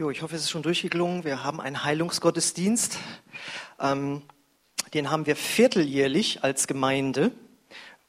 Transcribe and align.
Jo, 0.00 0.08
ich 0.08 0.22
hoffe, 0.22 0.34
es 0.34 0.44
ist 0.44 0.50
schon 0.50 0.62
durchgeklungen. 0.62 1.24
Wir 1.24 1.44
haben 1.44 1.60
einen 1.60 1.84
Heilungsgottesdienst. 1.84 2.96
Ähm, 3.78 4.22
den 4.94 5.10
haben 5.10 5.26
wir 5.26 5.36
vierteljährlich 5.36 6.42
als 6.42 6.66
Gemeinde, 6.66 7.32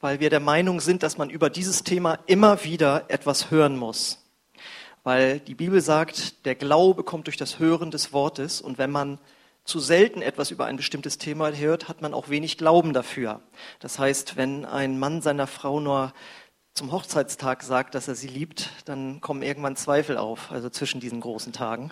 weil 0.00 0.18
wir 0.18 0.30
der 0.30 0.40
Meinung 0.40 0.80
sind, 0.80 1.02
dass 1.02 1.18
man 1.18 1.28
über 1.28 1.50
dieses 1.50 1.84
Thema 1.84 2.18
immer 2.24 2.64
wieder 2.64 3.04
etwas 3.08 3.50
hören 3.50 3.76
muss. 3.76 4.24
Weil 5.04 5.38
die 5.40 5.54
Bibel 5.54 5.82
sagt, 5.82 6.46
der 6.46 6.54
Glaube 6.54 7.04
kommt 7.04 7.26
durch 7.26 7.36
das 7.36 7.58
Hören 7.58 7.90
des 7.90 8.14
Wortes 8.14 8.62
und 8.62 8.78
wenn 8.78 8.90
man 8.90 9.18
zu 9.64 9.78
selten 9.78 10.22
etwas 10.22 10.50
über 10.50 10.64
ein 10.64 10.78
bestimmtes 10.78 11.18
Thema 11.18 11.52
hört, 11.52 11.90
hat 11.90 12.00
man 12.00 12.14
auch 12.14 12.30
wenig 12.30 12.56
Glauben 12.56 12.94
dafür. 12.94 13.42
Das 13.80 13.98
heißt, 13.98 14.38
wenn 14.38 14.64
ein 14.64 14.98
Mann 14.98 15.20
seiner 15.20 15.46
Frau 15.46 15.78
nur 15.78 16.14
zum 16.74 16.90
Hochzeitstag 16.90 17.62
sagt, 17.62 17.94
dass 17.94 18.08
er 18.08 18.14
sie 18.14 18.28
liebt, 18.28 18.70
dann 18.86 19.20
kommen 19.20 19.42
irgendwann 19.42 19.76
Zweifel 19.76 20.16
auf, 20.16 20.50
also 20.50 20.70
zwischen 20.70 21.00
diesen 21.00 21.20
großen 21.20 21.52
Tagen. 21.52 21.90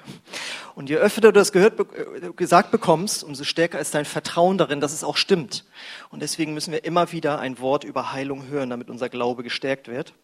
Und 0.75 0.89
je 0.89 0.97
öfter 0.97 1.21
du 1.21 1.33
das 1.33 1.53
gehört, 1.53 1.79
äh, 1.79 2.33
gesagt 2.35 2.71
bekommst, 2.71 3.23
umso 3.23 3.45
stärker 3.45 3.79
ist 3.79 3.95
dein 3.95 4.07
Vertrauen 4.07 4.57
darin, 4.57 4.81
dass 4.81 4.95
es 4.95 5.05
auch 5.05 5.19
stimmt. 5.19 5.67
Und 6.09 6.23
deswegen 6.23 6.55
müssen 6.55 6.73
wir 6.73 6.85
immer 6.85 7.13
wieder 7.13 7.39
ein 7.39 7.59
Wort 7.59 7.85
über 7.85 8.13
Heilung 8.13 8.47
hören, 8.47 8.71
damit 8.71 8.89
unser 8.89 9.11
Glaube 9.11 9.43
gestärkt 9.43 9.89
wird. 9.89 10.15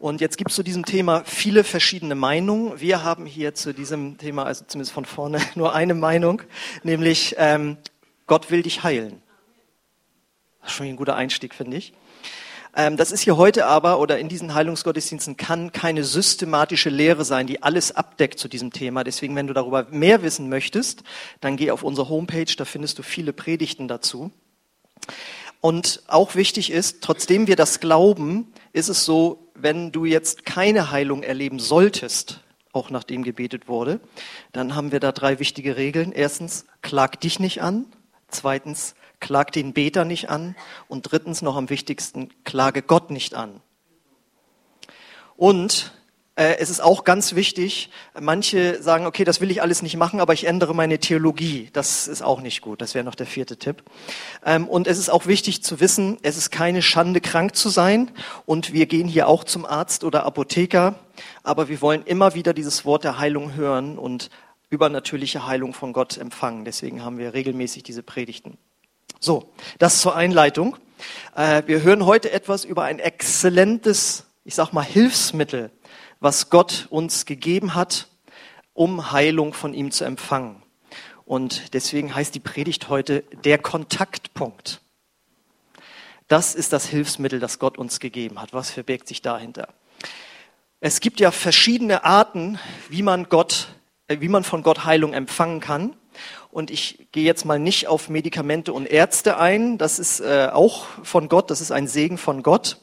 Und 0.00 0.20
jetzt 0.20 0.36
gibt 0.36 0.50
es 0.50 0.56
zu 0.56 0.64
diesem 0.64 0.84
Thema 0.84 1.22
viele 1.24 1.62
verschiedene 1.62 2.16
Meinungen. 2.16 2.80
Wir 2.80 3.04
haben 3.04 3.24
hier 3.24 3.54
zu 3.54 3.72
diesem 3.72 4.18
Thema, 4.18 4.44
also 4.44 4.64
zumindest 4.66 4.92
von 4.92 5.04
vorne, 5.04 5.40
nur 5.54 5.74
eine 5.74 5.94
Meinung, 5.94 6.42
nämlich 6.82 7.36
ähm, 7.38 7.78
Gott 8.26 8.50
will 8.50 8.62
dich 8.62 8.82
heilen. 8.82 9.22
Das 10.60 10.72
ist 10.72 10.76
schon 10.76 10.86
ein 10.86 10.96
guter 10.96 11.14
Einstieg, 11.14 11.54
finde 11.54 11.76
ich. 11.76 11.94
Ähm, 12.76 12.98
das 12.98 13.10
ist 13.10 13.22
hier 13.22 13.38
heute 13.38 13.66
aber 13.66 13.98
oder 13.98 14.18
in 14.18 14.28
diesen 14.28 14.54
Heilungsgottesdiensten 14.54 15.38
kann 15.38 15.72
keine 15.72 16.04
systematische 16.04 16.90
Lehre 16.90 17.24
sein, 17.24 17.46
die 17.46 17.62
alles 17.62 17.96
abdeckt 17.96 18.38
zu 18.38 18.48
diesem 18.48 18.70
Thema. 18.70 19.02
Deswegen, 19.02 19.34
wenn 19.34 19.46
du 19.46 19.54
darüber 19.54 19.86
mehr 19.90 20.22
wissen 20.22 20.50
möchtest, 20.50 21.02
dann 21.40 21.56
geh 21.56 21.70
auf 21.70 21.82
unsere 21.82 22.10
Homepage, 22.10 22.54
da 22.56 22.66
findest 22.66 22.98
du 22.98 23.02
viele 23.02 23.32
Predigten 23.32 23.88
dazu. 23.88 24.30
Und 25.62 26.02
auch 26.06 26.34
wichtig 26.34 26.70
ist, 26.70 27.00
trotzdem 27.00 27.46
wir 27.46 27.56
das 27.56 27.80
glauben, 27.80 28.52
ist 28.74 28.90
es 28.90 29.06
so, 29.06 29.50
wenn 29.54 29.90
du 29.90 30.04
jetzt 30.04 30.44
keine 30.44 30.90
Heilung 30.90 31.22
erleben 31.22 31.58
solltest, 31.58 32.40
auch 32.72 32.90
nachdem 32.90 33.22
gebetet 33.22 33.68
wurde, 33.68 34.00
dann 34.52 34.74
haben 34.74 34.92
wir 34.92 35.00
da 35.00 35.12
drei 35.12 35.38
wichtige 35.38 35.78
Regeln. 35.78 36.12
Erstens, 36.12 36.66
klag 36.82 37.18
dich 37.18 37.40
nicht 37.40 37.62
an. 37.62 37.86
Zweitens, 38.28 38.94
klag 39.20 39.50
den 39.50 39.72
Beter 39.72 40.04
nicht 40.04 40.30
an. 40.30 40.56
Und 40.88 41.02
drittens, 41.10 41.42
noch 41.42 41.56
am 41.56 41.70
wichtigsten, 41.70 42.30
klage 42.44 42.82
Gott 42.82 43.10
nicht 43.10 43.34
an. 43.34 43.60
Und 45.36 45.92
äh, 46.36 46.58
es 46.58 46.68
ist 46.68 46.80
auch 46.80 47.04
ganz 47.04 47.34
wichtig, 47.34 47.90
manche 48.18 48.82
sagen, 48.82 49.06
okay, 49.06 49.24
das 49.24 49.40
will 49.40 49.50
ich 49.50 49.62
alles 49.62 49.80
nicht 49.80 49.96
machen, 49.96 50.20
aber 50.20 50.34
ich 50.34 50.46
ändere 50.46 50.74
meine 50.74 50.98
Theologie. 50.98 51.70
Das 51.72 52.06
ist 52.06 52.22
auch 52.22 52.42
nicht 52.42 52.60
gut. 52.60 52.82
Das 52.82 52.94
wäre 52.94 53.04
noch 53.04 53.14
der 53.14 53.26
vierte 53.26 53.56
Tipp. 53.56 53.82
Ähm, 54.44 54.68
und 54.68 54.86
es 54.86 54.98
ist 54.98 55.08
auch 55.08 55.26
wichtig 55.26 55.62
zu 55.62 55.80
wissen, 55.80 56.18
es 56.22 56.36
ist 56.36 56.50
keine 56.50 56.82
Schande, 56.82 57.22
krank 57.22 57.56
zu 57.56 57.70
sein. 57.70 58.10
Und 58.44 58.74
wir 58.74 58.84
gehen 58.84 59.08
hier 59.08 59.28
auch 59.28 59.44
zum 59.44 59.64
Arzt 59.64 60.04
oder 60.04 60.26
Apotheker. 60.26 60.96
Aber 61.42 61.68
wir 61.68 61.80
wollen 61.80 62.02
immer 62.04 62.34
wieder 62.34 62.52
dieses 62.52 62.84
Wort 62.84 63.04
der 63.04 63.18
Heilung 63.18 63.54
hören 63.54 63.96
und 63.96 64.28
übernatürliche 64.68 65.46
Heilung 65.46 65.72
von 65.72 65.94
Gott 65.94 66.18
empfangen. 66.18 66.66
Deswegen 66.66 67.02
haben 67.02 67.16
wir 67.16 67.32
regelmäßig 67.32 67.82
diese 67.82 68.02
Predigten. 68.02 68.58
So, 69.20 69.52
das 69.78 70.00
zur 70.00 70.14
Einleitung. 70.14 70.76
Äh, 71.34 71.62
wir 71.66 71.82
hören 71.82 72.06
heute 72.06 72.30
etwas 72.32 72.64
über 72.64 72.84
ein 72.84 72.98
exzellentes, 72.98 74.26
ich 74.44 74.54
sag 74.54 74.72
mal, 74.72 74.84
Hilfsmittel, 74.84 75.70
was 76.20 76.50
Gott 76.50 76.86
uns 76.90 77.26
gegeben 77.26 77.74
hat, 77.74 78.08
um 78.72 79.12
Heilung 79.12 79.52
von 79.52 79.74
ihm 79.74 79.90
zu 79.90 80.04
empfangen. 80.04 80.62
Und 81.24 81.74
deswegen 81.74 82.14
heißt 82.14 82.34
die 82.34 82.40
Predigt 82.40 82.88
heute 82.88 83.22
der 83.44 83.58
Kontaktpunkt. 83.58 84.80
Das 86.28 86.54
ist 86.54 86.72
das 86.72 86.86
Hilfsmittel, 86.86 87.40
das 87.40 87.58
Gott 87.58 87.78
uns 87.78 88.00
gegeben 88.00 88.40
hat. 88.40 88.52
Was 88.52 88.70
verbirgt 88.70 89.08
sich 89.08 89.22
dahinter? 89.22 89.68
Es 90.80 91.00
gibt 91.00 91.20
ja 91.20 91.30
verschiedene 91.30 92.04
Arten, 92.04 92.58
wie 92.90 93.02
man 93.02 93.28
Gott, 93.28 93.68
äh, 94.08 94.20
wie 94.20 94.28
man 94.28 94.44
von 94.44 94.62
Gott 94.62 94.84
Heilung 94.84 95.14
empfangen 95.14 95.60
kann. 95.60 95.96
Und 96.56 96.70
ich 96.70 97.08
gehe 97.12 97.24
jetzt 97.24 97.44
mal 97.44 97.58
nicht 97.58 97.86
auf 97.86 98.08
Medikamente 98.08 98.72
und 98.72 98.86
Ärzte 98.86 99.36
ein. 99.36 99.76
Das 99.76 99.98
ist 99.98 100.20
äh, 100.20 100.48
auch 100.50 100.86
von 101.02 101.28
Gott, 101.28 101.50
das 101.50 101.60
ist 101.60 101.70
ein 101.70 101.86
Segen 101.86 102.16
von 102.16 102.42
Gott. 102.42 102.78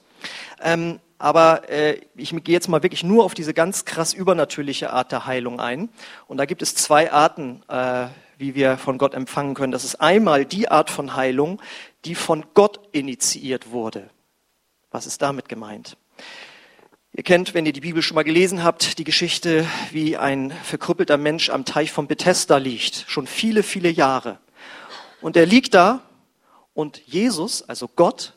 Ähm, 0.61 0.99
aber 1.17 1.67
äh, 1.71 1.99
ich 2.15 2.29
gehe 2.43 2.53
jetzt 2.53 2.67
mal 2.67 2.83
wirklich 2.83 3.03
nur 3.03 3.23
auf 3.23 3.33
diese 3.33 3.55
ganz 3.55 3.83
krass 3.83 4.13
übernatürliche 4.13 4.93
Art 4.93 5.11
der 5.11 5.25
Heilung 5.25 5.59
ein. 5.59 5.89
Und 6.27 6.37
da 6.37 6.45
gibt 6.45 6.61
es 6.61 6.75
zwei 6.75 7.11
Arten, 7.11 7.63
äh, 7.67 8.09
wie 8.37 8.53
wir 8.53 8.77
von 8.77 8.99
Gott 8.99 9.15
empfangen 9.15 9.55
können. 9.55 9.71
Das 9.71 9.85
ist 9.85 9.95
einmal 9.95 10.45
die 10.45 10.69
Art 10.69 10.91
von 10.91 11.15
Heilung, 11.15 11.59
die 12.05 12.13
von 12.13 12.45
Gott 12.53 12.79
initiiert 12.91 13.71
wurde. 13.71 14.11
Was 14.91 15.07
ist 15.07 15.23
damit 15.23 15.49
gemeint? 15.49 15.97
Ihr 17.15 17.21
kennt, 17.21 17.53
wenn 17.53 17.67
ihr 17.67 17.73
die 17.73 17.81
Bibel 17.81 18.01
schon 18.01 18.15
mal 18.15 18.23
gelesen 18.23 18.63
habt, 18.63 18.97
die 18.97 19.03
Geschichte, 19.03 19.67
wie 19.91 20.17
ein 20.17 20.49
verkrüppelter 20.49 21.17
Mensch 21.17 21.51
am 21.51 21.63
Teich 21.63 21.91
von 21.91 22.07
Bethesda 22.07 22.57
liegt, 22.57 23.05
schon 23.07 23.27
viele, 23.27 23.61
viele 23.61 23.89
Jahre. 23.89 24.39
Und 25.21 25.37
er 25.37 25.45
liegt 25.45 25.75
da 25.75 26.01
und 26.73 27.03
Jesus, 27.05 27.61
also 27.61 27.87
Gott, 27.87 28.33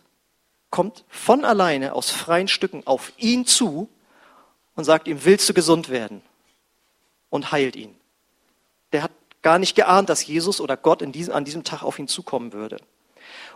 kommt 0.69 1.05
von 1.09 1.47
alleine 1.47 1.95
aus 1.95 2.11
freien 2.11 2.49
Stücken 2.49 2.87
auf 2.87 3.15
ihn 3.17 3.47
zu 3.47 3.89
und 4.75 4.85
sagt 4.85 5.09
ihm, 5.09 5.25
willst 5.25 5.49
du 5.49 5.55
gesund 5.55 5.89
werden? 5.89 6.21
Und 7.31 7.53
heilt 7.53 7.77
ihn. 7.77 7.95
Der 8.93 9.05
hat 9.05 9.13
gar 9.41 9.59
nicht 9.59 9.75
geahnt, 9.75 10.11
dass 10.11 10.27
Jesus 10.27 10.61
oder 10.61 10.77
Gott 10.77 11.01
diesem, 11.15 11.33
an 11.33 11.47
diesem 11.47 11.65
Tag 11.65 11.83
auf 11.83 11.99
ihn 11.99 12.09
zukommen 12.09 12.53
würde. 12.53 12.77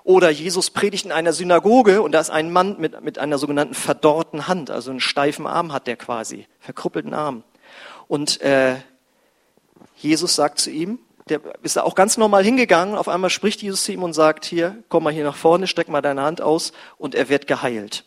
Oder 0.02 0.30
Jesus 0.30 0.70
predigt 0.70 1.04
in 1.04 1.12
einer 1.12 1.32
Synagoge 1.32 2.02
und 2.02 2.12
da 2.12 2.20
ist 2.20 2.30
ein 2.30 2.52
Mann 2.52 2.76
mit, 2.78 3.02
mit 3.02 3.18
einer 3.18 3.38
sogenannten 3.38 3.74
verdorrten 3.74 4.48
Hand, 4.48 4.70
also 4.70 4.90
einen 4.90 5.00
steifen 5.00 5.46
Arm 5.46 5.72
hat 5.72 5.86
der 5.86 5.96
quasi, 5.96 6.46
verkrüppelten 6.58 7.12
Arm. 7.12 7.42
Und 8.08 8.40
äh, 8.40 8.76
Jesus 9.96 10.34
sagt 10.34 10.58
zu 10.58 10.70
ihm, 10.70 10.98
der 11.28 11.40
ist 11.62 11.76
da 11.76 11.82
auch 11.82 11.94
ganz 11.94 12.16
normal 12.16 12.42
hingegangen, 12.42 12.96
auf 12.96 13.08
einmal 13.08 13.30
spricht 13.30 13.62
Jesus 13.62 13.84
zu 13.84 13.92
ihm 13.92 14.02
und 14.02 14.14
sagt, 14.14 14.44
hier, 14.44 14.82
komm 14.88 15.04
mal 15.04 15.12
hier 15.12 15.24
nach 15.24 15.36
vorne, 15.36 15.66
streck 15.66 15.88
mal 15.88 16.00
deine 16.00 16.22
Hand 16.22 16.40
aus 16.40 16.72
und 16.96 17.14
er 17.14 17.28
wird 17.28 17.46
geheilt. 17.46 18.04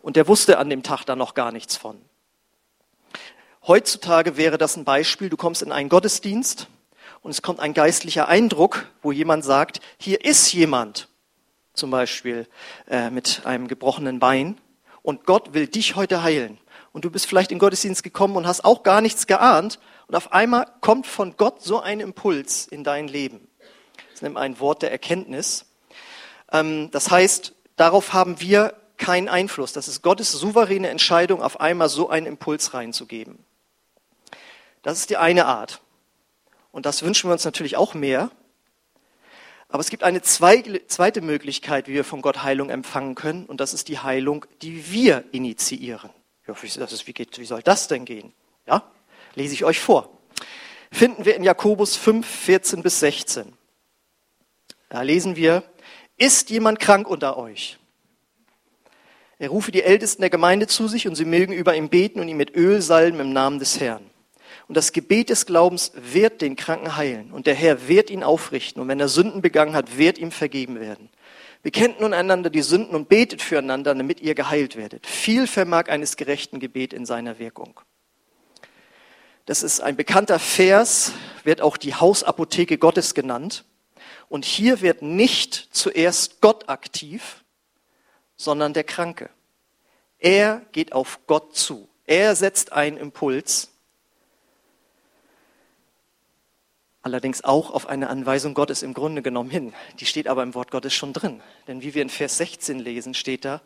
Und 0.00 0.16
er 0.16 0.28
wusste 0.28 0.58
an 0.58 0.70
dem 0.70 0.82
Tag 0.82 1.04
da 1.04 1.16
noch 1.16 1.34
gar 1.34 1.52
nichts 1.52 1.76
von. 1.76 2.00
Heutzutage 3.66 4.36
wäre 4.36 4.58
das 4.58 4.76
ein 4.76 4.84
Beispiel, 4.84 5.28
du 5.28 5.36
kommst 5.36 5.62
in 5.62 5.70
einen 5.70 5.88
Gottesdienst 5.88 6.68
und 7.20 7.30
es 7.30 7.42
kommt 7.42 7.60
ein 7.60 7.74
geistlicher 7.74 8.28
Eindruck, 8.28 8.86
wo 9.02 9.12
jemand 9.12 9.44
sagt, 9.44 9.80
hier 9.98 10.24
ist 10.24 10.52
jemand 10.52 11.08
zum 11.74 11.90
Beispiel 11.90 12.46
äh, 12.88 13.10
mit 13.10 13.42
einem 13.44 13.68
gebrochenen 13.68 14.18
Bein 14.18 14.60
und 15.02 15.24
Gott 15.24 15.54
will 15.54 15.66
dich 15.66 15.96
heute 15.96 16.22
heilen. 16.22 16.58
Und 16.92 17.04
du 17.04 17.10
bist 17.10 17.26
vielleicht 17.26 17.52
in 17.52 17.58
Gottesdienst 17.58 18.02
gekommen 18.02 18.36
und 18.36 18.46
hast 18.46 18.64
auch 18.64 18.82
gar 18.82 19.00
nichts 19.00 19.26
geahnt 19.26 19.78
und 20.06 20.14
auf 20.14 20.32
einmal 20.32 20.66
kommt 20.80 21.06
von 21.06 21.36
Gott 21.36 21.62
so 21.62 21.80
ein 21.80 22.00
Impuls 22.00 22.66
in 22.66 22.84
dein 22.84 23.08
Leben. 23.08 23.48
Das 23.96 24.14
ist 24.14 24.22
nämlich 24.22 24.42
ein 24.42 24.60
Wort 24.60 24.82
der 24.82 24.92
Erkenntnis. 24.92 25.66
Ähm, 26.52 26.90
das 26.90 27.10
heißt, 27.10 27.54
darauf 27.76 28.12
haben 28.12 28.40
wir 28.40 28.74
keinen 28.98 29.28
Einfluss. 29.28 29.72
Das 29.72 29.88
ist 29.88 30.02
Gottes 30.02 30.30
souveräne 30.32 30.88
Entscheidung, 30.88 31.42
auf 31.42 31.60
einmal 31.60 31.88
so 31.88 32.08
einen 32.08 32.26
Impuls 32.26 32.74
reinzugeben. 32.74 33.44
Das 34.82 34.98
ist 34.98 35.10
die 35.10 35.16
eine 35.16 35.46
Art. 35.46 35.80
Und 36.72 36.86
das 36.86 37.02
wünschen 37.02 37.28
wir 37.28 37.32
uns 37.32 37.44
natürlich 37.44 37.76
auch 37.76 37.94
mehr. 37.94 38.30
Aber 39.72 39.80
es 39.80 39.88
gibt 39.88 40.02
eine 40.02 40.20
zweite 40.20 41.22
Möglichkeit, 41.22 41.88
wie 41.88 41.94
wir 41.94 42.04
von 42.04 42.20
Gott 42.20 42.42
Heilung 42.42 42.68
empfangen 42.68 43.14
können, 43.14 43.46
und 43.46 43.58
das 43.58 43.72
ist 43.72 43.88
die 43.88 43.98
Heilung, 43.98 44.44
die 44.60 44.92
wir 44.92 45.24
initiieren. 45.32 46.10
Ja, 46.46 46.54
wie, 46.60 47.12
geht, 47.14 47.38
wie 47.38 47.44
soll 47.46 47.62
das 47.62 47.88
denn 47.88 48.04
gehen? 48.04 48.34
Ja, 48.66 48.84
lese 49.34 49.54
ich 49.54 49.64
euch 49.64 49.80
vor. 49.80 50.10
Finden 50.92 51.24
wir 51.24 51.36
in 51.36 51.42
Jakobus 51.42 51.96
5, 51.96 52.26
14 52.26 52.82
bis 52.82 53.00
16. 53.00 53.50
Da 54.90 55.00
lesen 55.00 55.36
wir, 55.36 55.64
ist 56.18 56.50
jemand 56.50 56.78
krank 56.78 57.08
unter 57.08 57.38
euch? 57.38 57.78
Er 59.38 59.48
rufe 59.48 59.72
die 59.72 59.82
Ältesten 59.82 60.20
der 60.20 60.28
Gemeinde 60.28 60.66
zu 60.66 60.86
sich 60.86 61.08
und 61.08 61.14
sie 61.14 61.24
mögen 61.24 61.54
über 61.54 61.74
ihn 61.74 61.88
beten 61.88 62.20
und 62.20 62.28
ihn 62.28 62.36
mit 62.36 62.54
Öl 62.54 62.82
salben 62.82 63.20
im 63.20 63.32
Namen 63.32 63.58
des 63.58 63.80
Herrn. 63.80 64.11
Und 64.68 64.76
das 64.76 64.92
Gebet 64.92 65.30
des 65.30 65.46
Glaubens 65.46 65.92
wird 65.94 66.40
den 66.40 66.56
Kranken 66.56 66.96
heilen. 66.96 67.32
Und 67.32 67.46
der 67.46 67.54
Herr 67.54 67.88
wird 67.88 68.10
ihn 68.10 68.22
aufrichten. 68.22 68.80
Und 68.80 68.88
wenn 68.88 69.00
er 69.00 69.08
Sünden 69.08 69.42
begangen 69.42 69.74
hat, 69.74 69.98
wird 69.98 70.18
ihm 70.18 70.30
vergeben 70.30 70.80
werden. 70.80 71.10
Bekennt 71.62 72.00
nun 72.00 72.12
einander 72.12 72.50
die 72.50 72.62
Sünden 72.62 72.94
und 72.94 73.08
betet 73.08 73.40
füreinander, 73.40 73.94
damit 73.94 74.20
ihr 74.20 74.34
geheilt 74.34 74.76
werdet. 74.76 75.06
Viel 75.06 75.46
vermag 75.46 75.88
eines 75.88 76.16
gerechten 76.16 76.58
Gebet 76.58 76.92
in 76.92 77.06
seiner 77.06 77.38
Wirkung. 77.38 77.80
Das 79.46 79.62
ist 79.62 79.80
ein 79.80 79.96
bekannter 79.96 80.38
Vers, 80.38 81.12
wird 81.44 81.60
auch 81.60 81.76
die 81.76 81.94
Hausapotheke 81.94 82.78
Gottes 82.78 83.14
genannt. 83.14 83.64
Und 84.28 84.44
hier 84.44 84.80
wird 84.80 85.02
nicht 85.02 85.68
zuerst 85.72 86.40
Gott 86.40 86.68
aktiv, 86.68 87.44
sondern 88.36 88.72
der 88.72 88.84
Kranke. 88.84 89.30
Er 90.18 90.62
geht 90.72 90.92
auf 90.92 91.20
Gott 91.26 91.56
zu. 91.56 91.88
Er 92.06 92.34
setzt 92.36 92.72
einen 92.72 92.96
Impuls 92.96 93.71
allerdings 97.02 97.44
auch 97.44 97.70
auf 97.70 97.88
eine 97.88 98.08
Anweisung 98.08 98.54
Gottes 98.54 98.82
im 98.82 98.94
Grunde 98.94 99.22
genommen 99.22 99.50
hin. 99.50 99.72
Die 100.00 100.06
steht 100.06 100.28
aber 100.28 100.42
im 100.42 100.54
Wort 100.54 100.70
Gottes 100.70 100.94
schon 100.94 101.12
drin. 101.12 101.40
Denn 101.68 101.82
wie 101.82 101.94
wir 101.94 102.02
in 102.02 102.08
Vers 102.08 102.38
16 102.38 102.78
lesen, 102.78 103.14
steht 103.14 103.44
da, 103.44 103.60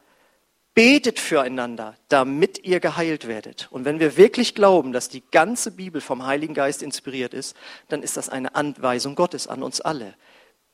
betet 0.75 1.19
füreinander, 1.19 1.97
damit 2.09 2.65
ihr 2.65 2.81
geheilt 2.81 3.27
werdet. 3.27 3.69
Und 3.71 3.85
wenn 3.85 3.99
wir 3.99 4.17
wirklich 4.17 4.55
glauben, 4.55 4.93
dass 4.93 5.09
die 5.09 5.23
ganze 5.31 5.71
Bibel 5.71 6.01
vom 6.01 6.27
Heiligen 6.27 6.55
Geist 6.55 6.83
inspiriert 6.83 7.33
ist, 7.33 7.57
dann 7.89 8.03
ist 8.03 8.17
das 8.17 8.29
eine 8.29 8.55
Anweisung 8.55 9.15
Gottes 9.15 9.49
an 9.49 9.63
uns 9.63 9.81
alle. 9.81 10.15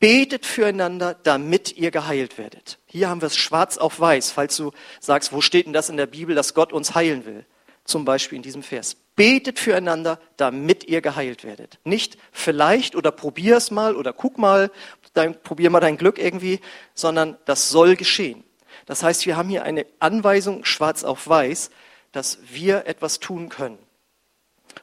Betet 0.00 0.44
füreinander, 0.44 1.14
damit 1.14 1.76
ihr 1.76 1.93
geheilt 1.93 2.37
werdet. 2.37 2.81
Hier 2.87 3.09
haben 3.09 3.20
wir 3.20 3.26
es 3.26 3.37
schwarz 3.37 3.79
auf 3.79 4.00
weiß, 4.00 4.32
falls 4.32 4.56
du 4.56 4.73
sagst, 4.99 5.32
wo 5.32 5.41
steht 5.41 5.67
denn 5.67 5.73
das 5.73 5.88
in 5.88 5.97
der 5.97 6.06
Bibel, 6.06 6.35
dass 6.35 6.55
Gott 6.55 6.73
uns 6.73 6.97
heilen 6.97 7.25
will? 7.25 7.47
Zum 7.84 8.05
Beispiel 8.05 8.37
in 8.37 8.43
diesem 8.43 8.62
Vers. 8.62 8.96
Betet 9.17 9.58
füreinander, 9.58 10.19
damit 10.37 10.84
ihr 10.84 11.00
geheilt 11.00 11.44
werdet. 11.44 11.79
Nicht 11.84 12.17
vielleicht 12.31 12.96
oder 12.96 13.11
probier 13.11 13.56
es 13.56 13.70
mal 13.70 13.96
oder 13.96 14.12
guck 14.12 14.38
mal, 14.38 14.70
dein, 15.12 15.40
probier 15.43 15.70
mal 15.70 15.81
dein 15.81 15.99
Glück 15.99 16.19
irgendwie, 16.19 16.61
sondern 16.94 17.37
das 17.44 17.69
soll 17.69 17.96
geschehen. 17.96 18.44
Das 18.87 19.02
heißt, 19.02 19.26
wir 19.26 19.37
haben 19.37 19.49
hier 19.49 19.64
eine 19.64 19.87
Anweisung 19.99 20.64
schwarz 20.64 21.05
auf 21.05 21.29
weiß, 21.29 21.70
dass 22.12 22.38
wir 22.50 22.87
etwas 22.87 23.20
tun 23.20 23.49
können. 23.49 23.79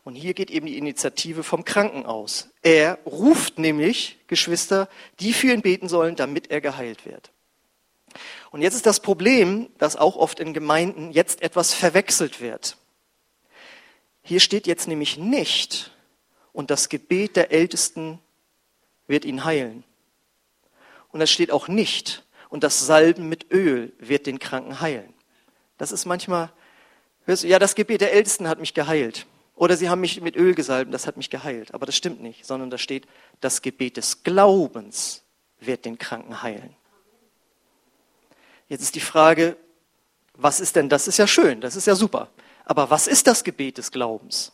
Und 0.04 0.16
hier 0.16 0.34
geht 0.34 0.52
eben 0.52 0.68
die 0.68 0.78
Initiative 0.78 1.44
vom 1.44 1.66
Kranken 1.66 2.06
aus. 2.06 2.50
Er 2.62 3.00
ruft 3.06 3.60
nämlich 3.60 4.20
Geschwister, 4.28 4.88
die 5.20 5.34
für 5.34 5.52
ihn 5.52 5.62
beten 5.62 5.90
sollen, 5.90 6.16
damit 6.16 6.52
er 6.52 6.62
geheilt 6.62 7.06
wird. 7.06 7.32
Und 8.52 8.62
jetzt 8.62 8.76
ist 8.76 8.86
das 8.86 9.00
Problem, 9.00 9.70
dass 9.78 9.96
auch 9.96 10.16
oft 10.16 10.40
in 10.40 10.54
Gemeinden 10.54 11.12
jetzt 11.12 11.42
etwas 11.42 11.74
verwechselt 11.74 12.42
wird. 12.42 12.78
Hier 14.30 14.40
steht 14.40 14.68
jetzt 14.68 14.88
nämlich 14.88 15.18
nicht, 15.18 15.90
und 16.54 16.70
das 16.70 16.90
Gebet 16.90 17.36
der 17.36 17.52
Ältesten 17.52 18.20
wird 19.08 19.26
ihn 19.26 19.44
heilen. 19.44 19.84
Und 21.12 21.20
es 21.20 21.32
steht 21.32 21.50
auch 21.50 21.68
nicht, 21.68 22.24
und 22.48 22.64
das 22.64 22.86
Salben 22.86 23.28
mit 23.28 23.52
Öl 23.52 23.92
wird 23.98 24.28
den 24.28 24.38
Kranken 24.38 24.82
heilen. 24.82 25.16
Das 25.80 25.92
ist 25.92 26.06
manchmal, 26.06 26.52
ja, 27.26 27.58
das 27.58 27.74
Gebet 27.74 28.02
der 28.02 28.14
Ältesten 28.14 28.48
hat 28.48 28.60
mich 28.60 28.76
geheilt. 28.76 29.26
Oder 29.56 29.76
sie 29.76 29.90
haben 29.90 30.02
mich 30.02 30.22
mit 30.22 30.36
Öl 30.36 30.54
gesalbt, 30.54 30.94
das 30.94 31.08
hat 31.08 31.18
mich 31.18 31.32
geheilt. 31.32 31.74
Aber 31.74 31.88
das 31.88 31.96
stimmt 31.96 32.22
nicht, 32.22 32.46
sondern 32.46 32.70
da 32.70 32.78
steht, 32.78 33.08
das 33.42 33.64
Gebet 33.64 33.98
des 33.98 34.22
Glaubens 34.22 35.24
wird 35.60 35.86
den 35.86 35.98
Kranken 35.98 36.44
heilen. 36.44 36.76
Jetzt 38.68 38.84
ist 38.84 38.94
die 38.94 39.00
Frage, 39.00 39.58
was 40.36 40.60
ist 40.60 40.76
denn, 40.76 40.88
das 40.88 41.08
ist 41.08 41.18
ja 41.18 41.26
schön, 41.26 41.62
das 41.62 41.76
ist 41.76 41.88
ja 41.88 41.96
super. 41.96 42.30
Aber 42.70 42.92
was 42.92 43.08
ist 43.08 43.26
das 43.26 43.44
Gebet 43.44 43.80
des 43.80 43.90
Glaubens? 43.90 44.52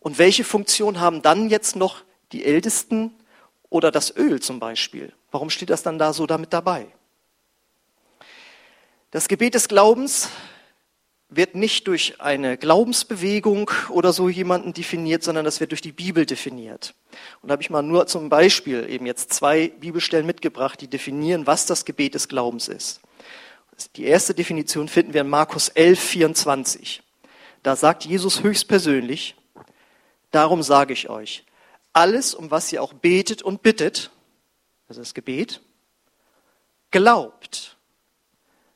Und 0.00 0.18
welche 0.18 0.42
Funktion 0.42 0.98
haben 0.98 1.22
dann 1.22 1.48
jetzt 1.48 1.76
noch 1.76 2.02
die 2.32 2.44
Ältesten 2.44 3.14
oder 3.68 3.92
das 3.92 4.16
Öl 4.16 4.40
zum 4.42 4.58
Beispiel? 4.58 5.12
Warum 5.30 5.50
steht 5.50 5.70
das 5.70 5.84
dann 5.84 6.00
da 6.00 6.12
so 6.12 6.26
damit 6.26 6.52
dabei? 6.52 6.88
Das 9.12 9.28
Gebet 9.28 9.54
des 9.54 9.68
Glaubens 9.68 10.30
wird 11.28 11.54
nicht 11.54 11.86
durch 11.86 12.20
eine 12.20 12.58
Glaubensbewegung 12.58 13.70
oder 13.90 14.12
so 14.12 14.28
jemanden 14.28 14.72
definiert, 14.72 15.22
sondern 15.22 15.44
das 15.44 15.60
wird 15.60 15.70
durch 15.70 15.82
die 15.82 15.92
Bibel 15.92 16.26
definiert. 16.26 16.96
Und 17.40 17.50
da 17.50 17.52
habe 17.52 17.62
ich 17.62 17.70
mal 17.70 17.82
nur 17.82 18.08
zum 18.08 18.30
Beispiel 18.30 18.90
eben 18.90 19.06
jetzt 19.06 19.32
zwei 19.32 19.68
Bibelstellen 19.68 20.26
mitgebracht, 20.26 20.80
die 20.80 20.88
definieren, 20.88 21.46
was 21.46 21.66
das 21.66 21.84
Gebet 21.84 22.16
des 22.16 22.26
Glaubens 22.26 22.66
ist. 22.66 23.00
Die 23.96 24.04
erste 24.04 24.34
Definition 24.34 24.88
finden 24.88 25.14
wir 25.14 25.22
in 25.22 25.28
Markus 25.28 25.68
11, 25.68 26.00
24. 26.00 27.02
Da 27.62 27.76
sagt 27.76 28.04
Jesus 28.04 28.42
höchstpersönlich, 28.42 29.36
darum 30.30 30.62
sage 30.62 30.92
ich 30.92 31.08
euch, 31.08 31.44
alles, 31.92 32.34
um 32.34 32.50
was 32.50 32.72
ihr 32.72 32.82
auch 32.82 32.92
betet 32.92 33.42
und 33.42 33.62
bittet, 33.62 34.10
das 34.88 34.96
ist 34.96 35.08
das 35.08 35.14
Gebet, 35.14 35.60
glaubt, 36.90 37.76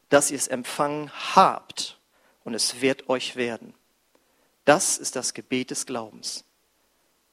dass 0.08 0.30
ihr 0.30 0.38
es 0.38 0.48
empfangen 0.48 1.10
habt 1.34 1.98
und 2.44 2.54
es 2.54 2.80
wird 2.80 3.08
euch 3.08 3.36
werden. 3.36 3.74
Das 4.64 4.98
ist 4.98 5.16
das 5.16 5.34
Gebet 5.34 5.70
des 5.70 5.86
Glaubens. 5.86 6.44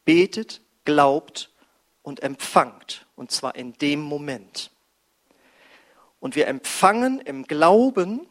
Betet, 0.05 0.61
glaubt 0.85 1.51
und 2.01 2.23
empfangt, 2.23 3.05
und 3.15 3.31
zwar 3.31 3.55
in 3.55 3.73
dem 3.73 4.01
Moment. 4.01 4.71
Und 6.21 6.37
wir 6.37 6.47
empfangen 6.47 7.19
im 7.19 7.43
Glauben, 7.43 8.25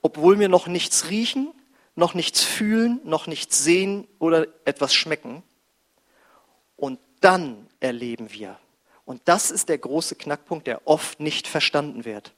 obwohl 0.00 0.38
wir 0.38 0.48
noch 0.48 0.66
nichts 0.66 1.10
riechen, 1.10 1.52
noch 1.94 2.14
nichts 2.14 2.42
fühlen, 2.42 3.00
noch 3.04 3.26
nichts 3.26 3.62
sehen 3.62 4.08
oder 4.18 4.46
etwas 4.64 4.94
schmecken. 4.94 5.42
Und 6.76 6.98
dann 7.20 7.66
erleben 7.80 8.32
wir. 8.32 8.58
Und 9.04 9.20
das 9.26 9.50
ist 9.50 9.68
der 9.68 9.76
große 9.76 10.14
Knackpunkt, 10.14 10.66
der 10.66 10.86
oft 10.86 11.20
nicht 11.20 11.46
verstanden 11.46 12.06
wird. 12.06 12.32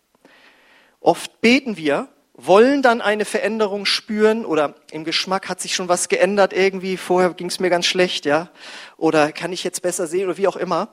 Oft 0.98 1.40
beten 1.40 1.76
wir 1.76 2.08
wollen 2.40 2.82
dann 2.82 3.00
eine 3.00 3.24
Veränderung 3.24 3.84
spüren 3.84 4.46
oder 4.46 4.76
im 4.92 5.04
Geschmack 5.04 5.48
hat 5.48 5.60
sich 5.60 5.74
schon 5.74 5.88
was 5.88 6.08
geändert 6.08 6.52
irgendwie, 6.52 6.96
vorher 6.96 7.34
ging 7.34 7.48
es 7.48 7.58
mir 7.58 7.68
ganz 7.68 7.84
schlecht, 7.84 8.24
ja, 8.26 8.48
oder 8.96 9.32
kann 9.32 9.52
ich 9.52 9.64
jetzt 9.64 9.82
besser 9.82 10.06
sehen 10.06 10.26
oder 10.26 10.38
wie 10.38 10.46
auch 10.46 10.56
immer. 10.56 10.88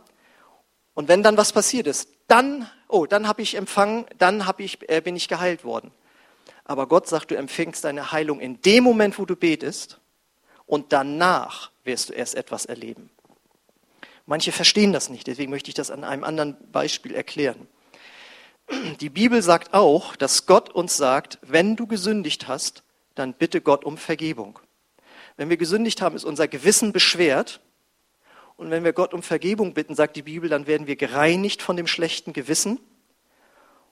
Und 0.96 1.08
wenn 1.08 1.22
dann 1.22 1.38
was 1.38 1.54
passiert 1.54 1.86
ist, 1.86 2.10
dann, 2.28 2.68
oh, 2.88 3.06
dann 3.06 3.28
habe 3.28 3.44
ich 3.44 3.56
empfangen, 3.56 4.06
dann 4.18 4.48
hab 4.48 4.60
ich, 4.60 4.90
äh, 4.90 5.02
bin 5.02 5.16
ich 5.16 5.28
geheilt 5.28 5.64
worden. 5.64 5.92
Aber 6.64 6.88
Gott 6.88 7.08
sagt, 7.08 7.30
du 7.30 7.36
empfängst 7.36 7.84
deine 7.84 8.12
Heilung 8.12 8.40
in 8.40 8.60
dem 8.62 8.84
Moment, 8.84 9.20
wo 9.20 9.26
du 9.26 9.36
betest 9.36 10.00
und 10.66 10.92
danach 10.92 11.70
wirst 11.84 12.10
du 12.10 12.14
erst 12.14 12.34
etwas 12.34 12.66
erleben. 12.66 13.12
Manche 14.26 14.52
verstehen 14.52 14.92
das 14.92 15.10
nicht, 15.10 15.28
deswegen 15.28 15.52
möchte 15.52 15.70
ich 15.70 15.76
das 15.76 15.92
an 15.92 16.04
einem 16.04 16.24
anderen 16.24 16.58
Beispiel 16.72 17.14
erklären. 17.14 17.68
Die 19.00 19.10
Bibel 19.10 19.44
sagt 19.44 19.76
auch, 19.76 20.16
dass 20.16 20.48
Gott 20.48 20.72
uns 20.72 20.98
sagt, 20.98 21.38
wenn 21.44 21.76
du 21.76 21.86
gesündigt 21.86 22.48
hast, 22.48 22.84
dann 23.14 23.34
bitte 23.34 23.62
Gott 23.62 23.86
um 23.86 23.98
Vergebung. 23.98 24.60
Wenn 25.38 25.50
wir 25.50 25.58
gesündigt 25.58 26.02
haben, 26.02 26.16
ist 26.16 26.24
unser 26.24 26.48
Gewissen 26.48 26.92
beschwert. 26.92 27.60
Und 28.58 28.72
wenn 28.72 28.84
wir 28.84 28.94
Gott 28.94 29.14
um 29.14 29.22
Vergebung 29.22 29.74
bitten, 29.74 29.96
sagt 29.96 30.16
die 30.16 30.22
Bibel, 30.22 30.50
dann 30.50 30.68
werden 30.68 30.88
wir 30.88 30.96
gereinigt 30.96 31.62
von 31.62 31.76
dem 31.76 31.88
schlechten 31.88 32.34
Gewissen. 32.34 32.80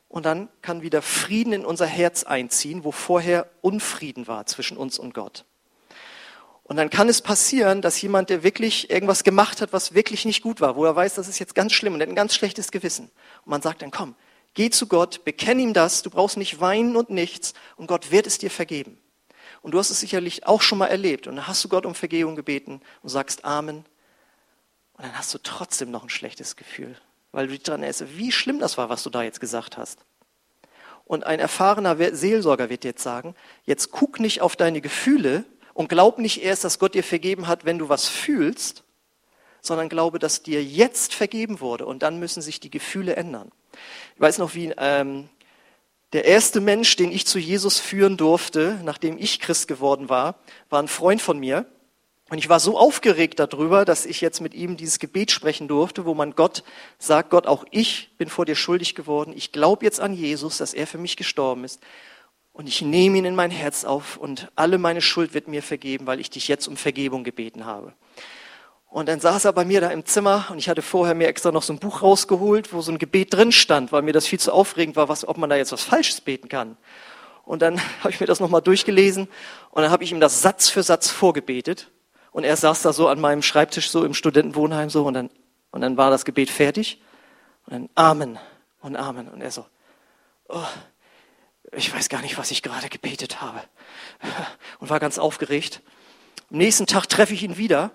Und 0.08 0.26
dann 0.26 0.48
kann 0.62 0.82
wieder 0.82 1.02
Frieden 1.02 1.54
in 1.54 1.66
unser 1.66 1.86
Herz 1.86 2.24
einziehen, 2.24 2.84
wo 2.84 2.92
vorher 2.92 3.50
Unfrieden 3.62 4.28
war 4.28 4.46
zwischen 4.46 4.78
uns 4.78 5.00
und 5.00 5.14
Gott. 5.14 5.46
Und 6.64 6.78
dann 6.78 6.90
kann 6.90 7.10
es 7.10 7.22
passieren, 7.22 7.82
dass 7.82 8.02
jemand, 8.02 8.30
der 8.30 8.44
wirklich 8.44 8.90
irgendwas 8.90 9.24
gemacht 9.24 9.60
hat, 9.60 9.74
was 9.74 9.94
wirklich 9.94 10.24
nicht 10.24 10.42
gut 10.42 10.62
war, 10.62 10.76
wo 10.76 10.86
er 10.86 10.96
weiß, 10.96 11.16
das 11.16 11.28
ist 11.28 11.40
jetzt 11.40 11.56
ganz 11.56 11.74
schlimm 11.74 11.94
und 11.94 12.02
hat 12.02 12.08
ein 12.08 12.16
ganz 12.16 12.36
schlechtes 12.36 12.72
Gewissen. 12.72 13.12
Und 13.44 13.50
man 13.50 13.62
sagt 13.62 13.82
dann, 13.82 13.92
komm, 13.92 14.16
Geh 14.56 14.70
zu 14.70 14.88
Gott, 14.88 15.26
bekenn 15.26 15.60
ihm 15.60 15.74
das, 15.74 16.04
du 16.04 16.12
brauchst 16.12 16.38
nicht 16.38 16.60
weinen 16.60 16.96
und 16.96 17.10
nichts 17.10 17.54
und 17.76 17.88
Gott 17.88 18.12
wird 18.12 18.28
es 18.28 18.38
dir 18.38 18.52
vergeben. 18.52 19.00
Und 19.62 19.72
du 19.72 19.80
hast 19.80 19.90
es 19.90 20.00
sicherlich 20.00 20.46
auch 20.46 20.62
schon 20.62 20.78
mal 20.78 20.88
erlebt 20.88 21.26
und 21.26 21.38
dann 21.38 21.48
hast 21.48 21.64
du 21.64 21.70
Gott 21.70 21.86
um 21.86 21.96
Vergebung 21.96 22.36
gebeten 22.36 22.82
und 23.02 23.10
sagst 23.10 23.46
Amen 23.46 23.86
und 25.04 25.10
dann 25.10 25.18
hast 25.18 25.34
du 25.34 25.38
trotzdem 25.38 25.92
noch 25.92 26.04
ein 26.04 26.10
schlechtes 26.10 26.56
Gefühl, 26.56 26.96
weil 27.34 27.48
du 27.48 27.52
dich 27.52 27.64
daran 27.64 27.82
erinnerst, 27.82 28.18
wie 28.18 28.32
schlimm 28.32 28.60
das 28.60 28.78
war, 28.78 28.88
was 28.88 29.04
du 29.04 29.10
da 29.10 29.22
jetzt 29.22 29.42
gesagt 29.42 29.76
hast. 29.76 30.00
Und 31.04 31.26
ein 31.26 31.42
erfahrener 31.42 31.98
Seelsorger 32.16 32.70
wird 32.70 32.86
jetzt 32.86 33.04
sagen, 33.04 33.36
jetzt 33.66 33.92
guck 33.92 34.22
nicht 34.22 34.40
auf 34.40 34.56
deine 34.56 34.80
Gefühle 34.80 35.44
und 35.74 35.90
glaub 35.90 36.20
nicht 36.20 36.42
erst, 36.42 36.64
dass 36.64 36.80
Gott 36.80 36.94
dir 36.94 37.04
vergeben 37.04 37.48
hat, 37.48 37.66
wenn 37.66 37.80
du 37.80 37.90
was 37.90 38.08
fühlst, 38.08 38.86
sondern 39.60 39.90
glaube, 39.90 40.20
dass 40.20 40.42
dir 40.42 40.64
jetzt 40.64 41.14
vergeben 41.14 41.60
wurde 41.60 41.86
und 41.86 42.02
dann 42.02 42.18
müssen 42.18 42.42
sich 42.42 42.62
die 42.62 42.72
Gefühle 42.72 43.18
ändern. 43.18 43.52
Ich 44.16 44.22
weiß 44.22 44.38
noch, 44.38 44.56
wie 44.56 44.74
ähm, 44.78 45.28
der 46.14 46.24
erste 46.24 46.62
Mensch, 46.62 46.96
den 46.96 47.12
ich 47.12 47.28
zu 47.28 47.40
Jesus 47.40 47.78
führen 47.78 48.16
durfte, 48.16 48.80
nachdem 48.86 49.18
ich 49.18 49.42
Christ 49.42 49.68
geworden 49.68 50.08
war, 50.08 50.40
war 50.70 50.82
ein 50.82 50.88
Freund 50.88 51.22
von 51.22 51.40
mir. 51.40 51.66
Und 52.30 52.38
ich 52.38 52.50
war 52.50 52.60
so 52.60 52.78
aufgeregt 52.78 53.40
darüber, 53.40 53.86
dass 53.86 54.06
ich 54.06 54.22
jetzt 54.22 54.40
mit 54.40 54.54
ihm 54.54 54.78
dieses 54.78 55.00
Gebet 55.00 55.30
sprechen 55.30 55.68
durfte, 55.68 56.06
wo 56.06 56.14
man 56.14 56.36
Gott 56.36 56.64
sagt, 56.98 57.30
Gott, 57.30 57.48
auch 57.48 57.66
ich 57.70 58.16
bin 58.18 58.30
vor 58.30 58.46
dir 58.46 58.56
schuldig 58.56 58.96
geworden. 58.96 59.34
Ich 59.36 59.52
glaube 59.52 59.86
jetzt 59.86 60.00
an 60.00 60.14
Jesus, 60.14 60.58
dass 60.58 60.74
er 60.74 60.88
für 60.88 60.98
mich 60.98 61.18
gestorben 61.18 61.64
ist. 61.64 61.82
Und 62.54 62.68
ich 62.68 62.82
nehme 62.82 63.18
ihn 63.18 63.26
in 63.26 63.36
mein 63.36 63.52
Herz 63.52 63.84
auf 63.84 64.18
und 64.18 64.52
alle 64.56 64.78
meine 64.78 65.02
Schuld 65.02 65.34
wird 65.34 65.48
mir 65.48 65.64
vergeben, 65.64 66.06
weil 66.06 66.20
ich 66.20 66.30
dich 66.30 66.48
jetzt 66.48 66.68
um 66.68 66.78
Vergebung 66.78 67.24
gebeten 67.24 67.66
habe. 67.66 67.94
Und 68.94 69.10
dann 69.10 69.20
saß 69.20 69.46
er 69.46 69.54
bei 69.54 69.66
mir 69.66 69.82
da 69.82 69.90
im 69.90 70.06
Zimmer 70.06 70.46
und 70.52 70.60
ich 70.60 70.70
hatte 70.70 70.84
vorher 70.84 71.16
mir 71.16 71.28
extra 71.28 71.52
noch 71.52 71.64
so 71.64 71.74
ein 71.74 71.80
Buch 71.80 72.04
rausgeholt, 72.04 72.72
wo 72.72 72.82
so 72.82 72.92
ein 72.92 73.00
Gebet 73.00 73.34
drin 73.34 73.52
stand, 73.52 73.92
weil 73.92 74.04
mir 74.04 74.14
das 74.14 74.28
viel 74.28 74.40
zu 74.40 74.54
aufregend 74.54 74.96
war, 74.96 75.10
was, 75.10 75.28
ob 75.28 75.38
man 75.40 75.50
da 75.50 75.56
jetzt 75.56 75.72
was 75.72 75.82
Falsches 75.82 76.22
beten 76.22 76.48
kann. 76.48 76.78
Und 77.44 77.64
dann 77.64 77.82
habe 78.02 78.12
ich 78.12 78.20
mir 78.20 78.28
das 78.28 78.40
nochmal 78.40 78.62
durchgelesen 78.62 79.28
und 79.72 79.82
dann 79.82 79.90
habe 79.90 80.04
ich 80.04 80.12
ihm 80.12 80.20
das 80.20 80.44
Satz 80.44 80.70
für 80.70 80.84
Satz 80.84 81.10
vorgebetet. 81.10 81.90
Und 82.34 82.44
er 82.44 82.58
saß 82.58 82.82
da 82.82 82.92
so 82.92 83.08
an 83.08 83.22
meinem 83.22 83.42
Schreibtisch 83.42 83.90
so 83.90 84.04
im 84.04 84.14
Studentenwohnheim 84.14 84.90
so 84.90 85.06
und 85.06 85.14
dann, 85.14 85.30
und 85.72 85.82
dann 85.82 85.96
war 85.96 86.10
das 86.10 86.26
Gebet 86.26 86.50
fertig. 86.50 87.02
Und 87.66 87.74
dann 87.74 87.90
Amen 87.96 88.40
und 88.82 88.98
Amen. 88.98 89.30
Und 89.30 89.42
er 89.42 89.52
so, 89.52 89.66
oh, 90.50 90.66
ich 91.72 91.94
weiß 91.94 92.10
gar 92.10 92.22
nicht, 92.22 92.38
was 92.38 92.52
ich 92.52 92.62
gerade 92.62 92.90
gebetet 92.90 93.42
habe. 93.42 93.62
Und 94.80 94.90
war 94.90 95.00
ganz 95.00 95.18
aufgeregt. 95.18 95.82
Am 96.52 96.58
nächsten 96.58 96.88
Tag 96.88 97.08
treffe 97.08 97.34
ich 97.34 97.44
ihn 97.44 97.58
wieder 97.58 97.92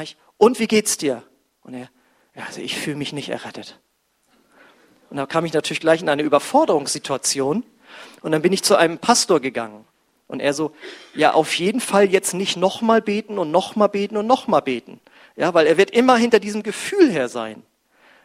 ich, 0.00 0.16
und 0.38 0.58
wie 0.58 0.66
geht's 0.66 0.96
dir? 0.96 1.22
Und 1.62 1.74
er, 1.74 1.90
ja, 2.34 2.44
also 2.46 2.60
ich 2.60 2.78
fühle 2.78 2.96
mich 2.96 3.12
nicht 3.12 3.28
errettet. 3.28 3.78
Und 5.10 5.18
da 5.18 5.26
kam 5.26 5.44
ich 5.44 5.52
natürlich 5.52 5.80
gleich 5.80 6.00
in 6.00 6.08
eine 6.08 6.22
Überforderungssituation. 6.22 7.64
Und 8.22 8.32
dann 8.32 8.40
bin 8.40 8.52
ich 8.52 8.62
zu 8.62 8.76
einem 8.76 8.98
Pastor 8.98 9.40
gegangen. 9.40 9.84
Und 10.32 10.40
er 10.40 10.54
so, 10.54 10.72
ja, 11.14 11.34
auf 11.34 11.54
jeden 11.56 11.80
Fall 11.80 12.10
jetzt 12.10 12.32
nicht 12.32 12.56
nochmal 12.56 13.02
beten 13.02 13.38
und 13.38 13.50
nochmal 13.50 13.90
beten 13.90 14.16
und 14.16 14.26
nochmal 14.26 14.62
beten. 14.62 14.98
Ja, 15.36 15.52
weil 15.52 15.66
er 15.66 15.76
wird 15.76 15.90
immer 15.90 16.16
hinter 16.16 16.40
diesem 16.40 16.62
Gefühl 16.62 17.10
her 17.12 17.28
sein. 17.28 17.62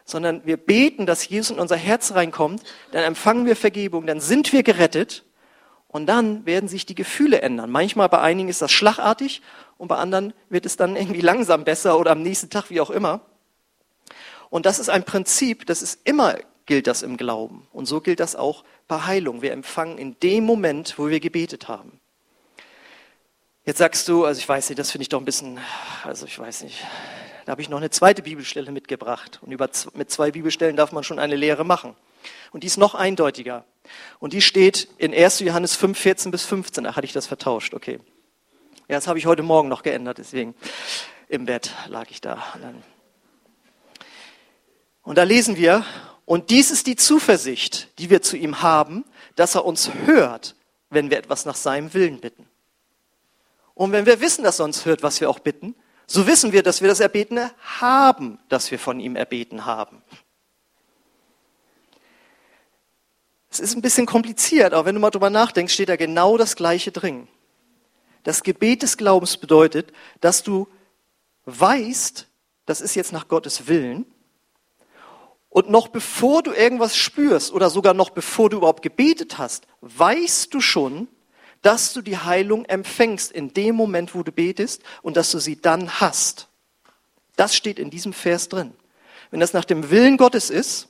Sondern 0.06 0.42
wir 0.46 0.56
beten, 0.56 1.06
dass 1.06 1.28
Jesus 1.28 1.52
in 1.52 1.60
unser 1.60 1.76
Herz 1.76 2.14
reinkommt, 2.14 2.64
dann 2.94 3.04
empfangen 3.04 3.46
wir 3.46 3.58
Vergebung, 3.58 4.08
dann 4.08 4.22
sind 4.22 4.54
wir 4.54 4.64
gerettet 4.64 5.26
und 5.90 6.06
dann 6.06 6.46
werden 6.46 6.70
sich 6.70 6.86
die 6.86 6.96
Gefühle 6.96 7.42
ändern. 7.42 7.70
Manchmal 7.70 8.08
bei 8.08 8.22
einigen 8.22 8.48
ist 8.48 8.62
das 8.62 8.72
schlagartig 8.72 9.42
und 9.78 9.90
bei 9.90 9.98
anderen 9.98 10.34
wird 10.48 10.66
es 10.66 10.78
dann 10.78 10.96
irgendwie 10.96 11.20
langsam 11.20 11.66
besser 11.66 12.00
oder 12.00 12.12
am 12.12 12.22
nächsten 12.22 12.50
Tag, 12.50 12.70
wie 12.70 12.80
auch 12.80 12.90
immer. 12.90 13.20
Und 14.50 14.66
das 14.66 14.80
ist 14.80 14.90
ein 14.90 15.04
Prinzip, 15.04 15.66
das 15.66 15.82
ist 15.82 16.00
immer 16.06 16.38
gilt 16.68 16.86
das 16.86 17.02
im 17.02 17.18
Glauben. 17.18 17.68
Und 17.74 17.88
so 17.88 18.02
gilt 18.02 18.20
das 18.20 18.36
auch 18.36 18.64
bei 18.88 19.06
Heilung. 19.06 19.42
Wir 19.42 19.52
empfangen 19.52 19.98
in 19.98 20.20
dem 20.20 20.46
Moment, 20.46 20.98
wo 20.98 21.10
wir 21.10 21.20
gebetet 21.20 21.68
haben. 21.68 22.00
Jetzt 23.66 23.80
sagst 23.80 24.08
du, 24.08 24.24
also 24.24 24.40
ich 24.40 24.48
weiß 24.48 24.70
nicht, 24.70 24.80
das 24.80 24.92
finde 24.92 25.04
ich 25.04 25.10
doch 25.10 25.20
ein 25.20 25.26
bisschen, 25.26 25.60
also 26.04 26.26
ich 26.26 26.40
weiß 26.40 26.64
nicht, 26.64 26.86
da 27.46 27.52
habe 27.52 27.62
ich 27.62 27.70
noch 27.70 27.78
eine 27.78 27.90
zweite 27.90 28.22
Bibelstelle 28.22 28.72
mitgebracht. 28.72 29.40
Und 29.42 29.52
über, 29.52 29.70
mit 29.94 30.10
zwei 30.10 30.32
Bibelstellen 30.32 30.78
darf 30.78 30.92
man 30.92 31.04
schon 31.04 31.20
eine 31.20 31.36
Lehre 31.36 31.66
machen. 31.66 31.96
Und 32.52 32.64
die 32.64 32.68
ist 32.68 32.78
noch 32.78 32.96
eindeutiger. 32.96 33.66
Und 34.20 34.34
die 34.34 34.42
steht 34.42 34.88
in 34.98 35.14
1. 35.14 35.42
Johannes 35.42 35.76
5, 35.76 35.98
14 35.98 36.32
bis 36.32 36.46
15. 36.46 36.86
Ach, 36.86 36.96
hatte 36.96 37.06
ich 37.06 37.14
das 37.14 37.28
vertauscht, 37.28 37.74
okay. 37.74 38.00
Ja, 38.88 38.96
das 38.96 39.08
habe 39.08 39.20
ich 39.20 39.26
heute 39.26 39.44
Morgen 39.44 39.68
noch 39.68 39.84
geändert, 39.84 40.18
deswegen 40.18 40.56
im 41.28 41.46
Bett 41.46 41.72
lag 41.88 42.10
ich 42.10 42.22
da. 42.22 42.42
Und 45.04 45.18
da 45.18 45.24
lesen 45.24 45.58
wir, 45.58 45.86
und 46.28 46.50
dies 46.50 46.72
ist 46.72 46.88
die 46.88 46.98
Zuversicht, 46.98 47.88
die 48.00 48.10
wir 48.10 48.22
zu 48.22 48.36
ihm 48.36 48.62
haben, 48.62 49.06
dass 49.38 49.56
er 49.56 49.64
uns 49.64 49.90
hört, 50.06 50.56
wenn 50.90 51.10
wir 51.10 51.18
etwas 51.18 51.46
nach 51.46 51.56
seinem 51.56 51.94
Willen 51.94 52.20
bitten. 52.20 52.46
Und 53.74 53.94
wenn 53.94 54.06
wir 54.06 54.20
wissen, 54.20 54.44
dass 54.44 54.60
er 54.60 54.66
uns 54.66 54.86
hört, 54.86 55.04
was 55.04 55.22
wir 55.22 55.30
auch 55.30 55.40
bitten, 55.40 55.74
so 56.06 56.28
wissen 56.28 56.52
wir, 56.52 56.64
dass 56.64 56.82
wir 56.82 56.90
das 56.90 57.00
Erbetene 57.00 57.52
haben, 57.80 58.40
das 58.50 58.72
wir 58.72 58.78
von 58.78 59.00
ihm 59.00 59.16
erbeten 59.16 59.66
haben. 59.66 60.04
Es 63.50 63.62
ist 63.62 63.78
ein 63.78 63.82
bisschen 63.82 64.06
kompliziert, 64.06 64.74
aber 64.74 64.84
wenn 64.84 64.96
du 64.96 65.02
mal 65.02 65.12
drüber 65.12 65.30
nachdenkst, 65.30 65.74
steht 65.74 65.88
da 65.88 65.96
genau 65.96 66.36
das 66.36 66.58
Gleiche 66.58 66.92
drin. 66.92 67.30
Das 68.24 68.44
Gebet 68.44 68.84
des 68.84 68.98
Glaubens 68.98 69.38
bedeutet, 69.38 69.94
dass 70.20 70.44
du 70.44 70.68
weißt, 71.46 72.28
das 72.66 72.82
ist 72.82 72.96
jetzt 72.96 73.14
nach 73.14 73.30
Gottes 73.30 73.68
Willen. 73.68 74.06
Und 75.50 75.70
noch 75.70 75.88
bevor 75.88 76.44
du 76.44 76.52
irgendwas 76.52 76.96
spürst 76.98 77.52
oder 77.52 77.70
sogar 77.70 77.94
noch 77.94 78.10
bevor 78.10 78.50
du 78.50 78.58
überhaupt 78.58 78.84
gebetet 78.84 79.38
hast, 79.38 79.68
weißt 79.82 80.54
du 80.54 80.62
schon, 80.62 81.08
dass 81.62 81.94
du 81.94 82.02
die 82.02 82.18
Heilung 82.18 82.66
empfängst 82.66 83.32
in 83.32 83.54
dem 83.54 83.76
Moment, 83.76 84.14
wo 84.14 84.24
du 84.24 84.32
betest 84.32 84.84
und 85.02 85.18
dass 85.18 85.32
du 85.32 85.40
sie 85.40 85.60
dann 85.60 86.00
hast. 86.00 86.48
Das 87.36 87.56
steht 87.56 87.80
in 87.80 87.90
diesem 87.90 88.14
Vers 88.14 88.50
drin. 88.50 88.74
Wenn 89.32 89.40
das 89.40 89.54
nach 89.54 89.66
dem 89.66 89.90
Willen 89.90 90.18
Gottes 90.18 90.50
ist, 90.50 90.90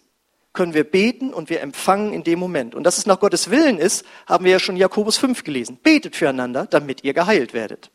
können 0.53 0.73
wir 0.73 0.83
beten 0.83 1.33
und 1.33 1.49
wir 1.49 1.61
empfangen 1.61 2.13
in 2.13 2.23
dem 2.23 2.39
Moment. 2.39 2.73
Und 2.73 2.83
dass 2.83 2.97
es 2.97 3.05
nach 3.05 3.19
Gottes 3.19 3.51
Willen 3.51 3.77
ist, 3.77 4.05
haben 4.25 4.43
wir 4.43 4.53
ja 4.53 4.59
schon 4.59 4.75
Jakobus 4.75 5.17
5 5.17 5.43
gelesen. 5.43 5.77
Betet 5.81 6.15
füreinander, 6.15 6.65
damit 6.65 7.03
ihr 7.03 7.13
geheilt 7.13 7.53
werdet. 7.53 7.91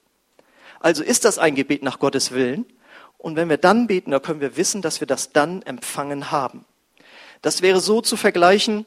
Also 0.78 1.02
ist 1.02 1.24
das 1.24 1.38
ein 1.38 1.54
Gebet 1.54 1.82
nach 1.82 1.98
Gottes 1.98 2.32
Willen. 2.32 2.66
Und 3.22 3.36
wenn 3.36 3.48
wir 3.48 3.56
dann 3.56 3.86
beten, 3.86 4.10
dann 4.10 4.20
können 4.20 4.40
wir 4.40 4.56
wissen, 4.56 4.82
dass 4.82 4.98
wir 4.98 5.06
das 5.06 5.30
dann 5.30 5.62
empfangen 5.62 6.32
haben. 6.32 6.64
Das 7.40 7.62
wäre 7.62 7.78
so 7.78 8.00
zu 8.00 8.16
vergleichen, 8.16 8.84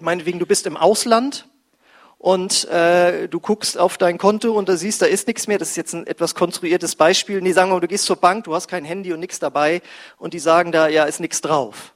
meinetwegen, 0.00 0.40
du 0.40 0.46
bist 0.46 0.66
im 0.66 0.76
Ausland 0.76 1.48
und 2.18 2.64
äh, 2.68 3.28
du 3.28 3.38
guckst 3.38 3.78
auf 3.78 3.96
dein 3.96 4.18
Konto 4.18 4.54
und 4.58 4.68
da 4.68 4.76
siehst, 4.76 5.02
da 5.02 5.06
ist 5.06 5.28
nichts 5.28 5.46
mehr. 5.46 5.58
Das 5.58 5.70
ist 5.70 5.76
jetzt 5.76 5.92
ein 5.92 6.04
etwas 6.08 6.34
konstruiertes 6.34 6.96
Beispiel. 6.96 7.40
Die 7.40 7.52
sagen, 7.52 7.70
du 7.80 7.86
gehst 7.86 8.06
zur 8.06 8.16
Bank, 8.16 8.42
du 8.42 8.56
hast 8.56 8.66
kein 8.66 8.84
Handy 8.84 9.12
und 9.12 9.20
nichts 9.20 9.38
dabei 9.38 9.82
und 10.18 10.34
die 10.34 10.40
sagen 10.40 10.72
da, 10.72 10.88
ja, 10.88 11.04
ist 11.04 11.20
nichts 11.20 11.40
drauf. 11.40 11.94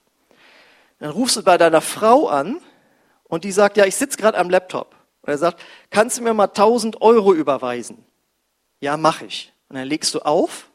Dann 1.00 1.11
rufst 1.11 1.35
du 1.35 1.43
bei 1.43 1.59
deiner 1.59 1.81
Frau 1.81 2.28
an 2.28 2.61
und 3.25 3.43
die 3.43 3.50
sagt, 3.50 3.76
ja, 3.76 3.85
ich 3.85 3.97
sitze 3.97 4.16
gerade 4.16 4.38
am 4.38 4.49
Laptop. 4.49 4.95
Und 5.23 5.31
er 5.31 5.38
sagt, 5.38 5.61
kannst 5.90 6.19
du 6.19 6.23
mir 6.23 6.35
mal 6.35 6.45
1000 6.45 7.02
Euro 7.02 7.35
überweisen? 7.35 8.04
Ja, 8.78 8.97
mache 8.97 9.25
ich. 9.25 9.52
Und 9.69 9.75
dann 9.75 9.88
legst 9.88 10.14
du 10.14 10.21
auf 10.21 10.69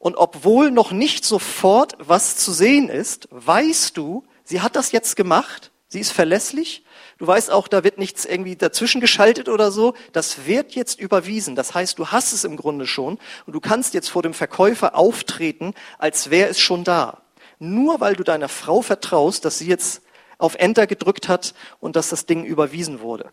und 0.00 0.16
obwohl 0.16 0.72
noch 0.72 0.90
nicht 0.90 1.24
sofort 1.24 1.94
was 1.98 2.36
zu 2.36 2.50
sehen 2.50 2.88
ist, 2.88 3.28
weißt 3.30 3.96
du, 3.96 4.24
sie 4.42 4.60
hat 4.60 4.74
das 4.74 4.90
jetzt 4.90 5.14
gemacht, 5.14 5.70
sie 5.86 6.00
ist 6.00 6.10
verlässlich, 6.10 6.84
du 7.18 7.28
weißt 7.28 7.52
auch, 7.52 7.68
da 7.68 7.84
wird 7.84 7.98
nichts 7.98 8.24
irgendwie 8.24 8.56
dazwischen 8.56 9.00
geschaltet 9.00 9.48
oder 9.48 9.70
so, 9.70 9.94
das 10.12 10.46
wird 10.46 10.72
jetzt 10.74 10.98
überwiesen. 10.98 11.54
Das 11.54 11.74
heißt, 11.74 12.00
du 12.00 12.08
hast 12.08 12.32
es 12.32 12.42
im 12.42 12.56
Grunde 12.56 12.88
schon 12.88 13.18
und 13.46 13.52
du 13.52 13.60
kannst 13.60 13.94
jetzt 13.94 14.08
vor 14.08 14.24
dem 14.24 14.34
Verkäufer 14.34 14.96
auftreten, 14.96 15.74
als 15.98 16.30
wäre 16.30 16.48
es 16.48 16.58
schon 16.58 16.82
da 16.82 17.22
nur 17.60 18.00
weil 18.00 18.16
du 18.16 18.24
deiner 18.24 18.48
Frau 18.48 18.82
vertraust, 18.82 19.44
dass 19.44 19.58
sie 19.58 19.68
jetzt 19.68 20.02
auf 20.38 20.56
Enter 20.56 20.86
gedrückt 20.86 21.28
hat 21.28 21.54
und 21.78 21.94
dass 21.94 22.08
das 22.08 22.26
Ding 22.26 22.44
überwiesen 22.44 23.00
wurde. 23.00 23.30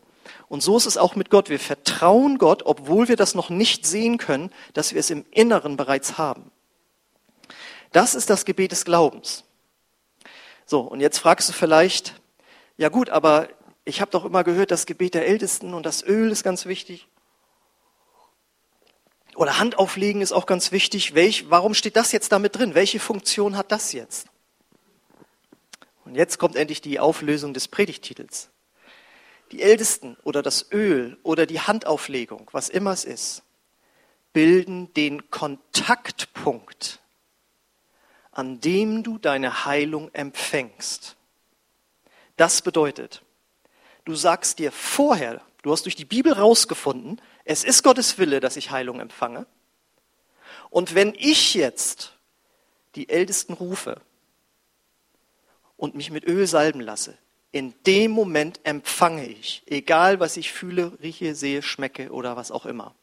Und 0.49 0.61
so 0.61 0.75
ist 0.75 0.85
es 0.85 0.97
auch 0.97 1.15
mit 1.15 1.29
Gott. 1.29 1.49
Wir 1.49 1.59
vertrauen 1.59 2.37
Gott, 2.37 2.63
obwohl 2.65 3.07
wir 3.07 3.15
das 3.15 3.33
noch 3.33 3.49
nicht 3.49 3.87
sehen 3.87 4.17
können, 4.17 4.51
dass 4.73 4.93
wir 4.93 4.99
es 4.99 5.09
im 5.09 5.25
Inneren 5.31 5.77
bereits 5.77 6.17
haben. 6.17 6.51
Das 7.97 8.13
ist 8.13 8.29
das 8.29 8.45
Gebet 8.45 8.73
des 8.73 8.85
Glaubens. 8.85 9.43
So, 10.67 10.81
und 10.81 10.99
jetzt 10.99 11.17
fragst 11.17 11.49
du 11.49 11.53
vielleicht, 11.53 12.13
ja 12.77 12.89
gut, 12.89 13.09
aber 13.09 13.49
ich 13.85 14.01
habe 14.01 14.11
doch 14.11 14.23
immer 14.23 14.43
gehört, 14.43 14.69
das 14.69 14.85
Gebet 14.85 15.15
der 15.15 15.25
Ältesten 15.25 15.73
und 15.73 15.83
das 15.83 16.03
Öl 16.03 16.31
ist 16.31 16.43
ganz 16.43 16.67
wichtig. 16.67 17.07
Oder 19.33 19.57
Hand 19.57 19.79
auflegen 19.79 20.21
ist 20.21 20.31
auch 20.31 20.45
ganz 20.45 20.71
wichtig. 20.71 21.15
Welch, 21.15 21.49
warum 21.49 21.73
steht 21.73 21.95
das 21.95 22.11
jetzt 22.11 22.31
damit 22.31 22.55
drin? 22.55 22.75
Welche 22.75 22.99
Funktion 22.99 23.57
hat 23.57 23.71
das 23.71 23.93
jetzt? 23.93 24.27
Und 26.05 26.13
jetzt 26.13 26.37
kommt 26.37 26.55
endlich 26.55 26.81
die 26.81 26.99
Auflösung 26.99 27.55
des 27.55 27.67
Predigtitels. 27.67 28.51
Die 29.51 29.63
Ältesten 29.63 30.17
oder 30.23 30.43
das 30.43 30.71
Öl 30.71 31.17
oder 31.23 31.47
die 31.47 31.61
Handauflegung, 31.61 32.47
was 32.51 32.69
immer 32.69 32.91
es 32.91 33.05
ist, 33.05 33.41
bilden 34.33 34.93
den 34.93 35.31
Kontaktpunkt, 35.31 36.99
an 38.37 38.61
dem 38.61 39.01
du 39.01 39.17
deine 39.17 39.65
Heilung 39.65 40.13
empfängst. 40.13 41.15
Das 42.35 42.61
bedeutet, 42.61 43.23
du 44.05 44.13
sagst 44.13 44.59
dir 44.59 44.71
vorher, 44.71 45.41
du 45.63 45.71
hast 45.71 45.85
durch 45.85 45.95
die 45.95 46.05
Bibel 46.05 46.33
rausgefunden, 46.33 47.19
es 47.45 47.63
ist 47.63 47.81
Gottes 47.81 48.19
Wille, 48.19 48.39
dass 48.39 48.55
ich 48.55 48.69
Heilung 48.69 48.99
empfange. 48.99 49.47
Und 50.69 50.93
wenn 50.93 51.15
ich 51.17 51.55
jetzt 51.55 52.13
die 52.93 53.09
Ältesten 53.09 53.53
rufe 53.53 53.99
und 55.75 55.95
mich 55.95 56.11
mit 56.11 56.27
Öl 56.27 56.45
salben 56.45 56.81
lasse, 56.81 57.17
in 57.51 57.73
dem 57.87 58.11
Moment 58.11 58.59
empfange 58.65 59.25
ich, 59.25 59.63
egal 59.65 60.19
was 60.19 60.37
ich 60.37 60.53
fühle, 60.53 60.95
rieche, 61.01 61.33
sehe, 61.33 61.63
schmecke 61.63 62.11
oder 62.11 62.35
was 62.35 62.51
auch 62.51 62.67
immer. 62.67 62.93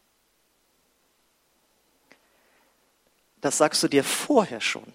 Das 3.40 3.58
sagst 3.58 3.82
du 3.82 3.88
dir 3.88 4.04
vorher 4.04 4.60
schon. 4.60 4.92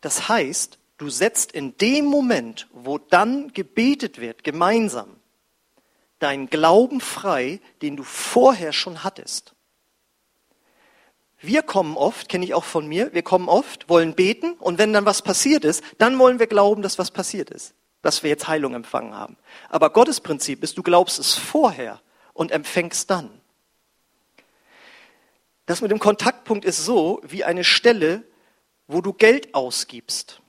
Das 0.00 0.28
heißt, 0.28 0.78
du 0.98 1.10
setzt 1.10 1.52
in 1.52 1.76
dem 1.78 2.04
Moment, 2.04 2.68
wo 2.72 2.98
dann 2.98 3.52
gebetet 3.52 4.20
wird, 4.20 4.44
gemeinsam, 4.44 5.16
deinen 6.18 6.48
Glauben 6.48 7.00
frei, 7.00 7.60
den 7.82 7.96
du 7.96 8.02
vorher 8.02 8.72
schon 8.72 9.02
hattest. 9.02 9.54
Wir 11.40 11.62
kommen 11.62 11.96
oft, 11.96 12.28
kenne 12.28 12.44
ich 12.44 12.52
auch 12.52 12.64
von 12.64 12.86
mir, 12.86 13.14
wir 13.14 13.22
kommen 13.22 13.48
oft, 13.48 13.88
wollen 13.88 14.14
beten 14.14 14.52
und 14.54 14.78
wenn 14.78 14.92
dann 14.92 15.06
was 15.06 15.22
passiert 15.22 15.64
ist, 15.64 15.82
dann 15.96 16.18
wollen 16.18 16.38
wir 16.38 16.46
glauben, 16.46 16.82
dass 16.82 16.98
was 16.98 17.10
passiert 17.10 17.48
ist, 17.48 17.74
dass 18.02 18.22
wir 18.22 18.28
jetzt 18.28 18.46
Heilung 18.46 18.74
empfangen 18.74 19.14
haben. 19.14 19.38
Aber 19.70 19.90
Gottes 19.90 20.20
Prinzip 20.20 20.62
ist, 20.62 20.76
du 20.76 20.82
glaubst 20.82 21.18
es 21.18 21.32
vorher 21.34 22.02
und 22.34 22.52
empfängst 22.52 23.08
dann. 23.08 23.30
Das 25.64 25.80
mit 25.80 25.90
dem 25.90 25.98
Kontaktpunkt 25.98 26.66
ist 26.66 26.84
so 26.84 27.22
wie 27.24 27.44
eine 27.44 27.64
Stelle, 27.64 28.24
wo 28.92 29.00
du 29.00 29.12
Geld 29.12 29.54
ausgibst. 29.54 30.40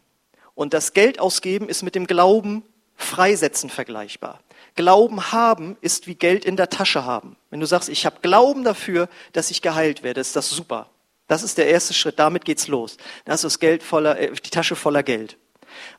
Und 0.56 0.74
das 0.74 0.94
Geld 0.94 1.20
ausgeben 1.20 1.70
ist 1.70 1.84
mit 1.84 1.96
dem 1.96 2.08
Glauben 2.08 2.64
freisetzen 2.96 3.70
vergleichbar. 3.70 4.42
Glauben 4.76 5.32
haben 5.32 5.78
ist 5.82 6.08
wie 6.08 6.16
Geld 6.16 6.46
in 6.46 6.56
der 6.56 6.70
Tasche 6.70 7.04
haben. 7.06 7.36
Wenn 7.50 7.60
du 7.60 7.66
sagst, 7.66 7.90
ich 7.90 8.06
habe 8.06 8.18
Glauben 8.22 8.64
dafür, 8.64 9.10
dass 9.34 9.52
ich 9.52 9.62
geheilt 9.62 10.04
werde, 10.04 10.22
ist 10.22 10.36
das 10.36 10.50
super. 10.50 10.90
Das 11.28 11.44
ist 11.44 11.58
der 11.58 11.68
erste 11.68 11.94
Schritt, 11.94 12.20
damit 12.20 12.46
geht's 12.46 12.68
los. 12.68 12.98
Dann 13.26 13.34
hast 13.34 13.44
du 13.44 13.48
das 13.48 13.60
Geld 13.60 13.84
voller, 13.84 14.20
äh, 14.20 14.32
die 14.32 14.50
Tasche 14.50 14.76
voller 14.76 15.04
Geld. 15.04 15.38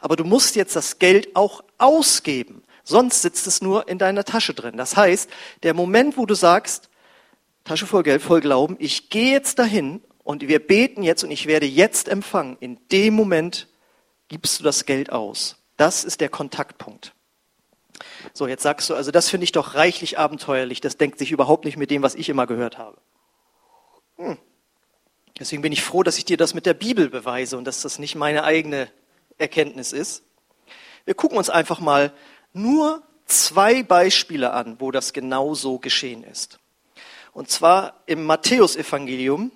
Aber 0.01 0.17
du 0.17 0.25
musst 0.25 0.57
jetzt 0.57 0.77
das 0.77 0.99
Geld 0.99 1.35
auch 1.35 1.65
ausgeben, 1.79 2.63
sonst 2.85 3.23
sitzt 3.23 3.47
es 3.47 3.63
nur 3.63 3.89
in 3.89 3.99
deiner 3.99 4.25
Tasche 4.25 4.53
drin. 4.53 4.77
Das 4.77 4.97
heißt, 4.97 5.31
der 5.63 5.75
Moment, 5.75 6.19
wo 6.19 6.27
du 6.27 6.35
sagst, 6.35 6.91
Tasche 7.65 7.87
voll 7.87 8.03
Geld, 8.03 8.23
voll 8.23 8.41
Glauben, 8.41 8.77
ich 8.79 9.09
gehe 9.09 9.33
jetzt 9.33 9.59
dahin 9.59 10.03
und 10.25 10.47
wir 10.47 10.65
beten 10.65 11.03
jetzt 11.03 11.25
und 11.25 11.31
ich 11.31 11.47
werde 11.47 11.67
jetzt 11.67 12.09
empfangen. 12.09 12.57
In 12.61 12.79
dem 12.91 13.15
Moment 13.15 13.69
gibst 14.29 14.61
du 14.61 14.65
das 14.65 14.87
Geld 14.87 15.11
aus. 15.11 15.57
Das 15.77 16.05
ist 16.05 16.21
der 16.21 16.29
Kontaktpunkt. 16.29 17.15
So, 18.33 18.47
jetzt 18.47 18.63
sagst 18.63 18.89
du, 18.89 18.95
also 18.95 19.11
das 19.11 19.29
finde 19.29 19.45
ich 19.45 19.53
doch 19.53 19.75
reichlich 19.75 20.19
abenteuerlich. 20.19 20.81
Das 20.81 20.97
denkt 20.97 21.19
sich 21.19 21.33
überhaupt 21.33 21.65
nicht 21.65 21.77
mit 21.77 21.91
dem, 21.91 22.03
was 22.03 22.15
ich 22.15 22.29
immer 22.29 22.47
gehört 22.47 22.79
habe. 22.79 22.99
Hm. 24.17 24.39
Deswegen 25.39 25.63
bin 25.63 25.73
ich 25.73 25.83
froh, 25.83 26.03
dass 26.03 26.19
ich 26.19 26.25
dir 26.25 26.37
das 26.37 26.55
mit 26.55 26.67
der 26.67 26.75
Bibel 26.75 27.09
beweise 27.09 27.57
und 27.57 27.65
dass 27.65 27.83
das 27.83 27.99
nicht 27.99 28.15
meine 28.15 28.45
eigene 28.45 28.89
Erkenntnis 29.39 29.93
ist. 29.93 30.23
Wir 31.05 31.15
gucken 31.15 31.39
uns 31.39 31.51
einfach 31.51 31.81
mal 31.81 32.13
nur 32.53 33.03
zwei 33.27 33.83
Beispiele 33.83 34.53
an, 34.53 34.77
wo 34.79 34.91
das 34.91 35.13
genau 35.13 35.55
so 35.55 35.79
geschehen 35.79 36.23
ist. 36.23 36.59
Und 37.33 37.51
zwar 37.51 38.03
im 38.07 38.25
Matthäusevangelium, 38.25 39.51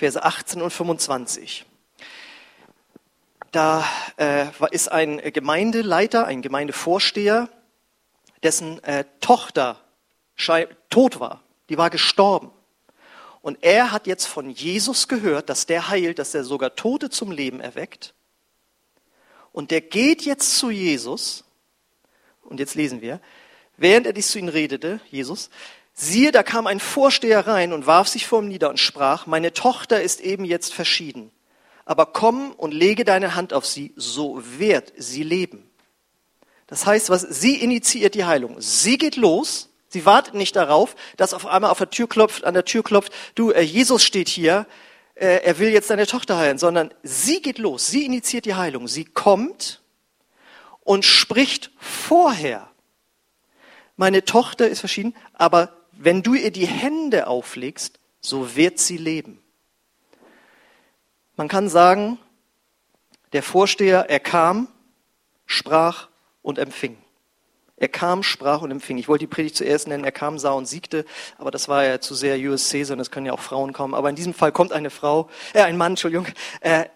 Verse 0.00 0.24
18 0.24 0.62
und 0.62 0.70
25. 0.70 1.66
Da 3.52 3.84
äh, 4.16 4.46
ist 4.70 4.90
ein 4.90 5.18
Gemeindeleiter, 5.18 6.24
ein 6.24 6.40
Gemeindevorsteher, 6.40 7.50
dessen 8.42 8.82
äh, 8.82 9.04
Tochter 9.20 9.78
tot 10.88 11.20
war. 11.20 11.42
Die 11.68 11.76
war 11.76 11.90
gestorben. 11.90 12.50
Und 13.42 13.58
er 13.60 13.92
hat 13.92 14.06
jetzt 14.06 14.24
von 14.24 14.48
Jesus 14.48 15.06
gehört, 15.06 15.50
dass 15.50 15.66
der 15.66 15.90
heilt, 15.90 16.18
dass 16.18 16.34
er 16.34 16.44
sogar 16.44 16.76
Tote 16.76 17.10
zum 17.10 17.30
Leben 17.30 17.60
erweckt. 17.60 18.14
Und 19.52 19.70
der 19.70 19.82
geht 19.82 20.22
jetzt 20.22 20.56
zu 20.56 20.70
Jesus. 20.70 21.44
Und 22.40 22.58
jetzt 22.58 22.74
lesen 22.74 23.02
wir, 23.02 23.20
während 23.76 24.06
er 24.06 24.14
dies 24.14 24.30
zu 24.30 24.38
ihm 24.38 24.48
redete, 24.48 24.98
Jesus, 25.10 25.50
siehe, 26.00 26.32
da 26.32 26.42
kam 26.42 26.66
ein 26.66 26.80
Vorsteher 26.80 27.46
rein 27.46 27.72
und 27.72 27.86
warf 27.86 28.08
sich 28.08 28.26
vor 28.26 28.40
ihm 28.40 28.48
nieder 28.48 28.70
und 28.70 28.78
sprach, 28.78 29.26
meine 29.26 29.52
Tochter 29.52 30.02
ist 30.02 30.20
eben 30.20 30.44
jetzt 30.44 30.72
verschieden 30.72 31.30
aber 31.90 32.06
komm 32.06 32.52
und 32.52 32.72
lege 32.72 33.04
deine 33.04 33.34
Hand 33.34 33.52
auf 33.52 33.66
sie, 33.66 33.92
so 33.96 34.40
wird 34.44 34.92
sie 34.96 35.24
leben. 35.24 35.68
Das 36.68 36.86
heißt, 36.86 37.10
was 37.10 37.22
sie 37.22 37.56
initiiert 37.56 38.14
die 38.14 38.26
Heilung. 38.26 38.60
Sie 38.60 38.96
geht 38.96 39.16
los. 39.16 39.70
Sie 39.88 40.06
wartet 40.06 40.34
nicht 40.34 40.54
darauf, 40.54 40.94
dass 41.16 41.34
auf 41.34 41.46
einmal 41.46 41.72
auf 41.72 41.78
der 41.78 41.90
Tür 41.90 42.08
klopft, 42.08 42.44
an 42.44 42.54
der 42.54 42.64
Tür 42.64 42.84
klopft, 42.84 43.12
du, 43.34 43.50
äh, 43.50 43.62
Jesus 43.62 44.04
steht 44.04 44.28
hier, 44.28 44.68
äh, 45.16 45.42
er 45.42 45.58
will 45.58 45.70
jetzt 45.70 45.90
deine 45.90 46.06
Tochter 46.06 46.36
heilen, 46.36 46.58
sondern 46.58 46.94
sie 47.02 47.42
geht 47.42 47.58
los. 47.58 47.88
Sie 47.88 48.04
initiiert 48.04 48.44
die 48.44 48.54
Heilung. 48.54 48.86
Sie 48.86 49.04
kommt 49.04 49.82
und 50.84 51.04
spricht 51.04 51.72
vorher. 51.76 52.70
Meine 53.96 54.24
Tochter 54.24 54.68
ist 54.68 54.78
verschieden, 54.78 55.16
aber 55.32 55.79
wenn 56.02 56.22
du 56.22 56.32
ihr 56.32 56.50
die 56.50 56.66
Hände 56.66 57.26
auflegst, 57.26 58.00
so 58.22 58.56
wird 58.56 58.78
sie 58.78 58.96
leben. 58.96 59.42
Man 61.36 61.46
kann 61.46 61.68
sagen, 61.68 62.18
der 63.34 63.42
Vorsteher, 63.42 64.08
er 64.08 64.18
kam, 64.18 64.68
sprach 65.44 66.08
und 66.40 66.58
empfing. 66.58 66.96
Er 67.76 67.88
kam, 67.88 68.22
sprach 68.22 68.62
und 68.62 68.70
empfing. 68.70 68.96
Ich 68.96 69.08
wollte 69.08 69.24
die 69.24 69.30
Predigt 69.30 69.56
zuerst 69.56 69.88
nennen, 69.88 70.04
er 70.04 70.12
kam, 70.12 70.38
sah 70.38 70.52
und 70.52 70.66
siegte, 70.66 71.04
aber 71.36 71.50
das 71.50 71.68
war 71.68 71.84
ja 71.84 72.00
zu 72.00 72.14
sehr 72.14 72.38
USC, 72.38 72.84
sondern 72.84 73.02
es 73.02 73.10
können 73.10 73.26
ja 73.26 73.34
auch 73.34 73.40
Frauen 73.40 73.74
kommen. 73.74 73.94
Aber 73.94 74.08
in 74.08 74.16
diesem 74.16 74.32
Fall 74.32 74.52
kommt 74.52 74.72
eine 74.72 74.90
Frau, 74.90 75.28
äh, 75.52 75.62
ein 75.62 75.76
Mann, 75.76 75.92
Entschuldigung. 75.92 76.26
Äh, 76.60 76.86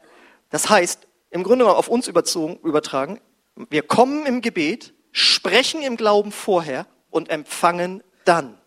das 0.48 0.70
heißt, 0.70 1.06
im 1.30 1.42
Grunde 1.42 1.64
genommen 1.64 1.78
auf 1.78 1.88
uns 1.88 2.08
überzogen, 2.08 2.58
übertragen, 2.62 3.20
wir 3.68 3.82
kommen 3.82 4.24
im 4.24 4.40
Gebet, 4.40 4.94
sprechen 5.12 5.82
im 5.82 5.98
Glauben 5.98 6.32
vorher 6.32 6.86
und 7.10 7.28
empfangen 7.28 8.02
dann. 8.24 8.58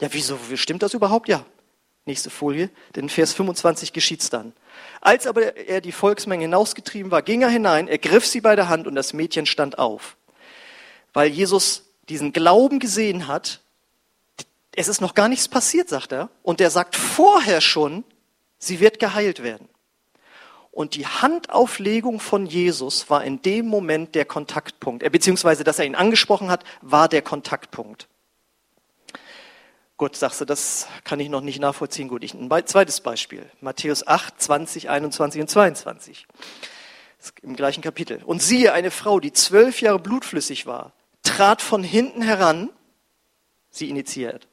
Ja, 0.00 0.08
wieso, 0.10 0.38
wie 0.50 0.56
stimmt 0.56 0.82
das 0.82 0.94
überhaupt? 0.94 1.28
Ja. 1.28 1.44
Nächste 2.06 2.28
Folie, 2.28 2.68
denn 2.94 3.04
in 3.04 3.08
Vers 3.08 3.32
25 3.32 3.94
geschieht's 3.94 4.28
dann. 4.28 4.52
Als 5.00 5.26
aber 5.26 5.56
er 5.56 5.80
die 5.80 5.92
Volksmenge 5.92 6.42
hinausgetrieben 6.42 7.10
war, 7.10 7.22
ging 7.22 7.40
er 7.40 7.48
hinein, 7.48 7.88
ergriff 7.88 8.26
sie 8.26 8.42
bei 8.42 8.56
der 8.56 8.68
Hand 8.68 8.86
und 8.86 8.94
das 8.94 9.14
Mädchen 9.14 9.46
stand 9.46 9.78
auf. 9.78 10.16
Weil 11.14 11.30
Jesus 11.30 11.84
diesen 12.10 12.34
Glauben 12.34 12.78
gesehen 12.78 13.26
hat, 13.26 13.60
es 14.76 14.88
ist 14.88 15.00
noch 15.00 15.14
gar 15.14 15.28
nichts 15.28 15.48
passiert, 15.48 15.88
sagt 15.88 16.12
er, 16.12 16.28
und 16.42 16.60
er 16.60 16.70
sagt 16.70 16.94
vorher 16.94 17.62
schon, 17.62 18.04
sie 18.58 18.80
wird 18.80 18.98
geheilt 18.98 19.42
werden. 19.42 19.68
Und 20.72 20.96
die 20.96 21.06
Handauflegung 21.06 22.18
von 22.18 22.44
Jesus 22.46 23.08
war 23.08 23.24
in 23.24 23.40
dem 23.40 23.66
Moment 23.66 24.14
der 24.14 24.24
Kontaktpunkt, 24.24 25.10
beziehungsweise 25.10 25.64
dass 25.64 25.78
er 25.78 25.86
ihn 25.86 25.94
angesprochen 25.94 26.50
hat, 26.50 26.64
war 26.82 27.08
der 27.08 27.22
Kontaktpunkt. 27.22 28.08
Gut, 29.96 30.16
sagst 30.16 30.40
du, 30.40 30.44
das 30.44 30.88
kann 31.04 31.20
ich 31.20 31.28
noch 31.28 31.40
nicht 31.40 31.60
nachvollziehen. 31.60 32.08
Gut, 32.08 32.24
ich, 32.24 32.34
ein 32.34 32.50
zweites 32.66 33.00
Beispiel. 33.00 33.48
Matthäus 33.60 34.06
8, 34.06 34.40
20, 34.40 34.90
21 34.90 35.40
und 35.40 35.48
22. 35.48 36.26
Im 37.42 37.54
gleichen 37.54 37.80
Kapitel. 37.80 38.20
Und 38.24 38.42
siehe, 38.42 38.72
eine 38.72 38.90
Frau, 38.90 39.20
die 39.20 39.32
zwölf 39.32 39.80
Jahre 39.80 40.00
blutflüssig 40.00 40.66
war, 40.66 40.92
trat 41.22 41.62
von 41.62 41.84
hinten 41.84 42.22
heran, 42.22 42.70
sie 43.70 43.88
initiiert, 43.88 44.48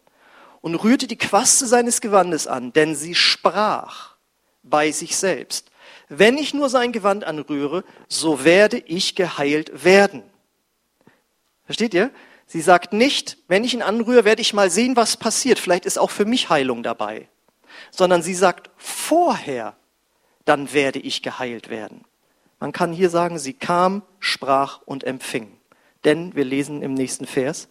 und 0.62 0.76
rührte 0.76 1.08
die 1.08 1.18
Quaste 1.18 1.66
seines 1.66 2.02
Gewandes 2.02 2.46
an, 2.46 2.72
denn 2.72 2.96
sie 2.96 3.16
sprach 3.16 4.16
bei 4.62 4.92
sich 4.92 5.18
selbst, 5.18 5.72
wenn 6.08 6.38
ich 6.38 6.54
nur 6.54 6.70
sein 6.70 6.92
Gewand 6.92 7.24
anrühre, 7.24 7.84
so 8.08 8.44
werde 8.44 8.78
ich 8.78 9.16
geheilt 9.16 9.84
werden. 9.84 10.24
Versteht 11.66 11.94
ihr? 11.94 12.12
Sie 12.52 12.60
sagt 12.60 12.92
nicht, 12.92 13.38
wenn 13.48 13.64
ich 13.64 13.74
ihn 13.74 13.82
anrühre, 13.82 14.26
werde 14.26 14.42
ich 14.42 14.54
mal 14.54 14.70
sehen, 14.70 14.98
was 14.98 15.16
passiert. 15.16 15.58
Vielleicht 15.58 15.86
ist 15.86 15.98
auch 15.98 16.10
für 16.12 16.26
mich 16.26 16.50
Heilung 16.50 16.84
dabei. 16.84 17.30
Sondern 17.92 18.22
sie 18.22 18.34
sagt 18.34 18.70
vorher, 18.76 19.78
dann 20.44 20.74
werde 20.74 21.00
ich 21.00 21.22
geheilt 21.22 21.70
werden. 21.70 22.04
Man 22.60 22.74
kann 22.74 22.92
hier 22.92 23.10
sagen, 23.10 23.40
sie 23.40 23.54
kam, 23.54 24.02
sprach 24.20 24.82
und 24.86 25.06
empfing. 25.06 25.58
Denn 26.04 26.36
wir 26.36 26.44
lesen 26.44 26.82
im 26.82 26.94
nächsten 26.94 27.26
Vers, 27.26 27.70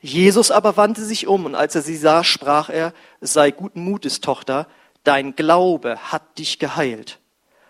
Jesus 0.00 0.50
aber 0.50 0.78
wandte 0.78 1.04
sich 1.04 1.26
um 1.26 1.44
und 1.44 1.54
als 1.54 1.74
er 1.74 1.82
sie 1.82 1.98
sah, 1.98 2.24
sprach 2.24 2.70
er, 2.70 2.94
sei 3.20 3.50
guten 3.50 3.84
Mutes, 3.84 4.22
Tochter, 4.22 4.66
dein 5.04 5.36
Glaube 5.36 6.10
hat 6.10 6.38
dich 6.38 6.58
geheilt. 6.58 7.18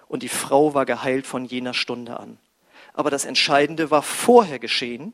Und 0.06 0.22
die 0.22 0.28
Frau 0.28 0.74
war 0.74 0.86
geheilt 0.86 1.26
von 1.26 1.44
jener 1.44 1.74
Stunde 1.74 2.20
an. 2.20 2.38
Aber 2.94 3.10
das 3.10 3.24
Entscheidende 3.24 3.90
war 3.90 4.02
vorher 4.02 4.60
geschehen 4.60 5.12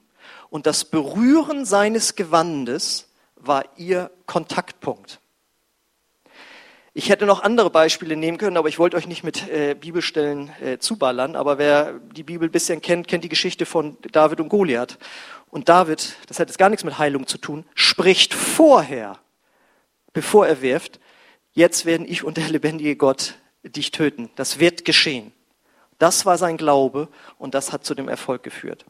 und 0.51 0.67
das 0.67 0.85
Berühren 0.85 1.65
seines 1.65 2.15
Gewandes 2.15 3.09
war 3.37 3.65
ihr 3.77 4.11
Kontaktpunkt. 4.27 5.21
Ich 6.95 7.11
hätte 7.11 7.27
noch 7.27 7.45
andere 7.45 7.71
Beispiele 7.71 8.17
nehmen 8.17 8.39
können, 8.39 8.57
aber 8.57 8.69
ich 8.69 8.81
wollte 8.81 8.97
euch 8.97 9.07
nicht 9.07 9.23
mit 9.23 9.49
äh, 9.49 9.75
Bibelstellen 9.75 10.51
äh, 10.61 10.79
zuballern. 10.79 11.37
Aber 11.37 11.57
wer 11.57 12.01
die 12.01 12.25
Bibel 12.25 12.49
ein 12.49 12.53
bisschen 12.53 12.81
kennt, 12.81 13.07
kennt 13.07 13.23
die 13.23 13.29
Geschichte 13.29 13.67
von 13.67 13.97
David 14.11 14.41
und 14.41 14.49
Goliath. 14.49 14.99
Und 15.49 15.69
David, 15.69 16.17
das 16.27 16.41
hat 16.41 16.49
jetzt 16.49 16.59
gar 16.59 16.69
nichts 16.69 16.83
mit 16.85 16.99
Heilung 16.99 17.29
zu 17.29 17.39
tun, 17.39 17.65
spricht 17.75 18.35
vorher, 18.35 19.19
bevor 20.13 20.49
er 20.49 20.61
wirft, 20.61 20.99
jetzt 21.53 21.87
werden 21.87 22.07
ich 22.09 22.25
und 22.25 22.37
der 22.37 22.49
lebendige 22.49 22.97
Gott 22.97 23.37
dich 23.63 23.93
töten. 23.93 24.31
Das 24.35 24.59
wird 24.59 24.85
geschehen. 24.85 25.33
Das 25.99 26.27
war 26.27 26.37
sein 26.37 26.57
Glaube 26.57 27.09
und 27.39 27.55
das 27.55 27.73
hat 27.73 27.85
zu 27.85 27.95
dem 27.95 28.09
Erfolg 28.09 28.43
geführt. 28.43 28.85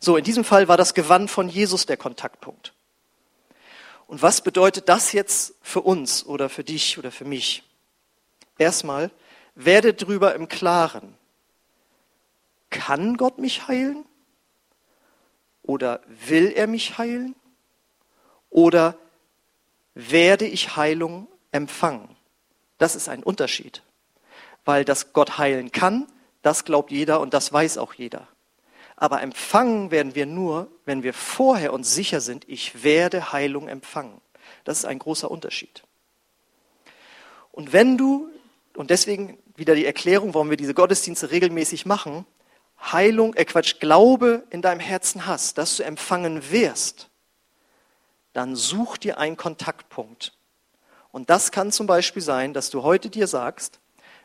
So, 0.00 0.16
in 0.16 0.24
diesem 0.24 0.44
Fall 0.44 0.68
war 0.68 0.76
das 0.76 0.94
Gewand 0.94 1.30
von 1.30 1.48
Jesus 1.48 1.86
der 1.86 1.96
Kontaktpunkt. 1.96 2.74
Und 4.06 4.20
was 4.20 4.42
bedeutet 4.42 4.88
das 4.88 5.12
jetzt 5.12 5.54
für 5.62 5.80
uns 5.80 6.26
oder 6.26 6.48
für 6.48 6.64
dich 6.64 6.98
oder 6.98 7.10
für 7.10 7.24
mich? 7.24 7.62
Erstmal, 8.58 9.10
werde 9.54 9.94
drüber 9.94 10.34
im 10.34 10.48
Klaren. 10.48 11.16
Kann 12.70 13.16
Gott 13.16 13.38
mich 13.38 13.68
heilen? 13.68 14.04
Oder 15.62 16.00
will 16.06 16.52
er 16.54 16.66
mich 16.66 16.98
heilen? 16.98 17.34
Oder 18.50 18.98
werde 19.94 20.46
ich 20.46 20.76
Heilung 20.76 21.28
empfangen? 21.50 22.16
Das 22.78 22.96
ist 22.96 23.08
ein 23.08 23.22
Unterschied. 23.22 23.82
Weil 24.64 24.84
das 24.84 25.12
Gott 25.12 25.38
heilen 25.38 25.72
kann, 25.72 26.06
das 26.42 26.64
glaubt 26.64 26.90
jeder 26.90 27.20
und 27.20 27.34
das 27.34 27.52
weiß 27.52 27.78
auch 27.78 27.94
jeder. 27.94 28.26
Aber 29.02 29.20
empfangen 29.20 29.90
werden 29.90 30.14
wir 30.14 30.26
nur, 30.26 30.70
wenn 30.84 31.02
wir 31.02 31.12
vorher 31.12 31.72
uns 31.72 31.92
sicher 31.92 32.20
sind, 32.20 32.48
ich 32.48 32.84
werde 32.84 33.32
Heilung 33.32 33.66
empfangen. 33.66 34.20
Das 34.62 34.78
ist 34.78 34.84
ein 34.84 35.00
großer 35.00 35.28
Unterschied. 35.28 35.82
Und 37.50 37.72
wenn 37.72 37.98
du, 37.98 38.30
und 38.76 38.90
deswegen 38.90 39.38
wieder 39.56 39.74
die 39.74 39.86
Erklärung, 39.86 40.34
warum 40.34 40.50
wir 40.50 40.56
diese 40.56 40.72
Gottesdienste 40.72 41.32
regelmäßig 41.32 41.84
machen, 41.84 42.26
Heilung, 42.80 43.34
äh 43.34 43.44
Quatsch, 43.44 43.80
Glaube 43.80 44.44
in 44.50 44.62
deinem 44.62 44.78
Herzen 44.78 45.26
hast, 45.26 45.58
dass 45.58 45.78
du 45.78 45.82
empfangen 45.82 46.52
wirst, 46.52 47.10
dann 48.34 48.54
such 48.54 48.98
dir 48.98 49.18
einen 49.18 49.36
Kontaktpunkt. 49.36 50.32
Und 51.10 51.28
das 51.28 51.50
kann 51.50 51.72
zum 51.72 51.88
Beispiel 51.88 52.22
sein, 52.22 52.54
dass 52.54 52.70
du 52.70 52.84
heute 52.84 53.10
dir 53.10 53.26
sagst, 53.26 53.80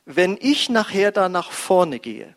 wenn 0.06 0.38
ich 0.40 0.70
nachher 0.70 1.12
da 1.12 1.30
nach 1.30 1.52
vorne 1.52 1.98
gehe, 1.98 2.36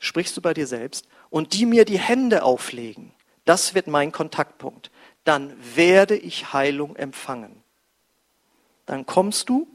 sprichst 0.00 0.34
du 0.34 0.40
bei 0.40 0.54
dir 0.54 0.66
selbst, 0.66 1.06
und 1.30 1.54
die 1.54 1.66
mir 1.66 1.84
die 1.84 1.98
Hände 1.98 2.42
auflegen, 2.42 3.12
das 3.44 3.74
wird 3.74 3.86
mein 3.86 4.12
Kontaktpunkt, 4.12 4.90
dann 5.24 5.54
werde 5.74 6.16
ich 6.16 6.52
Heilung 6.52 6.96
empfangen. 6.96 7.62
Dann 8.86 9.06
kommst 9.06 9.48
du, 9.48 9.66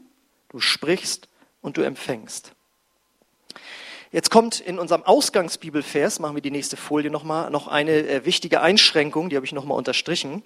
du 0.48 0.60
sprichst 0.60 1.28
und 1.60 1.76
du 1.76 1.82
empfängst. 1.82 2.52
Jetzt 4.10 4.30
kommt 4.30 4.60
in 4.60 4.78
unserem 4.78 5.02
Ausgangsbibelvers, 5.02 6.20
machen 6.20 6.36
wir 6.36 6.42
die 6.42 6.52
nächste 6.52 6.76
Folie 6.76 7.10
nochmal, 7.10 7.50
noch 7.50 7.66
eine 7.66 8.06
äh, 8.06 8.24
wichtige 8.24 8.60
Einschränkung, 8.60 9.28
die 9.28 9.34
habe 9.34 9.44
ich 9.44 9.52
nochmal 9.52 9.76
unterstrichen. 9.76 10.44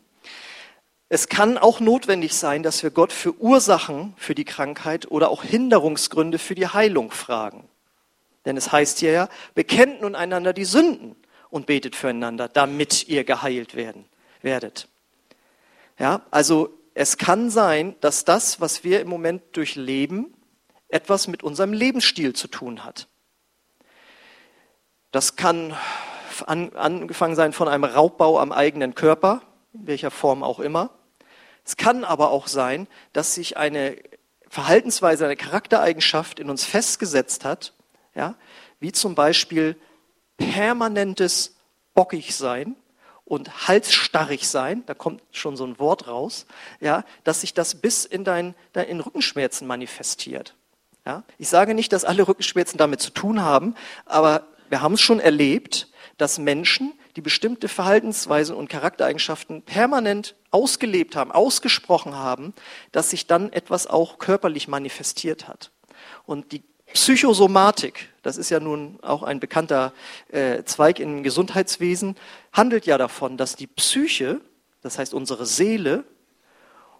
Es 1.10 1.28
kann 1.28 1.58
auch 1.58 1.80
notwendig 1.80 2.34
sein, 2.34 2.62
dass 2.62 2.82
wir 2.82 2.90
Gott 2.90 3.12
für 3.12 3.34
Ursachen 3.38 4.14
für 4.16 4.34
die 4.34 4.44
Krankheit 4.44 5.10
oder 5.10 5.30
auch 5.30 5.42
Hinderungsgründe 5.42 6.38
für 6.38 6.54
die 6.54 6.66
Heilung 6.66 7.10
fragen. 7.10 7.68
Denn 8.44 8.56
es 8.56 8.72
heißt 8.72 8.98
hier 8.98 9.12
ja, 9.12 9.28
bekennt 9.54 10.00
nun 10.00 10.14
einander 10.14 10.52
die 10.52 10.64
Sünden 10.64 11.16
und 11.50 11.66
betet 11.66 11.96
füreinander, 11.96 12.48
damit 12.48 13.08
ihr 13.08 13.24
geheilt 13.24 13.74
werden, 13.74 14.04
werdet. 14.42 14.88
Ja, 15.98 16.22
also 16.30 16.78
es 16.94 17.16
kann 17.18 17.50
sein, 17.50 17.96
dass 18.00 18.24
das, 18.24 18.60
was 18.60 18.84
wir 18.84 19.00
im 19.00 19.08
Moment 19.08 19.56
durchleben, 19.56 20.34
etwas 20.88 21.28
mit 21.28 21.42
unserem 21.42 21.72
Lebensstil 21.72 22.32
zu 22.32 22.48
tun 22.48 22.84
hat. 22.84 23.08
Das 25.10 25.36
kann 25.36 25.76
an, 26.46 26.74
angefangen 26.74 27.34
sein 27.34 27.52
von 27.52 27.68
einem 27.68 27.84
Raubbau 27.84 28.38
am 28.38 28.52
eigenen 28.52 28.94
Körper, 28.94 29.42
in 29.72 29.86
welcher 29.86 30.10
Form 30.10 30.42
auch 30.42 30.60
immer. 30.60 30.90
Es 31.64 31.76
kann 31.76 32.04
aber 32.04 32.30
auch 32.30 32.46
sein, 32.46 32.88
dass 33.12 33.34
sich 33.34 33.56
eine 33.56 33.96
Verhaltensweise, 34.48 35.24
eine 35.26 35.36
Charaktereigenschaft 35.36 36.40
in 36.40 36.48
uns 36.48 36.64
festgesetzt 36.64 37.44
hat, 37.44 37.74
ja, 38.18 38.34
wie 38.80 38.90
zum 38.90 39.14
Beispiel 39.14 39.76
permanentes 40.36 41.54
bockig 41.94 42.34
sein 42.34 42.74
und 43.24 43.68
halsstarrig 43.68 44.48
sein, 44.48 44.82
da 44.86 44.94
kommt 44.94 45.22
schon 45.30 45.56
so 45.56 45.64
ein 45.64 45.78
Wort 45.78 46.08
raus, 46.08 46.46
ja, 46.80 47.04
dass 47.22 47.42
sich 47.42 47.54
das 47.54 47.76
bis 47.76 48.04
in 48.04 48.24
dein, 48.24 48.56
in 48.74 49.00
Rückenschmerzen 49.00 49.68
manifestiert. 49.68 50.56
Ja. 51.06 51.22
Ich 51.38 51.48
sage 51.48 51.74
nicht, 51.74 51.92
dass 51.92 52.04
alle 52.04 52.26
Rückenschmerzen 52.26 52.76
damit 52.76 53.00
zu 53.00 53.10
tun 53.10 53.40
haben, 53.40 53.76
aber 54.04 54.48
wir 54.68 54.82
haben 54.82 54.94
es 54.94 55.00
schon 55.00 55.20
erlebt, 55.20 55.88
dass 56.16 56.38
Menschen, 56.38 56.92
die 57.14 57.20
bestimmte 57.20 57.68
Verhaltensweisen 57.68 58.56
und 58.56 58.68
Charaktereigenschaften 58.68 59.62
permanent 59.62 60.34
ausgelebt 60.50 61.14
haben, 61.14 61.30
ausgesprochen 61.30 62.16
haben, 62.16 62.52
dass 62.90 63.10
sich 63.10 63.28
dann 63.28 63.52
etwas 63.52 63.86
auch 63.86 64.18
körperlich 64.18 64.66
manifestiert 64.66 65.46
hat. 65.46 65.70
Und 66.26 66.50
die 66.50 66.64
Psychosomatik, 66.92 68.08
das 68.22 68.36
ist 68.36 68.50
ja 68.50 68.60
nun 68.60 68.98
auch 69.02 69.22
ein 69.22 69.40
bekannter 69.40 69.92
äh, 70.30 70.62
Zweig 70.64 71.00
im 71.00 71.22
Gesundheitswesen, 71.22 72.16
handelt 72.52 72.86
ja 72.86 72.98
davon, 72.98 73.36
dass 73.36 73.56
die 73.56 73.66
Psyche, 73.66 74.40
das 74.82 74.98
heißt 74.98 75.14
unsere 75.14 75.46
Seele, 75.46 76.04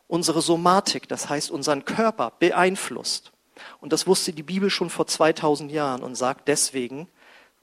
unsere 0.07 0.43
Somatik, 0.43 1.09
das 1.09 1.29
heißt 1.29 1.51
unseren 1.51 1.85
Körper 1.85 2.33
beeinflusst. 2.39 3.33
Und 3.81 3.93
das 3.93 4.07
wusste 4.07 4.33
die 4.33 4.43
Bibel 4.43 4.71
schon 4.71 4.91
vor 4.91 5.07
2000 5.07 5.71
Jahren 5.71 6.03
und 6.03 6.15
sagt 6.15 6.49
deswegen, 6.49 7.09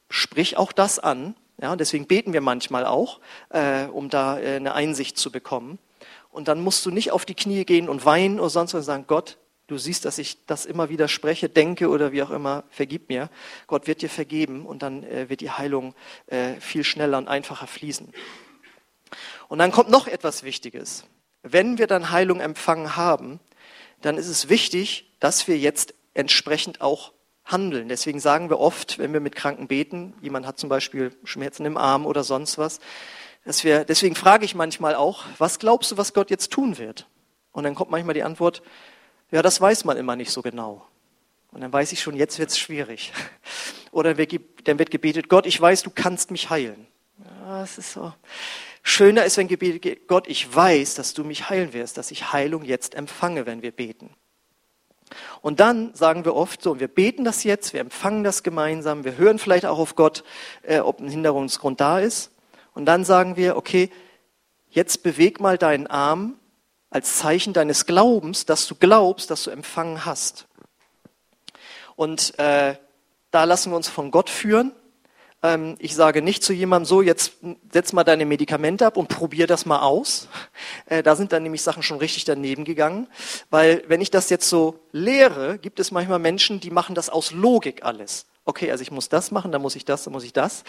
sprich 0.10 0.58
auch 0.58 0.72
das 0.72 1.00
an. 1.00 1.36
Ja, 1.62 1.76
deswegen 1.76 2.06
beten 2.06 2.34
wir 2.34 2.42
manchmal 2.42 2.86
auch, 2.86 3.20
äh, 3.50 3.86
um 3.86 4.10
da 4.10 4.40
äh, 4.40 4.58
eine 4.58 4.74
Einsicht 4.74 5.18
zu 5.18 5.32
bekommen. 5.32 5.80
Und 6.32 6.50
dann 6.50 6.62
musst 6.62 6.86
du 6.86 6.92
nicht 6.92 7.12
auf 7.12 7.26
die 7.26 7.34
Knie 7.34 7.64
gehen 7.64 7.88
und 7.88 8.06
weinen 8.06 8.40
oder 8.40 8.50
sonst 8.50 8.74
was 8.74 8.86
sagen, 8.86 9.06
Gott, 9.08 9.38
du 9.68 9.78
siehst, 9.78 10.06
dass 10.06 10.18
ich 10.18 10.46
das 10.46 10.66
immer 10.66 10.90
wieder 10.90 11.08
spreche, 11.08 11.50
denke 11.50 11.90
oder 11.90 12.12
wie 12.12 12.24
auch 12.24 12.32
immer, 12.32 12.64
vergib 12.70 13.10
mir. 13.10 13.30
Gott 13.68 13.88
wird 13.88 14.02
dir 14.02 14.10
vergeben 14.10 14.66
und 14.66 14.82
dann 14.82 15.04
äh, 15.04 15.30
wird 15.30 15.42
die 15.42 15.52
Heilung 15.52 15.96
äh, 16.28 16.56
viel 16.60 16.84
schneller 16.84 17.18
und 17.18 17.28
einfacher 17.28 17.68
fließen. 17.68 18.14
Und 19.48 19.60
dann 19.60 19.72
kommt 19.72 19.90
noch 19.90 20.08
etwas 20.08 20.44
Wichtiges. 20.44 21.06
Wenn 21.44 21.78
wir 21.78 21.88
dann 21.88 22.12
Heilung 22.12 22.40
empfangen 22.40 22.96
haben, 22.96 23.40
dann 24.02 24.18
ist 24.18 24.28
es 24.28 24.50
wichtig, 24.50 25.12
dass 25.20 25.48
wir 25.48 25.58
jetzt 25.58 25.94
entsprechend 26.14 26.82
auch 26.82 27.12
handeln. 27.44 27.88
Deswegen 27.88 28.20
sagen 28.20 28.50
wir 28.50 28.60
oft, 28.60 28.98
wenn 28.98 29.14
wir 29.14 29.20
mit 29.20 29.36
Kranken 29.36 29.68
beten, 29.68 30.14
jemand 30.22 30.48
hat 30.48 30.58
zum 30.58 30.70
Beispiel 30.70 31.16
Schmerzen 31.24 31.66
im 31.66 31.78
Arm 31.78 32.06
oder 32.06 32.24
sonst 32.24 32.58
was, 32.58 32.80
dass 33.46 33.64
wir, 33.64 33.86
deswegen 33.86 34.16
frage 34.16 34.46
ich 34.46 34.56
manchmal 34.56 34.96
auch, 34.96 35.24
was 35.38 35.60
glaubst 35.60 35.92
du, 35.92 35.98
was 35.98 36.14
Gott 36.14 36.32
jetzt 36.32 36.52
tun 36.52 36.80
wird? 36.80 37.08
Und 37.52 37.64
dann 37.64 37.76
kommt 37.76 37.92
manchmal 37.92 38.16
die 38.16 38.24
Antwort, 38.24 38.64
ja, 39.32 39.42
das 39.42 39.60
weiß 39.60 39.86
man 39.86 39.98
immer 39.98 40.16
nicht 40.16 40.32
so 40.32 40.42
genau. 40.42 40.86
Und 41.52 41.62
dann 41.62 41.72
weiß 41.72 41.92
ich 41.94 42.02
schon, 42.02 42.16
jetzt 42.16 42.38
wird 42.38 42.50
es 42.50 42.60
schwierig. 42.60 43.14
Oder 43.92 44.14
dann 44.14 44.80
wird 44.80 44.92
gebetet, 44.92 45.30
Gott, 45.30 45.46
ich 45.46 45.60
weiß, 45.60 45.84
du 45.84 45.90
kannst 45.90 46.32
mich 46.32 46.50
heilen. 46.50 46.88
Ja, 47.24 47.64
es 47.64 47.78
ist 47.78 47.94
so. 47.94 48.14
Schöner 48.84 49.26
ist, 49.26 49.38
wenn 49.38 49.48
gebetet 49.48 49.82
geht, 49.82 50.08
Gott, 50.08 50.28
ich 50.28 50.54
weiß, 50.54 50.96
dass 50.96 51.14
du 51.14 51.24
mich 51.24 51.50
heilen 51.50 51.74
wirst, 51.74 51.98
dass 51.98 52.12
ich 52.12 52.34
Heilung 52.34 52.64
jetzt 52.64 52.94
empfange, 52.94 53.46
wenn 53.46 53.62
wir 53.62 53.72
beten. 53.72 54.14
Und 55.42 55.60
dann 55.60 55.94
sagen 55.96 56.26
wir 56.26 56.36
oft 56.36 56.62
so, 56.62 56.80
wir 56.80 56.88
beten 56.88 57.24
das 57.24 57.44
jetzt, 57.44 57.74
wir 57.74 57.80
empfangen 57.80 58.24
das 58.24 58.44
gemeinsam, 58.44 59.04
wir 59.04 59.18
hören 59.18 59.40
vielleicht 59.40 59.66
auch 59.66 59.80
auf 59.80 59.96
Gott, 59.96 60.24
äh, 60.64 60.80
ob 60.80 61.00
ein 61.00 61.10
Hinderungsgrund 61.10 61.80
da 61.80 62.00
ist. 62.00 62.32
Und 62.74 62.86
dann 62.86 63.06
sagen 63.06 63.38
wir, 63.38 63.56
okay, 63.56 63.90
jetzt 64.70 65.04
beweg 65.04 65.40
mal 65.40 65.58
deinen 65.58 65.88
Arm 65.88 66.36
als 66.90 67.18
Zeichen 67.18 67.54
deines 67.54 67.86
Glaubens, 67.86 68.46
dass 68.46 68.68
du 68.68 68.76
glaubst, 68.76 69.32
dass 69.32 69.44
du 69.44 69.52
empfangen 69.52 70.06
hast. 70.06 70.48
Und 71.96 72.38
äh, 72.40 72.76
da 73.32 73.44
lassen 73.44 73.72
wir 73.72 73.78
uns 73.78 73.90
von 73.90 74.12
Gott 74.12 74.30
führen 74.30 74.72
ähm, 75.46 75.76
ich 75.80 75.96
sage 75.96 76.22
nicht 76.22 76.44
zu 76.44 76.54
jemandem 76.54 76.86
so, 76.88 77.02
jetzt 77.02 77.34
setz 77.72 77.94
mal 77.94 78.04
deine 78.04 78.26
Medikamente 78.26 78.86
ab 78.86 78.98
und 78.98 79.10
probier 79.10 79.48
das 79.48 79.66
mal 79.66 79.80
aus. 79.80 80.28
Äh, 80.88 81.02
da 81.02 81.16
sind 81.16 81.32
dann 81.32 81.42
nämlich 81.42 81.64
Sachen 81.64 81.82
schon 81.82 81.98
richtig 81.98 82.26
daneben 82.26 82.64
gegangen. 82.64 83.08
Weil 83.50 83.84
wenn 83.88 84.02
ich 84.02 84.12
das 84.12 84.30
jetzt 84.30 84.48
so 84.48 84.80
lehre, 84.92 85.58
gibt 85.58 85.80
es 85.80 85.90
manchmal 85.90 86.20
Menschen, 86.20 86.60
die 86.60 86.70
machen 86.70 86.94
das 86.94 87.10
aus 87.10 87.32
Logik 87.32 87.84
alles. 87.84 88.28
Okay, 88.46 88.70
also 88.70 88.84
ich 88.84 88.92
muss 88.92 89.10
das 89.10 89.32
machen, 89.32 89.52
dann 89.52 89.64
muss 89.64 89.76
ich 89.76 89.84
das, 89.84 90.04
dann 90.04 90.14
muss 90.14 90.24
ich 90.24 90.34
das. 90.34 90.64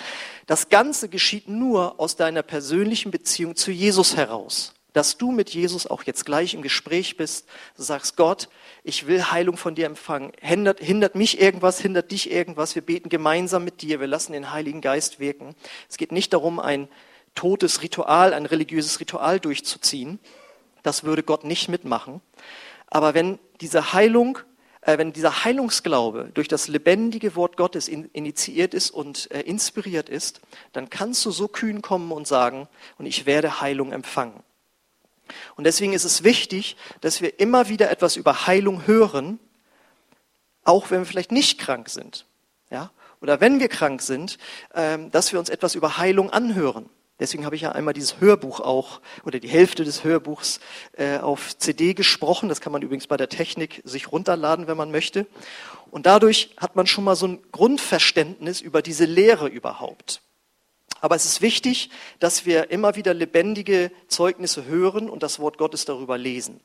Das 0.46 0.70
Ganze 0.70 1.10
geschieht 1.10 1.48
nur 1.48 2.00
aus 2.00 2.16
deiner 2.16 2.42
persönlichen 2.42 3.10
Beziehung 3.10 3.56
zu 3.56 3.70
Jesus 3.70 4.16
heraus 4.16 4.75
dass 4.96 5.18
du 5.18 5.30
mit 5.30 5.50
Jesus 5.50 5.86
auch 5.86 6.04
jetzt 6.04 6.24
gleich 6.24 6.54
im 6.54 6.62
Gespräch 6.62 7.18
bist. 7.18 7.46
Sagst, 7.74 8.16
Gott, 8.16 8.48
ich 8.82 9.06
will 9.06 9.30
Heilung 9.30 9.58
von 9.58 9.74
dir 9.74 9.84
empfangen. 9.84 10.32
Hindert, 10.40 10.80
hindert 10.80 11.14
mich 11.14 11.38
irgendwas, 11.38 11.78
hindert 11.78 12.10
dich 12.10 12.30
irgendwas. 12.30 12.74
Wir 12.74 12.80
beten 12.80 13.10
gemeinsam 13.10 13.62
mit 13.62 13.82
dir. 13.82 14.00
Wir 14.00 14.06
lassen 14.06 14.32
den 14.32 14.52
Heiligen 14.52 14.80
Geist 14.80 15.20
wirken. 15.20 15.54
Es 15.90 15.98
geht 15.98 16.12
nicht 16.12 16.32
darum, 16.32 16.58
ein 16.58 16.88
totes 17.34 17.82
Ritual, 17.82 18.32
ein 18.32 18.46
religiöses 18.46 18.98
Ritual 18.98 19.38
durchzuziehen. 19.38 20.18
Das 20.82 21.04
würde 21.04 21.22
Gott 21.22 21.44
nicht 21.44 21.68
mitmachen. 21.68 22.22
Aber 22.86 23.12
wenn 23.12 23.38
diese 23.60 23.92
Heilung, 23.92 24.38
äh, 24.80 24.96
wenn 24.96 25.12
dieser 25.12 25.44
Heilungsglaube 25.44 26.30
durch 26.32 26.48
das 26.48 26.68
lebendige 26.68 27.36
Wort 27.36 27.58
Gottes 27.58 27.88
in, 27.88 28.08
initiiert 28.14 28.72
ist 28.72 28.92
und 28.92 29.30
äh, 29.30 29.42
inspiriert 29.42 30.08
ist, 30.08 30.40
dann 30.72 30.88
kannst 30.88 31.22
du 31.26 31.30
so 31.32 31.48
kühn 31.48 31.82
kommen 31.82 32.12
und 32.12 32.26
sagen, 32.26 32.66
und 32.96 33.04
ich 33.04 33.26
werde 33.26 33.60
Heilung 33.60 33.92
empfangen. 33.92 34.42
Und 35.56 35.64
deswegen 35.64 35.92
ist 35.92 36.04
es 36.04 36.24
wichtig, 36.24 36.76
dass 37.00 37.20
wir 37.20 37.40
immer 37.40 37.68
wieder 37.68 37.90
etwas 37.90 38.16
über 38.16 38.46
Heilung 38.46 38.86
hören, 38.86 39.38
auch 40.64 40.90
wenn 40.90 41.00
wir 41.00 41.06
vielleicht 41.06 41.32
nicht 41.32 41.58
krank 41.58 41.88
sind. 41.88 42.26
Ja? 42.70 42.90
Oder 43.20 43.40
wenn 43.40 43.60
wir 43.60 43.68
krank 43.68 44.02
sind, 44.02 44.38
ähm, 44.74 45.10
dass 45.10 45.32
wir 45.32 45.38
uns 45.38 45.48
etwas 45.48 45.74
über 45.74 45.98
Heilung 45.98 46.30
anhören. 46.30 46.88
Deswegen 47.18 47.46
habe 47.46 47.56
ich 47.56 47.62
ja 47.62 47.72
einmal 47.72 47.94
dieses 47.94 48.20
Hörbuch 48.20 48.60
auch 48.60 49.00
oder 49.24 49.40
die 49.40 49.48
Hälfte 49.48 49.84
des 49.84 50.04
Hörbuchs 50.04 50.60
äh, 50.92 51.16
auf 51.18 51.56
CD 51.56 51.94
gesprochen. 51.94 52.50
Das 52.50 52.60
kann 52.60 52.72
man 52.72 52.82
übrigens 52.82 53.06
bei 53.06 53.16
der 53.16 53.30
Technik 53.30 53.80
sich 53.84 54.12
runterladen, 54.12 54.66
wenn 54.66 54.76
man 54.76 54.90
möchte. 54.90 55.26
Und 55.90 56.04
dadurch 56.04 56.50
hat 56.58 56.76
man 56.76 56.86
schon 56.86 57.04
mal 57.04 57.16
so 57.16 57.26
ein 57.26 57.38
Grundverständnis 57.52 58.60
über 58.60 58.82
diese 58.82 59.06
Lehre 59.06 59.48
überhaupt. 59.48 60.20
Aber 61.00 61.14
es 61.14 61.24
ist 61.24 61.42
wichtig, 61.42 61.90
dass 62.18 62.46
wir 62.46 62.70
immer 62.70 62.96
wieder 62.96 63.14
lebendige 63.14 63.90
Zeugnisse 64.08 64.64
hören 64.64 65.10
und 65.10 65.22
das 65.22 65.38
Wort 65.38 65.58
Gottes 65.58 65.84
darüber 65.84 66.18
lesen. 66.18 66.60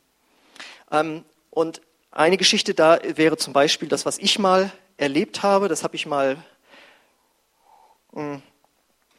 Ähm, 0.91 1.25
und 1.49 1.81
eine 2.11 2.37
Geschichte 2.37 2.73
da 2.73 2.99
wäre 3.15 3.37
zum 3.37 3.53
Beispiel 3.53 3.87
das, 3.87 4.05
was 4.05 4.17
ich 4.17 4.39
mal 4.39 4.71
erlebt 4.97 5.43
habe. 5.43 5.67
Das 5.67 5.83
habe 5.83 5.95
ich 5.95 6.05
mal 6.05 6.37
hm, 8.13 8.41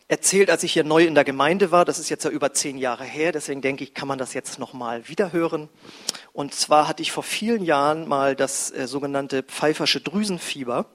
erzählt, 0.09 0.51
als 0.51 0.63
ich 0.63 0.73
hier 0.73 0.85
neu 0.85 1.05
in 1.05 1.15
der 1.15 1.25
Gemeinde 1.25 1.71
war. 1.71 1.85
Das 1.85 1.99
ist 1.99 2.11
jetzt 2.11 2.25
ja 2.25 2.31
über 2.31 2.53
zehn 2.53 2.77
Jahre 2.77 3.05
her. 3.05 3.33
Deswegen 3.33 3.63
denke 3.63 3.85
ich, 3.85 3.95
kann 3.95 4.09
man 4.09 4.19
das 4.19 4.35
jetzt 4.35 4.59
noch 4.59 4.75
mal 4.75 5.09
wiederhören. 5.09 5.69
Und 6.33 6.55
zwar 6.55 6.87
hatte 6.89 7.03
ich 7.03 7.13
vor 7.13 7.23
vielen 7.23 7.65
Jahren 7.65 8.07
mal 8.09 8.37
das 8.37 8.71
äh, 8.71 8.87
sogenannte 8.87 9.43
pfeifersche 9.43 10.01
Drüsenfieber 10.01 10.87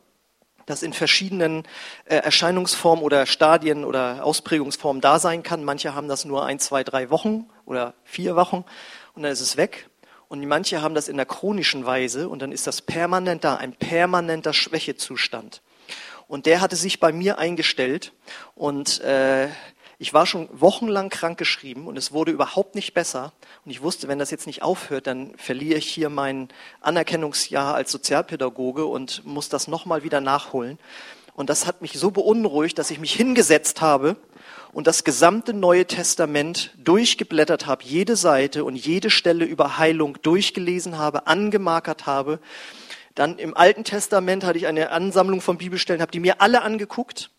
das 0.68 0.84
in 0.84 0.94
verschiedenen 0.94 1.64
äh, 2.06 2.18
Erscheinungsformen 2.18 3.04
oder 3.04 3.26
Stadien 3.26 3.84
oder 3.84 4.24
Ausprägungsformen 4.24 5.02
da 5.02 5.18
sein 5.18 5.42
kann. 5.42 5.64
Manche 5.64 5.96
haben 5.96 6.08
das 6.08 6.26
nur 6.26 6.46
ein, 6.46 6.60
zwei, 6.60 6.84
drei 6.84 7.10
Wochen 7.10 7.50
oder 7.66 7.96
vier 8.04 8.36
Wochen 8.36 8.64
und 9.16 9.24
dann 9.24 9.32
ist 9.32 9.42
es 9.42 9.58
weg. 9.58 9.90
Und 10.28 10.46
manche 10.46 10.82
haben 10.82 10.94
das 10.94 11.08
in 11.08 11.16
der 11.16 11.26
chronischen 11.26 11.86
Weise 11.86 12.28
und 12.28 12.42
dann 12.42 12.52
ist 12.52 12.68
das 12.68 12.82
permanent 12.82 13.46
da, 13.46 13.56
ein 13.56 13.74
permanenter 13.74 14.54
Schwächezustand. 14.54 15.62
Und 16.28 16.46
der 16.46 16.60
hatte 16.60 16.76
sich 16.76 17.00
bei 17.00 17.14
mir 17.14 17.38
eingestellt 17.40 18.12
und 18.54 19.00
äh, 19.00 19.48
Ich 20.00 20.14
war 20.14 20.28
schon 20.28 20.48
wochenlang 20.52 21.10
krankgeschrieben 21.10 21.88
und 21.88 21.98
es 21.98 22.12
wurde 22.12 22.32
überhaupt 22.32 22.76
nicht 22.76 22.94
besser. 22.94 23.34
Und 23.66 23.72
ich 23.72 23.82
wusste, 23.82 24.08
wenn 24.08 24.20
das 24.20 24.30
jetzt 24.30 24.46
nicht 24.46 24.62
aufhört, 24.62 25.08
dann 25.08 25.34
verliere 25.38 25.80
ich 25.80 25.90
hier 25.90 26.10
mein 26.10 26.50
Anerkennungsjahr 26.82 27.74
als 27.74 27.92
Sozialpädagoge 27.92 28.86
und 28.86 29.26
muss 29.26 29.50
das 29.50 29.68
nochmal 29.68 30.04
wieder 30.04 30.22
nachholen. 30.22 30.78
Und 31.34 31.50
das 31.50 31.66
hat 31.66 31.82
mich 31.82 31.94
so 31.94 32.12
beunruhigt, 32.12 32.78
dass 32.78 32.92
ich 32.92 33.00
mich 33.00 33.14
hingesetzt 33.14 33.82
habe 33.82 34.18
und 34.72 34.86
das 34.86 35.04
gesamte 35.04 35.56
Neue 35.56 35.88
Testament 35.88 36.76
durchgeblättert 36.78 37.66
habe, 37.66 37.84
jede 37.84 38.16
Seite 38.16 38.66
und 38.66 38.76
jede 38.76 39.10
Stelle 39.10 39.46
über 39.46 39.80
Heilung 39.80 40.22
durchgelesen 40.22 41.00
habe, 41.00 41.26
angemarkert 41.26 42.06
habe. 42.06 42.40
Dann 43.16 43.40
im 43.40 43.58
Alten 43.58 43.84
Testament 43.84 44.44
hatte 44.44 44.60
ich 44.60 44.68
eine 44.68 44.92
Ansammlung 44.92 45.42
von 45.42 45.58
Bibelstellen, 45.58 46.04
habe 46.04 46.12
die 46.12 46.20
mir 46.20 46.40
alle 46.40 46.62
angeguckt 46.62 47.32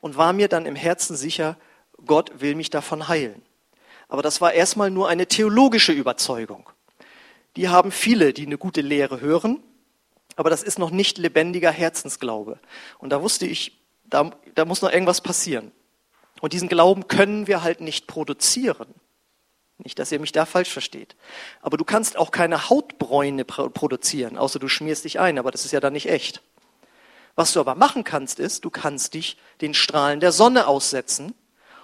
und 0.00 0.16
war 0.16 0.32
mir 0.32 0.48
dann 0.48 0.64
im 0.64 0.76
Herzen 0.76 1.16
sicher, 1.16 1.58
Gott 2.06 2.40
will 2.40 2.54
mich 2.54 2.70
davon 2.70 3.08
heilen. 3.08 3.42
Aber 4.08 4.22
das 4.22 4.40
war 4.40 4.52
erstmal 4.52 4.90
nur 4.90 5.08
eine 5.08 5.26
theologische 5.26 5.92
Überzeugung. 5.92 6.68
Die 7.56 7.68
haben 7.68 7.90
viele, 7.90 8.32
die 8.32 8.46
eine 8.46 8.58
gute 8.58 8.80
Lehre 8.80 9.20
hören 9.20 9.62
aber 10.36 10.50
das 10.50 10.62
ist 10.62 10.78
noch 10.78 10.90
nicht 10.90 11.18
lebendiger 11.18 11.70
Herzensglaube. 11.70 12.58
Und 12.98 13.10
da 13.10 13.22
wusste 13.22 13.46
ich, 13.46 13.78
da, 14.04 14.30
da 14.54 14.64
muss 14.64 14.82
noch 14.82 14.92
irgendwas 14.92 15.20
passieren. 15.20 15.72
Und 16.40 16.52
diesen 16.52 16.68
Glauben 16.68 17.08
können 17.08 17.46
wir 17.46 17.62
halt 17.62 17.80
nicht 17.80 18.06
produzieren. 18.06 18.88
Nicht, 19.78 19.98
dass 19.98 20.12
ihr 20.12 20.20
mich 20.20 20.32
da 20.32 20.46
falsch 20.46 20.70
versteht. 20.70 21.16
Aber 21.60 21.76
du 21.76 21.84
kannst 21.84 22.16
auch 22.16 22.30
keine 22.30 22.68
Hautbräune 22.68 23.44
produzieren, 23.44 24.38
außer 24.38 24.58
du 24.58 24.68
schmierst 24.68 25.04
dich 25.04 25.18
ein, 25.18 25.38
aber 25.38 25.50
das 25.50 25.64
ist 25.64 25.72
ja 25.72 25.80
dann 25.80 25.92
nicht 25.92 26.08
echt. 26.08 26.42
Was 27.34 27.52
du 27.52 27.60
aber 27.60 27.74
machen 27.74 28.04
kannst, 28.04 28.38
ist, 28.38 28.64
du 28.64 28.70
kannst 28.70 29.14
dich 29.14 29.38
den 29.60 29.74
Strahlen 29.74 30.20
der 30.20 30.32
Sonne 30.32 30.66
aussetzen 30.66 31.34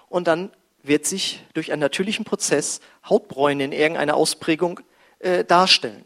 und 0.09 0.27
dann 0.27 0.51
wird 0.83 1.07
sich 1.07 1.45
durch 1.55 1.73
einen 1.73 1.81
natürlichen 1.81 2.25
Prozess 2.25 2.81
Hautbräune 3.09 3.65
in 3.65 3.73
irgendeiner 3.73 4.17
Ausprägung 4.17 4.81
äh, 5.19 5.45
darstellen. 5.45 6.05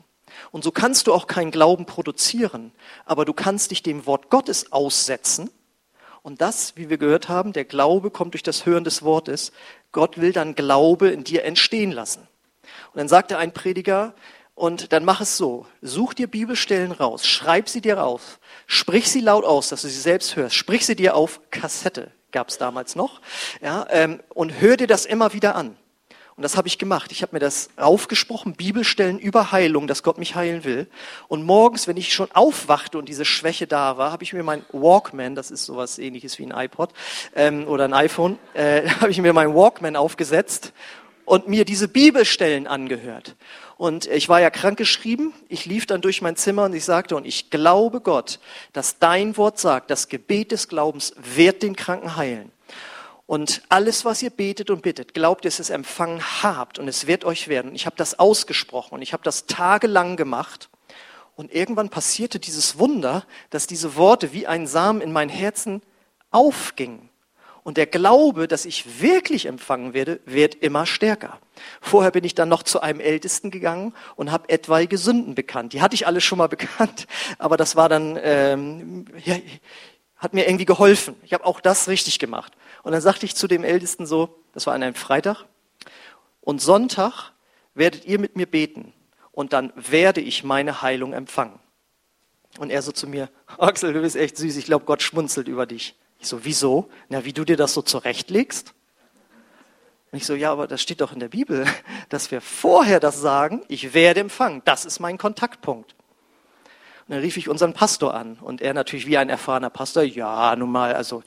Und 0.50 0.64
so 0.64 0.70
kannst 0.70 1.06
du 1.06 1.12
auch 1.12 1.26
keinen 1.26 1.50
Glauben 1.50 1.86
produzieren, 1.86 2.72
aber 3.04 3.24
du 3.24 3.32
kannst 3.32 3.70
dich 3.70 3.82
dem 3.82 4.06
Wort 4.06 4.30
Gottes 4.30 4.72
aussetzen. 4.72 5.50
Und 6.22 6.40
das, 6.40 6.76
wie 6.76 6.88
wir 6.88 6.98
gehört 6.98 7.28
haben, 7.28 7.52
der 7.52 7.64
Glaube 7.64 8.10
kommt 8.10 8.34
durch 8.34 8.42
das 8.42 8.64
Hören 8.64 8.84
des 8.84 9.02
Wortes. 9.02 9.52
Gott 9.90 10.18
will 10.18 10.32
dann 10.32 10.54
Glaube 10.54 11.08
in 11.08 11.24
dir 11.24 11.44
entstehen 11.44 11.92
lassen. 11.92 12.26
Und 12.92 12.98
dann 12.98 13.08
sagte 13.08 13.38
ein 13.38 13.52
Prediger, 13.52 14.14
und 14.54 14.92
dann 14.92 15.04
mach 15.04 15.20
es 15.20 15.36
so, 15.36 15.66
such 15.80 16.14
dir 16.14 16.26
Bibelstellen 16.26 16.92
raus, 16.92 17.26
schreib 17.26 17.68
sie 17.68 17.80
dir 17.80 18.04
auf, 18.04 18.38
sprich 18.66 19.10
sie 19.10 19.20
laut 19.20 19.44
aus, 19.44 19.70
dass 19.70 19.82
du 19.82 19.88
sie 19.88 20.00
selbst 20.00 20.36
hörst, 20.36 20.54
sprich 20.54 20.84
sie 20.84 20.94
dir 20.94 21.16
auf 21.16 21.40
Kassette, 21.50 22.12
gab 22.32 22.48
es 22.48 22.58
damals 22.58 22.96
noch, 22.96 23.20
ja, 23.60 23.86
ähm, 23.90 24.20
und 24.34 24.60
hör 24.60 24.76
dir 24.76 24.86
das 24.86 25.06
immer 25.06 25.32
wieder 25.32 25.54
an. 25.54 25.76
Und 26.34 26.42
das 26.42 26.56
habe 26.56 26.66
ich 26.66 26.78
gemacht. 26.78 27.12
Ich 27.12 27.20
habe 27.20 27.36
mir 27.36 27.40
das 27.40 27.68
aufgesprochen, 27.76 28.54
Bibelstellen 28.54 29.18
über 29.18 29.52
Heilung, 29.52 29.86
dass 29.86 30.02
Gott 30.02 30.16
mich 30.16 30.34
heilen 30.34 30.64
will. 30.64 30.88
Und 31.28 31.44
morgens, 31.44 31.86
wenn 31.86 31.98
ich 31.98 32.14
schon 32.14 32.32
aufwachte 32.32 32.96
und 32.96 33.08
diese 33.08 33.26
Schwäche 33.26 33.66
da 33.66 33.98
war, 33.98 34.12
habe 34.12 34.24
ich 34.24 34.32
mir 34.32 34.42
mein 34.42 34.64
Walkman, 34.72 35.34
das 35.34 35.50
ist 35.50 35.66
sowas 35.66 35.98
ähnliches 35.98 36.38
wie 36.38 36.46
ein 36.46 36.52
iPod 36.52 36.90
ähm, 37.36 37.68
oder 37.68 37.84
ein 37.84 37.92
iPhone, 37.92 38.38
äh, 38.54 38.88
habe 39.00 39.10
ich 39.10 39.20
mir 39.20 39.34
mein 39.34 39.54
Walkman 39.54 39.94
aufgesetzt 39.94 40.72
und 41.26 41.48
mir 41.48 41.66
diese 41.66 41.86
Bibelstellen 41.86 42.66
angehört. 42.66 43.36
Und 43.82 44.06
ich 44.06 44.28
war 44.28 44.40
ja 44.40 44.48
krankgeschrieben. 44.48 45.32
Ich 45.48 45.66
lief 45.66 45.86
dann 45.86 46.02
durch 46.02 46.22
mein 46.22 46.36
Zimmer 46.36 46.66
und 46.66 46.72
ich 46.72 46.84
sagte, 46.84 47.16
und 47.16 47.26
ich 47.26 47.50
glaube 47.50 48.00
Gott, 48.00 48.38
dass 48.72 49.00
dein 49.00 49.36
Wort 49.36 49.58
sagt, 49.58 49.90
das 49.90 50.06
Gebet 50.06 50.52
des 50.52 50.68
Glaubens 50.68 51.14
wird 51.16 51.64
den 51.64 51.74
Kranken 51.74 52.14
heilen. 52.14 52.52
Und 53.26 53.62
alles, 53.70 54.04
was 54.04 54.22
ihr 54.22 54.30
betet 54.30 54.70
und 54.70 54.82
bittet, 54.82 55.14
glaubt, 55.14 55.44
dass 55.44 55.58
ihr 55.58 55.62
es 55.62 55.70
empfangen 55.70 56.22
habt 56.44 56.78
und 56.78 56.86
es 56.86 57.08
wird 57.08 57.24
euch 57.24 57.48
werden. 57.48 57.74
Ich 57.74 57.84
habe 57.84 57.96
das 57.96 58.20
ausgesprochen 58.20 58.94
und 58.94 59.02
ich 59.02 59.12
habe 59.12 59.24
das 59.24 59.46
tagelang 59.46 60.16
gemacht. 60.16 60.70
Und 61.34 61.52
irgendwann 61.52 61.88
passierte 61.88 62.38
dieses 62.38 62.78
Wunder, 62.78 63.26
dass 63.50 63.66
diese 63.66 63.96
Worte 63.96 64.32
wie 64.32 64.46
ein 64.46 64.68
Samen 64.68 65.00
in 65.00 65.10
mein 65.10 65.28
Herzen 65.28 65.82
aufgingen. 66.30 67.08
Und 67.64 67.76
der 67.76 67.86
Glaube, 67.86 68.48
dass 68.48 68.64
ich 68.64 69.00
wirklich 69.00 69.46
empfangen 69.46 69.94
werde, 69.94 70.20
wird 70.24 70.56
immer 70.56 70.84
stärker. 70.84 71.38
Vorher 71.80 72.10
bin 72.10 72.24
ich 72.24 72.34
dann 72.34 72.48
noch 72.48 72.64
zu 72.64 72.80
einem 72.80 72.98
Ältesten 72.98 73.50
gegangen 73.52 73.94
und 74.16 74.32
habe 74.32 74.48
etwaige 74.48 74.98
Sünden 74.98 75.36
bekannt. 75.36 75.72
Die 75.72 75.80
hatte 75.80 75.94
ich 75.94 76.06
alle 76.06 76.20
schon 76.20 76.38
mal 76.38 76.48
bekannt, 76.48 77.06
aber 77.38 77.56
das 77.56 77.76
war 77.76 77.88
dann, 77.88 78.18
ähm, 78.20 79.04
ja, 79.24 79.36
hat 80.16 80.34
mir 80.34 80.46
irgendwie 80.46 80.64
geholfen. 80.64 81.14
Ich 81.22 81.32
habe 81.32 81.44
auch 81.44 81.60
das 81.60 81.88
richtig 81.88 82.18
gemacht. 82.18 82.52
Und 82.82 82.92
dann 82.92 83.00
sagte 83.00 83.26
ich 83.26 83.36
zu 83.36 83.46
dem 83.46 83.62
Ältesten 83.62 84.06
so, 84.06 84.40
das 84.54 84.66
war 84.66 84.74
an 84.74 84.82
einem 84.82 84.94
Freitag, 84.94 85.44
und 86.40 86.60
Sonntag 86.60 87.32
werdet 87.74 88.04
ihr 88.04 88.18
mit 88.18 88.36
mir 88.36 88.46
beten 88.46 88.92
und 89.30 89.52
dann 89.52 89.72
werde 89.76 90.20
ich 90.20 90.42
meine 90.42 90.82
Heilung 90.82 91.12
empfangen. 91.12 91.58
Und 92.58 92.70
er 92.70 92.82
so 92.82 92.92
zu 92.92 93.06
mir, 93.06 93.30
Axel, 93.58 93.92
du 93.92 94.00
bist 94.00 94.16
echt 94.16 94.36
süß, 94.36 94.56
ich 94.56 94.66
glaube, 94.66 94.84
Gott 94.84 95.02
schmunzelt 95.02 95.48
über 95.48 95.66
dich. 95.66 95.94
Ich 96.22 96.28
so, 96.28 96.44
wieso? 96.46 96.88
Na, 97.10 97.26
wie 97.26 97.34
du 97.34 97.44
dir 97.44 97.58
das 97.58 97.74
so 97.74 97.82
zurechtlegst? 97.82 98.72
Und 100.10 100.16
ich 100.16 100.24
so, 100.24 100.34
ja, 100.34 100.52
aber 100.52 100.66
das 100.66 100.80
steht 100.80 101.02
doch 101.02 101.12
in 101.12 101.20
der 101.20 101.28
Bibel, 101.28 101.66
dass 102.08 102.30
wir 102.30 102.40
vorher 102.40 102.98
das 102.98 103.20
sagen, 103.20 103.62
ich 103.68 103.92
werde 103.92 104.20
empfangen. 104.20 104.62
Das 104.64 104.86
ist 104.86 105.00
mein 105.00 105.18
Kontaktpunkt. 105.18 105.94
Und 107.06 107.14
dann 107.14 107.18
rief 107.18 107.36
ich 107.36 107.50
unseren 107.50 107.74
Pastor 107.74 108.14
an 108.14 108.38
und 108.40 108.62
er 108.62 108.72
natürlich 108.72 109.06
wie 109.06 109.18
ein 109.18 109.28
erfahrener 109.28 109.68
Pastor, 109.68 110.02
ja, 110.04 110.56
nun 110.56 110.70
mal, 110.70 110.94
also 110.94 111.22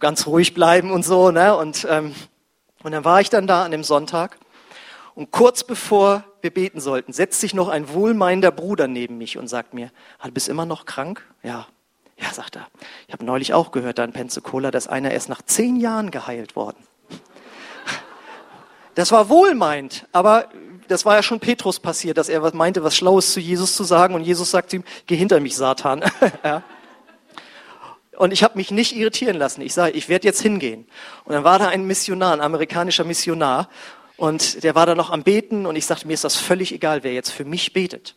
ganz 0.00 0.26
ruhig 0.26 0.54
bleiben 0.54 0.90
und 0.90 1.04
so, 1.04 1.30
ne? 1.30 1.54
Und 1.54 1.86
ähm, 1.88 2.14
und 2.82 2.92
dann 2.92 3.04
war 3.04 3.20
ich 3.20 3.30
dann 3.30 3.46
da 3.46 3.64
an 3.64 3.70
dem 3.70 3.84
Sonntag 3.84 4.38
und 5.14 5.30
kurz 5.30 5.64
bevor 5.64 6.24
wir 6.40 6.52
beten 6.52 6.80
sollten, 6.80 7.12
setzt 7.12 7.40
sich 7.40 7.54
noch 7.54 7.68
ein 7.68 7.92
wohlmeinender 7.92 8.50
Bruder 8.50 8.88
neben 8.88 9.18
mich 9.18 9.38
und 9.38 9.46
sagt 9.46 9.74
mir, 9.74 9.90
ah, 10.18 10.26
du 10.26 10.32
bist 10.32 10.48
immer 10.48 10.66
noch 10.66 10.84
krank? 10.84 11.24
Ja. 11.42 11.66
Ja, 12.22 12.32
sagt 12.32 12.56
er. 12.56 12.68
Ich 13.08 13.12
habe 13.12 13.24
neulich 13.24 13.52
auch 13.52 13.72
gehört 13.72 13.98
da 13.98 14.04
in 14.04 14.12
Pensacola, 14.12 14.70
dass 14.70 14.86
einer 14.86 15.10
erst 15.10 15.28
nach 15.28 15.42
zehn 15.42 15.76
Jahren 15.76 16.10
geheilt 16.10 16.54
worden. 16.54 16.86
Das 18.94 19.10
war 19.10 19.28
wohlmeint, 19.28 20.06
aber 20.12 20.48
das 20.86 21.04
war 21.04 21.16
ja 21.16 21.22
schon 21.22 21.40
Petrus 21.40 21.80
passiert, 21.80 22.18
dass 22.18 22.28
er 22.28 22.54
meinte, 22.54 22.84
was 22.84 22.94
Schlaues 22.94 23.32
zu 23.32 23.40
Jesus 23.40 23.74
zu 23.74 23.84
sagen 23.84 24.14
und 24.14 24.22
Jesus 24.22 24.50
sagt 24.50 24.72
ihm, 24.72 24.84
geh 25.06 25.16
hinter 25.16 25.40
mich, 25.40 25.56
Satan. 25.56 26.04
ja. 26.44 26.62
Und 28.16 28.32
ich 28.32 28.44
habe 28.44 28.58
mich 28.58 28.70
nicht 28.70 28.94
irritieren 28.94 29.36
lassen. 29.36 29.62
Ich 29.62 29.72
sage, 29.72 29.92
ich 29.92 30.08
werde 30.08 30.26
jetzt 30.26 30.42
hingehen. 30.42 30.86
Und 31.24 31.32
dann 31.32 31.44
war 31.44 31.58
da 31.58 31.68
ein 31.68 31.86
Missionar, 31.86 32.34
ein 32.34 32.40
amerikanischer 32.40 33.04
Missionar, 33.04 33.68
und 34.16 34.62
der 34.62 34.76
war 34.76 34.86
da 34.86 34.94
noch 34.94 35.10
am 35.10 35.24
Beten 35.24 35.66
und 35.66 35.74
ich 35.74 35.86
sagte, 35.86 36.06
mir 36.06 36.12
ist 36.12 36.22
das 36.22 36.36
völlig 36.36 36.72
egal, 36.72 37.02
wer 37.02 37.12
jetzt 37.12 37.30
für 37.30 37.44
mich 37.44 37.72
betet. 37.72 38.14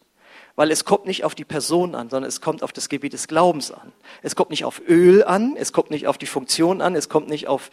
Weil 0.55 0.71
es 0.71 0.85
kommt 0.85 1.05
nicht 1.05 1.23
auf 1.25 1.35
die 1.35 1.43
Person 1.43 1.95
an, 1.95 2.09
sondern 2.09 2.29
es 2.29 2.39
kommt 2.39 2.63
auf 2.63 2.71
das 2.71 2.87
Gebet 2.87 3.13
des 3.13 3.27
Glaubens 3.27 3.71
an. 3.71 3.91
Es 4.21 4.35
kommt 4.35 4.51
nicht 4.51 4.63
auf 4.63 4.81
Öl 4.87 5.23
an, 5.23 5.55
es 5.57 5.73
kommt 5.73 5.91
nicht 5.91 6.07
auf 6.07 6.17
die 6.17 6.25
Funktion 6.25 6.81
an, 6.81 6.95
es 6.95 7.09
kommt 7.09 7.27
nicht 7.27 7.47
auf 7.47 7.69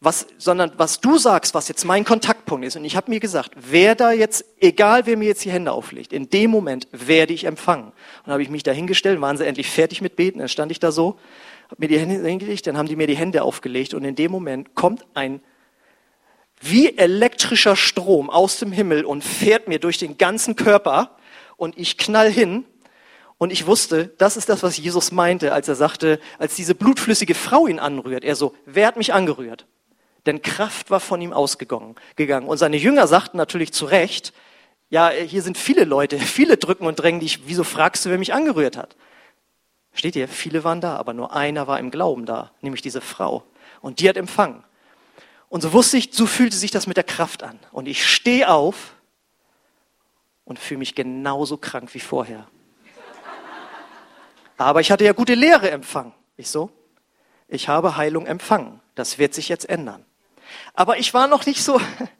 was, 0.00 0.28
sondern 0.38 0.72
was 0.76 1.00
du 1.00 1.18
sagst, 1.18 1.54
was 1.54 1.66
jetzt 1.66 1.84
mein 1.84 2.04
Kontaktpunkt 2.04 2.64
ist. 2.64 2.76
Und 2.76 2.84
ich 2.84 2.94
habe 2.94 3.10
mir 3.10 3.18
gesagt, 3.18 3.52
wer 3.56 3.94
da 3.94 4.12
jetzt, 4.12 4.44
egal 4.60 5.06
wer 5.06 5.16
mir 5.16 5.26
jetzt 5.26 5.44
die 5.44 5.50
Hände 5.50 5.72
auflegt, 5.72 6.12
in 6.12 6.30
dem 6.30 6.50
Moment 6.50 6.86
werde 6.92 7.32
ich 7.32 7.44
empfangen. 7.44 7.92
Und 8.24 8.32
habe 8.32 8.42
ich 8.42 8.50
mich 8.50 8.62
da 8.62 8.70
hingestellt, 8.70 9.20
waren 9.20 9.36
sie 9.36 9.46
endlich 9.46 9.68
fertig 9.68 10.00
mit 10.00 10.14
Beten, 10.14 10.38
dann 10.38 10.48
stand 10.48 10.70
ich 10.70 10.78
da 10.78 10.92
so, 10.92 11.18
habe 11.68 11.76
mir 11.78 11.88
die 11.88 11.98
Hände 11.98 12.26
hingelegt, 12.26 12.66
dann 12.66 12.76
haben 12.76 12.88
die 12.88 12.96
mir 12.96 13.08
die 13.08 13.16
Hände 13.16 13.42
aufgelegt 13.42 13.92
und 13.92 14.04
in 14.04 14.14
dem 14.14 14.30
Moment 14.30 14.74
kommt 14.74 15.04
ein 15.14 15.40
wie 16.60 16.96
elektrischer 16.96 17.76
Strom 17.76 18.30
aus 18.30 18.58
dem 18.58 18.72
Himmel 18.72 19.04
und 19.04 19.22
fährt 19.22 19.68
mir 19.68 19.78
durch 19.78 19.98
den 19.98 20.18
ganzen 20.18 20.56
Körper 20.56 21.17
und 21.58 21.76
ich 21.76 21.98
knall 21.98 22.32
hin 22.32 22.64
und 23.36 23.52
ich 23.52 23.66
wusste, 23.66 24.14
das 24.16 24.38
ist 24.38 24.48
das, 24.48 24.62
was 24.62 24.78
Jesus 24.78 25.12
meinte, 25.12 25.52
als 25.52 25.68
er 25.68 25.74
sagte, 25.74 26.18
als 26.38 26.54
diese 26.54 26.74
blutflüssige 26.74 27.34
Frau 27.34 27.66
ihn 27.66 27.78
anrührt. 27.78 28.24
Er 28.24 28.34
so, 28.34 28.54
wer 28.64 28.86
hat 28.86 28.96
mich 28.96 29.12
angerührt? 29.12 29.66
denn 30.28 30.42
Kraft 30.42 30.90
war 30.90 31.00
von 31.00 31.20
ihm 31.22 31.32
ausgegangen. 31.32 31.96
Und 32.46 32.58
seine 32.58 32.76
Jünger 32.76 33.06
sagten 33.06 33.38
natürlich 33.38 33.72
zu 33.72 33.86
Recht, 33.86 34.34
ja, 34.90 35.08
hier 35.08 35.42
sind 35.42 35.56
viele 35.56 35.84
Leute, 35.84 36.18
viele 36.18 36.58
drücken 36.58 36.86
und 36.86 36.96
drängen 36.96 37.20
dich, 37.20 37.46
wieso 37.46 37.64
fragst 37.64 38.04
du, 38.04 38.10
wer 38.10 38.18
mich 38.18 38.34
angerührt 38.34 38.76
hat? 38.76 38.94
Steht 39.94 40.14
hier, 40.14 40.28
viele 40.28 40.64
waren 40.64 40.82
da, 40.82 40.96
aber 40.96 41.14
nur 41.14 41.34
einer 41.34 41.66
war 41.66 41.80
im 41.80 41.90
Glauben 41.90 42.26
da, 42.26 42.52
nämlich 42.60 42.82
diese 42.82 43.00
Frau. 43.00 43.42
Und 43.80 44.00
die 44.00 44.08
hat 44.08 44.18
empfangen. 44.18 44.62
Und 45.48 45.62
so 45.62 45.72
wusste 45.72 45.96
ich, 45.96 46.10
so 46.12 46.26
fühlte 46.26 46.56
sich 46.56 46.70
das 46.70 46.86
mit 46.86 46.98
der 46.98 47.04
Kraft 47.04 47.42
an. 47.42 47.58
Und 47.72 47.88
ich 47.88 48.06
stehe 48.06 48.50
auf 48.50 48.94
und 50.48 50.58
fühle 50.58 50.78
mich 50.78 50.94
genauso 50.94 51.58
krank 51.58 51.92
wie 51.92 52.00
vorher. 52.00 52.48
Aber 54.56 54.80
ich 54.80 54.90
hatte 54.90 55.04
ja 55.04 55.12
gute 55.12 55.34
Lehre 55.34 55.70
empfangen. 55.70 56.14
Ich 56.38 56.48
so, 56.48 56.70
ich 57.48 57.68
habe 57.68 57.98
Heilung 57.98 58.24
empfangen. 58.26 58.80
Das 58.94 59.18
wird 59.18 59.34
sich 59.34 59.50
jetzt 59.50 59.68
ändern. 59.68 60.06
Aber 60.72 60.96
ich 60.98 61.12
war 61.12 61.28
noch 61.28 61.44
nicht 61.44 61.62
so, 61.62 61.78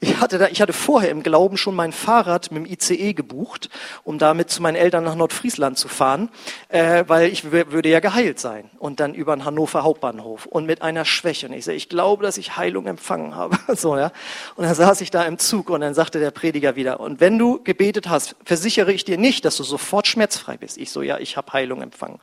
Ich 0.00 0.20
hatte, 0.20 0.38
da, 0.38 0.48
ich 0.48 0.60
hatte 0.60 0.72
vorher 0.72 1.10
im 1.10 1.22
Glauben 1.22 1.56
schon 1.56 1.74
mein 1.74 1.92
Fahrrad 1.92 2.50
mit 2.50 2.66
dem 2.66 2.72
ICE 2.72 3.14
gebucht, 3.14 3.70
um 4.02 4.18
damit 4.18 4.50
zu 4.50 4.62
meinen 4.62 4.76
Eltern 4.76 5.04
nach 5.04 5.14
Nordfriesland 5.14 5.78
zu 5.78 5.88
fahren, 5.88 6.28
äh, 6.68 7.04
weil 7.06 7.30
ich 7.30 7.50
würde 7.50 7.88
ja 7.88 8.00
geheilt 8.00 8.38
sein. 8.38 8.70
Und 8.78 9.00
dann 9.00 9.14
über 9.14 9.34
den 9.34 9.44
Hannover 9.44 9.82
Hauptbahnhof 9.82 10.46
und 10.46 10.66
mit 10.66 10.82
einer 10.82 11.04
Schwäche. 11.04 11.46
Und 11.48 11.54
ich 11.54 11.64
sage, 11.64 11.76
ich 11.76 11.88
glaube, 11.88 12.22
dass 12.22 12.36
ich 12.36 12.56
Heilung 12.56 12.86
empfangen 12.86 13.34
habe. 13.34 13.58
so, 13.76 13.96
ja. 13.96 14.12
Und 14.56 14.64
dann 14.64 14.74
saß 14.74 15.00
ich 15.00 15.10
da 15.10 15.24
im 15.24 15.38
Zug 15.38 15.70
und 15.70 15.80
dann 15.80 15.94
sagte 15.94 16.20
der 16.20 16.30
Prediger 16.30 16.76
wieder, 16.76 17.00
und 17.00 17.20
wenn 17.20 17.38
du 17.38 17.62
gebetet 17.62 18.08
hast, 18.08 18.36
versichere 18.44 18.92
ich 18.92 19.04
dir 19.04 19.18
nicht, 19.18 19.44
dass 19.44 19.56
du 19.56 19.64
sofort 19.64 20.06
schmerzfrei 20.06 20.56
bist. 20.56 20.78
Ich 20.78 20.90
so, 20.90 21.02
ja, 21.02 21.18
ich 21.18 21.36
habe 21.36 21.52
Heilung 21.52 21.82
empfangen. 21.82 22.20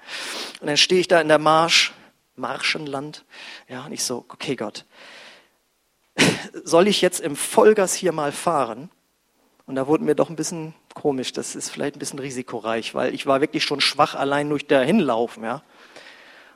Und 0.60 0.68
dann 0.68 0.78
stehe 0.78 1.02
ich 1.02 1.08
da 1.08 1.22
in 1.22 1.28
der 1.28 1.40
Marsch, 1.40 1.94
Marschenland, 2.36 3.24
ja, 3.68 3.86
und 3.86 3.92
ich 3.92 4.04
so, 4.04 4.26
okay 4.30 4.56
Gott, 4.56 4.86
soll 6.64 6.88
ich 6.88 7.02
jetzt 7.02 7.20
im 7.20 7.36
Vollgas 7.36 7.94
hier 7.94 8.12
mal 8.12 8.32
fahren? 8.32 8.90
Und 9.66 9.76
da 9.76 9.88
wurde 9.88 10.04
mir 10.04 10.16
doch 10.16 10.30
ein 10.30 10.36
bisschen 10.36 10.74
komisch, 10.94 11.32
das 11.32 11.56
ist 11.56 11.70
vielleicht 11.70 11.96
ein 11.96 12.00
bisschen 12.00 12.20
risikoreich, 12.20 12.94
weil 12.94 13.14
ich 13.14 13.26
war 13.26 13.42
wirklich 13.42 13.64
schon 13.64 13.80
schwach 13.80 14.16
allein 14.16 14.50
durch 14.50 14.68
dahin 14.68 15.00
laufen, 15.00 15.44
ja. 15.44 15.64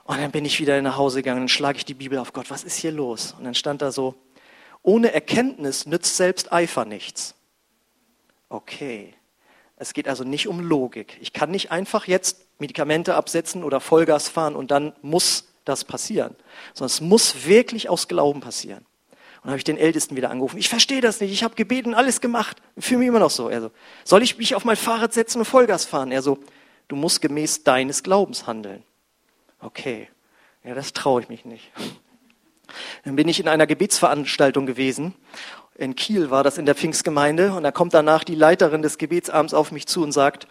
Und 0.04 0.20
dann 0.20 0.32
bin 0.32 0.46
ich 0.46 0.60
wieder 0.60 0.82
nach 0.82 0.98
Hause 0.98 1.20
gegangen, 1.20 1.41
dann 1.41 1.50
schlage 1.50 1.78
ich 1.78 1.86
die 1.86 1.94
Bibel 1.94 2.20
auf 2.20 2.34
Gott, 2.34 2.52
was 2.52 2.63
ist 2.63 2.78
hier 2.78 2.91
los? 2.91 3.34
Und 3.38 3.46
dann 3.46 3.56
stand 3.56 3.82
da 3.82 3.91
so, 3.91 4.15
ohne 4.84 5.13
Erkenntnis 5.13 5.88
nützt 5.88 6.15
selbst 6.15 6.52
Eifer 6.54 6.86
nichts. 6.86 7.36
Okay. 8.50 9.15
Es 9.78 9.94
geht 9.94 10.08
also 10.08 10.24
nicht 10.24 10.48
um 10.48 10.60
Logik. 10.60 11.18
Ich 11.22 11.34
kann 11.34 11.52
nicht 11.52 11.72
einfach 11.72 12.08
jetzt 12.08 12.46
Medikamente 12.60 13.15
absetzen 13.15 13.63
oder 13.63 13.80
Vollgas 13.80 14.30
fahren 14.30 14.56
und 14.56 14.72
dann 14.72 14.94
muss 15.02 15.48
das 15.65 15.84
passieren, 15.84 16.36
sondern 16.74 16.94
es 16.94 17.02
muss 17.02 17.46
wirklich 17.46 17.89
aus 17.89 18.08
Glauben 18.08 18.39
passieren. 18.39 18.86
Und 19.46 19.52
habe 19.52 19.60
ich 19.60 19.64
den 19.64 19.78
Ältesten 19.78 20.16
wieder 20.16 20.32
angerufen. 20.32 20.58
Ich 20.58 20.70
verstehe 20.70 21.02
das 21.02 21.22
nicht. 21.22 21.32
Ich 21.32 21.44
habe 21.44 21.54
gebeten, 21.54 21.94
alles 21.94 22.20
gemacht. 22.20 22.64
Fühle 22.80 23.02
mich 23.02 23.10
immer 23.10 23.20
noch 23.20 23.30
so. 23.30 23.48
Er 23.48 23.62
so, 23.62 23.72
soll 24.04 24.24
ich 24.24 24.40
mich 24.40 24.56
auf 24.56 24.66
mein 24.66 24.76
Fahrrad 24.76 25.14
setzen 25.14 25.38
und 25.38 25.46
Vollgas 25.46 25.86
fahren? 25.86 26.12
Er 26.12 26.24
so, 26.24 26.40
du 26.88 26.96
musst 26.96 27.22
gemäß 27.22 27.64
deines 27.64 28.02
Glaubens 28.02 28.48
handeln. 28.48 28.82
Okay, 29.60 30.10
ja, 30.64 30.74
das 30.74 30.94
traue 30.94 31.22
ich 31.22 31.30
mich 31.30 31.46
nicht. 31.46 31.72
Dann 33.04 33.16
bin 33.16 33.28
ich 33.28 33.40
in 33.40 33.48
einer 33.48 33.68
Gebetsveranstaltung 33.68 34.66
gewesen. 34.66 35.14
In 35.76 35.96
Kiel 35.96 36.32
war 36.32 36.44
das 36.44 36.58
in 36.58 36.66
der 36.66 36.74
Pfingstgemeinde. 36.74 37.54
Und 37.54 37.62
da 37.62 37.72
kommt 37.72 37.94
danach 37.94 38.24
die 38.24 38.34
Leiterin 38.34 38.82
des 38.82 38.98
Gebetsabends 38.98 39.54
auf 39.54 39.72
mich 39.72 39.86
zu 39.86 40.02
und 40.02 40.12
sagt, 40.12 40.48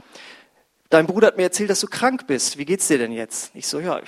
dein 0.91 1.09
Bruder 1.09 1.27
hat 1.27 1.37
mir 1.37 1.43
erzählt, 1.43 1.71
dass 1.71 1.81
du 1.81 1.89
krank 1.89 2.29
bist. 2.29 2.59
Wie 2.59 2.65
geht's 2.65 2.87
dir 2.87 2.99
denn 2.99 3.11
jetzt? 3.11 3.51
Ich 3.55 3.67
so, 3.67 3.81
ja, 3.81 4.01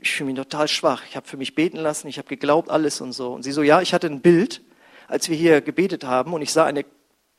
ich 0.00 0.12
fühle 0.12 0.32
mich 0.32 0.36
total 0.36 0.68
schwach. 0.68 1.02
Ich 1.08 1.16
habe 1.16 1.26
für 1.26 1.36
mich 1.36 1.54
beten 1.54 1.76
lassen, 1.76 2.08
ich 2.08 2.18
habe 2.18 2.28
geglaubt, 2.28 2.70
alles 2.70 3.00
und 3.00 3.12
so. 3.12 3.32
Und 3.32 3.42
sie 3.42 3.52
so, 3.52 3.62
ja, 3.62 3.80
ich 3.80 3.92
hatte 3.92 4.06
ein 4.06 4.20
Bild, 4.20 4.62
als 5.08 5.28
wir 5.28 5.36
hier 5.36 5.60
gebetet 5.60 6.04
haben 6.04 6.32
und 6.32 6.42
ich 6.42 6.52
sah 6.52 6.64
eine 6.64 6.84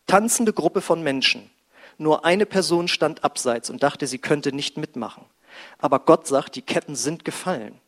tanzende 0.08 0.54
Gruppe 0.54 0.82
von 0.82 1.02
Menschen. 1.02 1.50
Nur 1.98 2.26
eine 2.26 2.46
Person 2.46 2.88
stand 2.88 3.24
abseits 3.24 3.70
und 3.70 3.84
dachte, 3.84 4.08
sie 4.08 4.20
könnte 4.20 4.54
nicht 4.54 4.78
mitmachen. 4.78 5.26
Aber 5.80 6.00
Gott 6.00 6.28
sagt, 6.28 6.56
die 6.56 6.62
Ketten 6.62 6.96
sind 6.96 7.26
gefallen. 7.26 7.80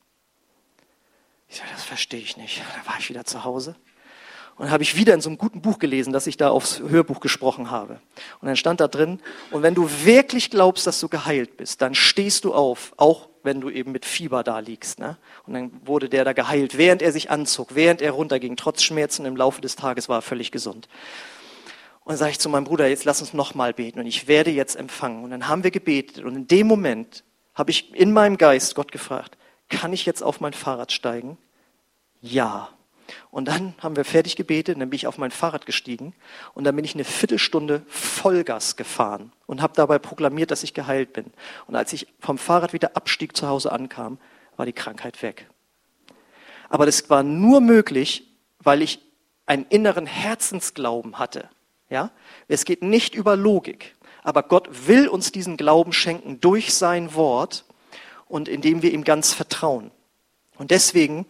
Ich 1.48 1.58
sage, 1.58 1.70
das 1.74 1.84
verstehe 1.84 2.20
ich 2.20 2.38
nicht. 2.38 2.62
Da 2.62 2.92
war 2.92 3.00
ich 3.00 3.10
wieder 3.10 3.26
zu 3.26 3.44
Hause. 3.44 3.76
Und 4.56 4.70
habe 4.70 4.84
ich 4.84 4.96
wieder 4.96 5.14
in 5.14 5.22
so 5.22 5.30
einem 5.30 5.38
guten 5.38 5.62
Buch 5.62 5.80
gelesen, 5.80 6.14
dass 6.14 6.28
ich 6.28 6.38
da 6.38 6.50
aufs 6.50 6.80
Hörbuch 6.80 7.20
gesprochen 7.20 7.72
habe. 7.72 8.00
Und 8.40 8.48
dann 8.48 8.56
stand 8.56 8.80
da 8.80 8.88
drin, 8.88 9.20
und 9.50 9.64
wenn 9.64 9.74
du 9.74 9.90
wirklich 10.04 10.52
glaubst, 10.52 10.86
dass 10.86 11.00
du 11.00 11.10
geheilt 11.10 11.58
bist, 11.58 11.82
dann 11.82 11.96
stehst 11.96 12.46
du 12.46 12.54
auf, 12.54 12.94
auch 12.98 13.30
wenn 13.44 13.62
du 13.62 13.70
eben 13.70 13.92
mit 13.92 14.06
Fieber 14.06 14.44
da 14.44 14.60
liegst. 14.60 15.00
Ne? 15.00 15.18
Und 15.46 15.54
dann 15.54 15.72
wurde 15.86 16.10
der 16.10 16.26
da 16.26 16.34
geheilt, 16.34 16.78
während 16.78 17.02
er 17.02 17.12
sich 17.12 17.30
anzog, 17.30 17.76
während 17.76 18.02
er 18.02 18.12
runterging, 18.12 18.56
trotz 18.56 18.84
Schmerzen 18.84 19.26
im 19.26 19.36
Laufe 19.36 19.62
des 19.62 19.76
Tages 19.76 20.10
war 20.10 20.20
er 20.20 20.22
völlig 20.22 20.52
gesund. 20.52 20.88
Und 22.04 22.12
dann 22.12 22.18
sage 22.18 22.32
ich 22.32 22.40
zu 22.40 22.50
meinem 22.50 22.66
Bruder, 22.66 22.88
jetzt 22.88 23.06
lass 23.06 23.22
uns 23.22 23.34
nochmal 23.34 23.74
beten 23.74 24.00
und 24.00 24.06
ich 24.06 24.28
werde 24.28 24.52
jetzt 24.52 24.76
empfangen. 24.76 25.24
Und 25.24 25.32
dann 25.32 25.48
haben 25.48 25.64
wir 25.64 25.72
gebetet 25.72 26.24
und 26.24 26.36
in 26.36 26.48
dem 26.48 26.68
Moment 26.68 27.24
habe 27.54 27.72
ich 27.72 27.94
in 27.94 28.12
meinem 28.12 28.38
Geist 28.38 28.76
Gott 28.76 28.92
gefragt, 28.92 29.38
kann 29.70 29.94
ich 29.94 30.06
jetzt 30.06 30.22
auf 30.22 30.42
mein 30.42 30.54
Fahrrad 30.54 30.92
steigen? 30.92 31.38
Ja. 32.22 32.70
Und 33.32 33.48
dann 33.48 33.74
haben 33.80 33.96
wir 33.96 34.06
fertig 34.06 34.36
gebetet, 34.36 34.80
dann 34.80 34.90
bin 34.90 34.96
ich 34.96 35.08
auf 35.08 35.18
mein 35.18 35.32
Fahrrad 35.32 35.66
gestiegen 35.66 36.14
und 36.54 36.64
dann 36.64 36.76
bin 36.76 36.86
ich 36.86 36.94
eine 36.94 37.04
Viertelstunde 37.04 37.84
Vollgas 37.88 38.76
gefahren 38.76 39.32
und 39.46 39.62
habe 39.62 39.74
dabei 39.76 40.00
proklamiert, 40.00 40.52
dass 40.52 40.64
ich 40.64 40.74
geheilt 40.74 41.14
bin. 41.14 41.26
Und 41.68 41.76
als 41.76 41.94
ich 41.94 42.08
vom 42.20 42.38
Fahrrad 42.38 42.74
wieder 42.74 42.96
abstieg 42.96 43.36
zu 43.36 43.48
Hause 43.48 43.72
ankam, 43.72 44.18
war 44.58 44.66
die 44.66 44.74
Krankheit 44.74 45.22
weg. 45.22 45.50
Aber 46.70 46.86
das 46.86 47.10
war 47.10 47.24
nur 47.24 47.62
möglich, 47.62 48.28
weil 48.60 48.82
ich 48.82 49.00
einen 49.46 49.66
inneren 49.70 50.06
Herzensglauben 50.06 51.20
hatte. 51.20 51.50
Ja? 51.90 52.12
Es 52.48 52.66
geht 52.66 52.82
nicht 52.82 53.14
über 53.16 53.36
Logik, 53.36 53.96
aber 54.24 54.44
Gott 54.44 54.88
will 54.88 55.08
uns 55.08 55.32
diesen 55.32 55.58
Glauben 55.58 55.94
schenken 55.94 56.40
durch 56.40 56.74
sein 56.74 57.14
Wort 57.14 57.66
und 58.28 58.48
indem 58.48 58.82
wir 58.82 58.92
ihm 58.92 59.04
ganz 59.04 59.34
vertrauen. 59.34 59.92
Und 60.58 60.72
deswegen 60.72 61.26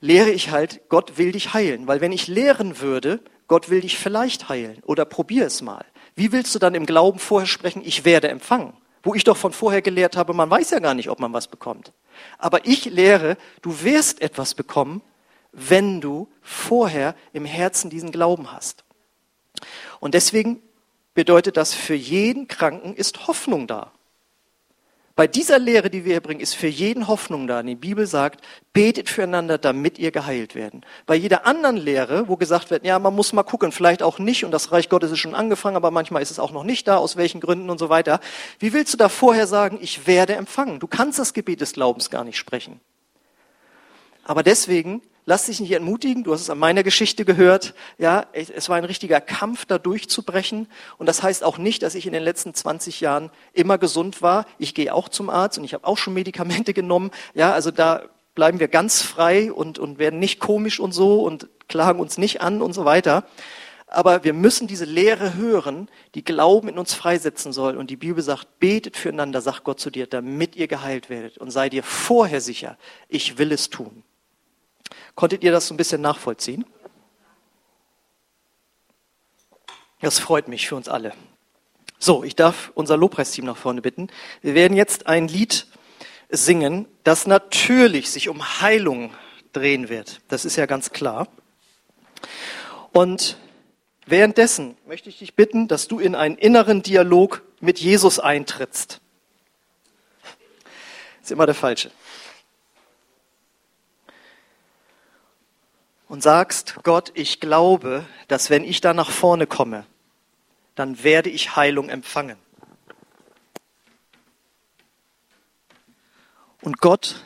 lehre 0.00 0.30
ich 0.30 0.50
halt, 0.50 0.88
Gott 0.88 1.18
will 1.18 1.32
dich 1.32 1.54
heilen. 1.54 1.86
Weil 1.86 2.00
wenn 2.00 2.12
ich 2.12 2.26
lehren 2.26 2.80
würde, 2.80 3.20
Gott 3.46 3.70
will 3.70 3.80
dich 3.80 3.98
vielleicht 3.98 4.48
heilen 4.48 4.82
oder 4.84 5.04
probier 5.04 5.46
es 5.46 5.62
mal. 5.62 5.84
Wie 6.14 6.32
willst 6.32 6.54
du 6.54 6.58
dann 6.58 6.74
im 6.74 6.86
Glauben 6.86 7.18
vorher 7.18 7.46
sprechen, 7.46 7.82
ich 7.84 8.04
werde 8.04 8.28
empfangen? 8.28 8.74
Wo 9.02 9.14
ich 9.14 9.24
doch 9.24 9.36
von 9.36 9.52
vorher 9.52 9.82
gelehrt 9.82 10.16
habe, 10.16 10.34
man 10.34 10.50
weiß 10.50 10.70
ja 10.70 10.78
gar 10.78 10.94
nicht, 10.94 11.08
ob 11.08 11.20
man 11.20 11.32
was 11.32 11.48
bekommt. 11.48 11.92
Aber 12.38 12.66
ich 12.66 12.84
lehre, 12.84 13.36
du 13.62 13.82
wirst 13.82 14.20
etwas 14.20 14.54
bekommen, 14.54 15.02
wenn 15.52 16.00
du 16.00 16.28
vorher 16.42 17.14
im 17.32 17.44
Herzen 17.44 17.90
diesen 17.90 18.12
Glauben 18.12 18.52
hast. 18.52 18.84
Und 20.00 20.14
deswegen 20.14 20.62
bedeutet 21.14 21.56
das, 21.56 21.74
für 21.74 21.94
jeden 21.94 22.46
Kranken 22.46 22.94
ist 22.94 23.26
Hoffnung 23.26 23.66
da. 23.66 23.92
Bei 25.20 25.26
dieser 25.26 25.58
Lehre, 25.58 25.90
die 25.90 26.06
wir 26.06 26.12
hier 26.12 26.22
bringen, 26.22 26.40
ist 26.40 26.54
für 26.54 26.66
jeden 26.66 27.06
Hoffnung 27.06 27.46
da. 27.46 27.62
Die 27.62 27.74
Bibel 27.74 28.06
sagt, 28.06 28.40
betet 28.72 29.10
füreinander, 29.10 29.58
damit 29.58 29.98
ihr 29.98 30.12
geheilt 30.12 30.54
werden. 30.54 30.80
Bei 31.04 31.14
jeder 31.14 31.44
anderen 31.44 31.76
Lehre, 31.76 32.26
wo 32.26 32.38
gesagt 32.38 32.70
wird, 32.70 32.86
ja, 32.86 32.98
man 32.98 33.14
muss 33.14 33.34
mal 33.34 33.42
gucken, 33.42 33.70
vielleicht 33.70 34.02
auch 34.02 34.18
nicht, 34.18 34.46
und 34.46 34.50
das 34.50 34.72
Reich 34.72 34.88
Gottes 34.88 35.10
ist 35.10 35.18
schon 35.18 35.34
angefangen, 35.34 35.76
aber 35.76 35.90
manchmal 35.90 36.22
ist 36.22 36.30
es 36.30 36.38
auch 36.38 36.52
noch 36.52 36.64
nicht 36.64 36.88
da, 36.88 36.96
aus 36.96 37.18
welchen 37.18 37.42
Gründen 37.42 37.68
und 37.68 37.76
so 37.76 37.90
weiter. 37.90 38.18
Wie 38.60 38.72
willst 38.72 38.94
du 38.94 38.96
da 38.96 39.10
vorher 39.10 39.46
sagen, 39.46 39.78
ich 39.82 40.06
werde 40.06 40.36
empfangen? 40.36 40.80
Du 40.80 40.86
kannst 40.86 41.18
das 41.18 41.34
Gebet 41.34 41.60
des 41.60 41.74
Glaubens 41.74 42.08
gar 42.08 42.24
nicht 42.24 42.38
sprechen. 42.38 42.80
Aber 44.24 44.42
deswegen 44.42 45.02
Lass 45.30 45.46
dich 45.46 45.60
nicht 45.60 45.70
entmutigen. 45.70 46.24
Du 46.24 46.32
hast 46.32 46.40
es 46.40 46.50
an 46.50 46.58
meiner 46.58 46.82
Geschichte 46.82 47.24
gehört. 47.24 47.72
Ja, 47.98 48.26
es 48.32 48.68
war 48.68 48.74
ein 48.74 48.84
richtiger 48.84 49.20
Kampf, 49.20 49.64
da 49.64 49.78
durchzubrechen. 49.78 50.66
Und 50.98 51.06
das 51.06 51.22
heißt 51.22 51.44
auch 51.44 51.56
nicht, 51.56 51.84
dass 51.84 51.94
ich 51.94 52.04
in 52.08 52.12
den 52.12 52.24
letzten 52.24 52.52
20 52.52 53.00
Jahren 53.00 53.30
immer 53.52 53.78
gesund 53.78 54.22
war. 54.22 54.44
Ich 54.58 54.74
gehe 54.74 54.92
auch 54.92 55.08
zum 55.08 55.30
Arzt 55.30 55.56
und 55.56 55.62
ich 55.62 55.72
habe 55.72 55.86
auch 55.86 55.98
schon 55.98 56.14
Medikamente 56.14 56.74
genommen. 56.74 57.12
Ja, 57.32 57.52
also 57.52 57.70
da 57.70 58.06
bleiben 58.34 58.58
wir 58.58 58.66
ganz 58.66 59.02
frei 59.02 59.52
und, 59.52 59.78
und 59.78 60.00
werden 60.00 60.18
nicht 60.18 60.40
komisch 60.40 60.80
und 60.80 60.90
so 60.90 61.22
und 61.22 61.48
klagen 61.68 62.00
uns 62.00 62.18
nicht 62.18 62.40
an 62.40 62.60
und 62.60 62.72
so 62.72 62.84
weiter. 62.84 63.22
Aber 63.86 64.24
wir 64.24 64.32
müssen 64.32 64.66
diese 64.66 64.84
Lehre 64.84 65.34
hören, 65.34 65.88
die 66.16 66.24
Glauben 66.24 66.66
in 66.66 66.76
uns 66.76 66.92
freisetzen 66.92 67.52
soll. 67.52 67.76
Und 67.76 67.88
die 67.88 67.96
Bibel 67.96 68.24
sagt, 68.24 68.58
betet 68.58 68.96
füreinander, 68.96 69.40
sagt 69.40 69.62
Gott 69.62 69.78
zu 69.78 69.90
dir, 69.90 70.08
damit 70.08 70.56
ihr 70.56 70.66
geheilt 70.66 71.08
werdet. 71.08 71.38
Und 71.38 71.52
sei 71.52 71.68
dir 71.68 71.84
vorher 71.84 72.40
sicher, 72.40 72.76
ich 73.08 73.38
will 73.38 73.52
es 73.52 73.70
tun. 73.70 74.02
Konntet 75.14 75.42
ihr 75.42 75.52
das 75.52 75.66
so 75.66 75.74
ein 75.74 75.76
bisschen 75.76 76.00
nachvollziehen? 76.00 76.64
Das 80.00 80.18
freut 80.18 80.48
mich 80.48 80.66
für 80.66 80.76
uns 80.76 80.88
alle. 80.88 81.12
So, 81.98 82.24
ich 82.24 82.34
darf 82.34 82.72
unser 82.74 82.96
Lobpreisteam 82.96 83.44
nach 83.44 83.58
vorne 83.58 83.82
bitten. 83.82 84.08
Wir 84.40 84.54
werden 84.54 84.74
jetzt 84.76 85.06
ein 85.06 85.28
Lied 85.28 85.66
singen, 86.30 86.86
das 87.04 87.26
natürlich 87.26 88.10
sich 88.10 88.28
um 88.30 88.60
Heilung 88.60 89.12
drehen 89.52 89.88
wird. 89.90 90.20
Das 90.28 90.44
ist 90.46 90.56
ja 90.56 90.64
ganz 90.64 90.92
klar. 90.92 91.28
Und 92.92 93.36
währenddessen 94.06 94.76
möchte 94.86 95.10
ich 95.10 95.18
dich 95.18 95.34
bitten, 95.34 95.68
dass 95.68 95.88
du 95.88 95.98
in 95.98 96.14
einen 96.14 96.38
inneren 96.38 96.82
Dialog 96.82 97.42
mit 97.60 97.78
Jesus 97.78 98.18
eintrittst. 98.18 99.00
Das 100.22 101.24
ist 101.24 101.30
immer 101.32 101.46
der 101.46 101.54
falsche. 101.54 101.90
Und 106.10 106.24
sagst, 106.24 106.74
Gott, 106.82 107.12
ich 107.14 107.38
glaube, 107.38 108.04
dass 108.26 108.50
wenn 108.50 108.64
ich 108.64 108.80
da 108.80 108.92
nach 108.92 109.12
vorne 109.12 109.46
komme, 109.46 109.86
dann 110.74 111.04
werde 111.04 111.30
ich 111.30 111.54
Heilung 111.54 111.88
empfangen. 111.88 112.36
Und 116.62 116.80
Gott, 116.80 117.22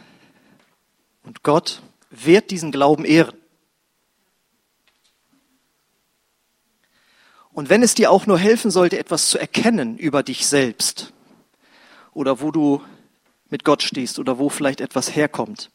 und 1.23 1.43
Gott 1.43 1.81
wird 2.11 2.51
diesen 2.51 2.73
Glauben 2.73 3.07
ehren. 3.07 3.35
Und 7.55 7.71
wenn 7.71 7.83
es 7.83 7.95
dir 7.95 8.11
auch 8.11 8.27
nur 8.27 8.39
helfen 8.39 8.71
sollte, 8.71 8.99
etwas 8.99 9.31
zu 9.31 9.39
erkennen 9.39 9.97
über 9.97 10.23
dich 10.23 10.47
selbst 10.47 11.15
oder 12.13 12.43
wo 12.43 12.51
du 12.51 12.85
mit 13.49 13.65
Gott 13.65 13.83
stehst 13.83 14.19
oder 14.19 14.39
wo 14.39 14.51
vielleicht 14.51 14.83
etwas 14.83 15.17
herkommt, 15.17 15.71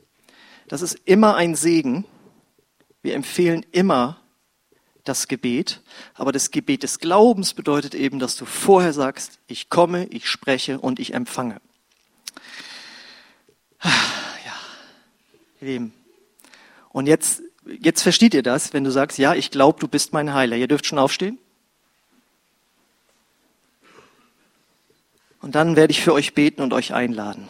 das 0.67 0.83
ist 0.83 0.99
immer 1.05 1.35
ein 1.35 1.55
Segen, 1.55 2.05
wir 3.01 3.15
empfehlen 3.15 3.65
immer, 3.71 4.19
das 5.09 5.27
Gebet. 5.27 5.81
Aber 6.13 6.31
das 6.31 6.51
Gebet 6.51 6.83
des 6.83 6.99
Glaubens 6.99 7.53
bedeutet 7.53 7.95
eben, 7.95 8.19
dass 8.19 8.35
du 8.35 8.45
vorher 8.45 8.93
sagst, 8.93 9.39
ich 9.47 9.69
komme, 9.69 10.05
ich 10.07 10.29
spreche 10.29 10.79
und 10.79 10.99
ich 10.99 11.13
empfange. 11.13 11.59
Ja, 13.83 14.55
Lieben. 15.59 15.93
Und 16.89 17.07
jetzt, 17.07 17.41
jetzt 17.65 18.01
versteht 18.01 18.33
ihr 18.33 18.43
das, 18.43 18.73
wenn 18.73 18.83
du 18.83 18.91
sagst, 18.91 19.17
ja, 19.17 19.33
ich 19.33 19.51
glaube, 19.51 19.79
du 19.79 19.87
bist 19.87 20.13
mein 20.13 20.33
Heiler. 20.33 20.55
Ihr 20.55 20.67
dürft 20.67 20.85
schon 20.85 20.99
aufstehen. 20.99 21.37
Und 25.41 25.55
dann 25.55 25.75
werde 25.75 25.91
ich 25.91 26.01
für 26.01 26.13
euch 26.13 26.33
beten 26.33 26.61
und 26.61 26.73
euch 26.73 26.93
einladen. 26.93 27.47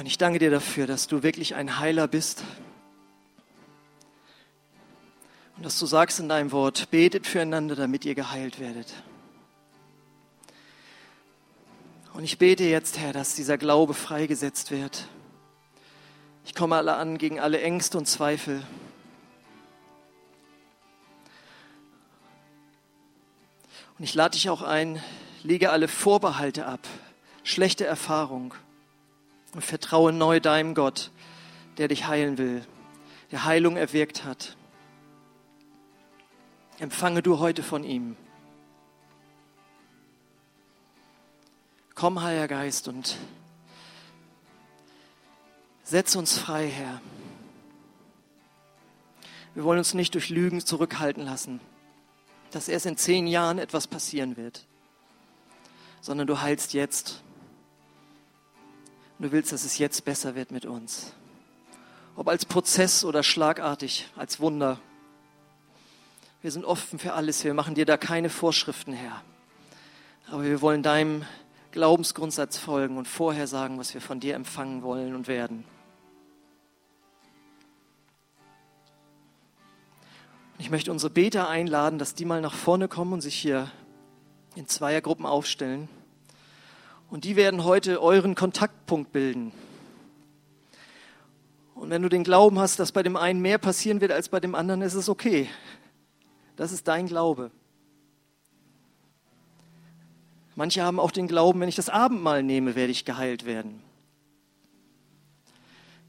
Herr, 0.00 0.04
und 0.04 0.06
ich 0.06 0.16
danke 0.16 0.38
dir 0.38 0.50
dafür, 0.50 0.86
dass 0.86 1.08
du 1.08 1.22
wirklich 1.22 1.56
ein 1.56 1.78
Heiler 1.78 2.08
bist. 2.08 2.42
Und 5.58 5.62
dass 5.62 5.78
du 5.78 5.84
sagst 5.84 6.20
in 6.20 6.28
deinem 6.30 6.52
Wort, 6.52 6.90
betet 6.90 7.26
füreinander, 7.26 7.76
damit 7.76 8.06
ihr 8.06 8.14
geheilt 8.14 8.60
werdet. 8.60 8.94
Und 12.14 12.24
ich 12.24 12.38
bete 12.38 12.64
jetzt, 12.64 12.98
Herr, 12.98 13.12
dass 13.12 13.34
dieser 13.34 13.58
Glaube 13.58 13.92
freigesetzt 13.92 14.70
wird. 14.70 15.06
Ich 16.46 16.54
komme 16.54 16.76
alle 16.76 16.94
an 16.94 17.18
gegen 17.18 17.38
alle 17.38 17.60
Ängste 17.60 17.98
und 17.98 18.06
Zweifel. 18.06 18.62
Und 23.98 24.04
ich 24.04 24.14
lade 24.14 24.32
dich 24.32 24.48
auch 24.48 24.62
ein, 24.62 25.02
lege 25.42 25.68
alle 25.68 25.88
Vorbehalte 25.88 26.64
ab, 26.64 26.80
schlechte 27.44 27.84
Erfahrung 27.84 28.54
und 29.54 29.64
vertraue 29.64 30.12
neu 30.12 30.40
deinem 30.40 30.74
Gott, 30.74 31.10
der 31.78 31.88
dich 31.88 32.06
heilen 32.06 32.38
will, 32.38 32.64
der 33.30 33.44
Heilung 33.44 33.76
erwirkt 33.76 34.24
hat. 34.24 34.56
Empfange 36.78 37.22
du 37.22 37.38
heute 37.38 37.62
von 37.62 37.84
ihm. 37.84 38.16
Komm, 41.94 42.22
Heiliger 42.22 42.48
Geist, 42.48 42.88
und 42.88 43.18
setz 45.84 46.14
uns 46.16 46.38
frei, 46.38 46.68
Herr. 46.68 47.02
Wir 49.54 49.64
wollen 49.64 49.78
uns 49.78 49.92
nicht 49.92 50.14
durch 50.14 50.30
Lügen 50.30 50.64
zurückhalten 50.64 51.24
lassen, 51.24 51.60
dass 52.52 52.68
erst 52.68 52.86
in 52.86 52.96
zehn 52.96 53.26
Jahren 53.26 53.58
etwas 53.58 53.86
passieren 53.86 54.36
wird, 54.36 54.66
sondern 56.00 56.26
du 56.26 56.40
heilst 56.40 56.72
jetzt. 56.72 57.22
Und 59.20 59.26
du 59.26 59.32
willst, 59.32 59.52
dass 59.52 59.66
es 59.66 59.76
jetzt 59.76 60.06
besser 60.06 60.34
wird 60.34 60.50
mit 60.50 60.64
uns. 60.64 61.12
Ob 62.16 62.26
als 62.26 62.46
Prozess 62.46 63.04
oder 63.04 63.22
schlagartig, 63.22 64.08
als 64.16 64.40
Wunder. 64.40 64.80
Wir 66.40 66.50
sind 66.50 66.64
offen 66.64 66.98
für 66.98 67.12
alles. 67.12 67.44
Wir 67.44 67.52
machen 67.52 67.74
dir 67.74 67.84
da 67.84 67.98
keine 67.98 68.30
Vorschriften 68.30 68.94
her. 68.94 69.20
Aber 70.30 70.42
wir 70.44 70.62
wollen 70.62 70.82
deinem 70.82 71.26
Glaubensgrundsatz 71.72 72.56
folgen 72.56 72.96
und 72.96 73.06
vorher 73.06 73.46
sagen, 73.46 73.78
was 73.78 73.92
wir 73.92 74.00
von 74.00 74.20
dir 74.20 74.34
empfangen 74.36 74.82
wollen 74.82 75.14
und 75.14 75.28
werden. 75.28 75.66
Ich 80.56 80.70
möchte 80.70 80.90
unsere 80.90 81.10
Beter 81.12 81.46
einladen, 81.46 81.98
dass 81.98 82.14
die 82.14 82.24
mal 82.24 82.40
nach 82.40 82.54
vorne 82.54 82.88
kommen 82.88 83.12
und 83.12 83.20
sich 83.20 83.34
hier 83.34 83.70
in 84.54 84.66
Zweiergruppen 84.66 85.26
aufstellen. 85.26 85.90
Und 87.10 87.24
die 87.24 87.34
werden 87.34 87.64
heute 87.64 88.00
euren 88.00 88.36
Kontaktpunkt 88.36 89.12
bilden. 89.12 89.52
Und 91.74 91.90
wenn 91.90 92.02
du 92.02 92.08
den 92.08 92.24
Glauben 92.24 92.58
hast, 92.58 92.78
dass 92.78 92.92
bei 92.92 93.02
dem 93.02 93.16
einen 93.16 93.40
mehr 93.40 93.58
passieren 93.58 94.00
wird 94.00 94.12
als 94.12 94.28
bei 94.28 94.38
dem 94.38 94.54
anderen, 94.54 94.80
ist 94.80 94.94
es 94.94 95.08
okay. 95.08 95.48
Das 96.54 96.72
ist 96.72 96.86
dein 96.86 97.06
Glaube. 97.06 97.50
Manche 100.54 100.82
haben 100.82 101.00
auch 101.00 101.10
den 101.10 101.26
Glauben, 101.26 101.60
wenn 101.60 101.68
ich 101.68 101.76
das 101.76 101.88
Abendmahl 101.88 102.42
nehme, 102.42 102.76
werde 102.76 102.92
ich 102.92 103.04
geheilt 103.04 103.44
werden. 103.44 103.82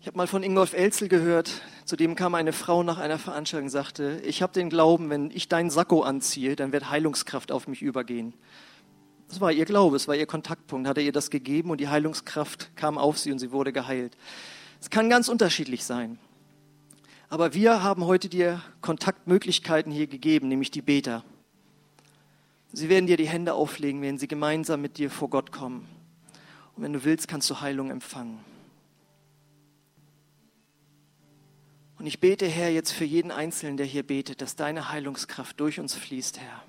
Ich 0.01 0.07
habe 0.07 0.17
mal 0.17 0.27
von 0.27 0.43
Ingolf 0.43 0.73
Elzel 0.73 1.07
gehört, 1.07 1.61
zu 1.85 1.95
dem 1.95 2.15
kam 2.15 2.35
eine 2.35 2.53
Frau 2.53 2.83
nach 2.83 2.97
einer 2.97 3.17
Veranstaltung 3.17 3.67
und 3.67 3.71
sagte, 3.71 4.19
ich 4.25 4.41
habe 4.41 4.51
den 4.51 4.69
Glauben, 4.69 5.09
wenn 5.09 5.31
ich 5.31 5.47
deinen 5.47 5.69
Sakko 5.69 6.01
anziehe, 6.01 6.55
dann 6.55 6.71
wird 6.71 6.89
Heilungskraft 6.89 7.51
auf 7.51 7.67
mich 7.67 7.81
übergehen. 7.81 8.33
Das 9.31 9.39
war 9.39 9.53
ihr 9.53 9.63
Glaube, 9.63 9.95
es 9.95 10.09
war 10.09 10.15
ihr 10.15 10.25
Kontaktpunkt, 10.25 10.89
hat 10.89 10.97
er 10.97 11.05
ihr 11.05 11.13
das 11.13 11.29
gegeben 11.29 11.71
und 11.71 11.79
die 11.79 11.87
Heilungskraft 11.87 12.75
kam 12.75 12.97
auf 12.97 13.17
sie 13.17 13.31
und 13.31 13.39
sie 13.39 13.53
wurde 13.53 13.71
geheilt. 13.71 14.17
Es 14.81 14.89
kann 14.89 15.09
ganz 15.09 15.29
unterschiedlich 15.29 15.85
sein. 15.85 16.19
Aber 17.29 17.53
wir 17.53 17.81
haben 17.81 18.03
heute 18.03 18.27
dir 18.27 18.61
Kontaktmöglichkeiten 18.81 19.89
hier 19.89 20.07
gegeben, 20.07 20.49
nämlich 20.49 20.69
die 20.69 20.81
Beter. 20.81 21.23
Sie 22.73 22.89
werden 22.89 23.07
dir 23.07 23.15
die 23.15 23.29
Hände 23.29 23.53
auflegen, 23.53 24.01
wenn 24.01 24.17
sie 24.17 24.27
gemeinsam 24.27 24.81
mit 24.81 24.97
dir 24.97 25.09
vor 25.09 25.29
Gott 25.29 25.53
kommen. 25.53 25.87
Und 26.75 26.83
wenn 26.83 26.91
du 26.91 27.05
willst, 27.05 27.29
kannst 27.29 27.49
du 27.49 27.61
Heilung 27.61 27.89
empfangen. 27.89 28.37
Und 31.97 32.05
ich 32.05 32.19
bete, 32.19 32.47
Herr, 32.47 32.69
jetzt 32.69 32.91
für 32.91 33.05
jeden 33.05 33.31
Einzelnen, 33.31 33.77
der 33.77 33.85
hier 33.85 34.03
betet, 34.03 34.41
dass 34.41 34.57
deine 34.57 34.91
Heilungskraft 34.91 35.57
durch 35.57 35.79
uns 35.79 35.95
fließt, 35.95 36.37
Herr. 36.37 36.63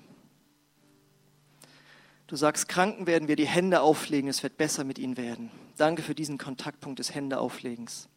Du 2.33 2.37
sagst, 2.37 2.67
Kranken 2.67 3.05
werden 3.05 3.27
wir 3.27 3.35
die 3.35 3.45
Hände 3.45 3.81
auflegen, 3.81 4.27
es 4.27 4.41
wird 4.41 4.57
besser 4.57 4.83
mit 4.83 4.97
ihnen 4.97 5.17
werden. 5.17 5.51
Danke 5.77 6.01
für 6.01 6.15
diesen 6.15 6.39
Kontaktpunkt 6.39 6.97
des 6.97 7.13
Händeauflegens. 7.13 8.09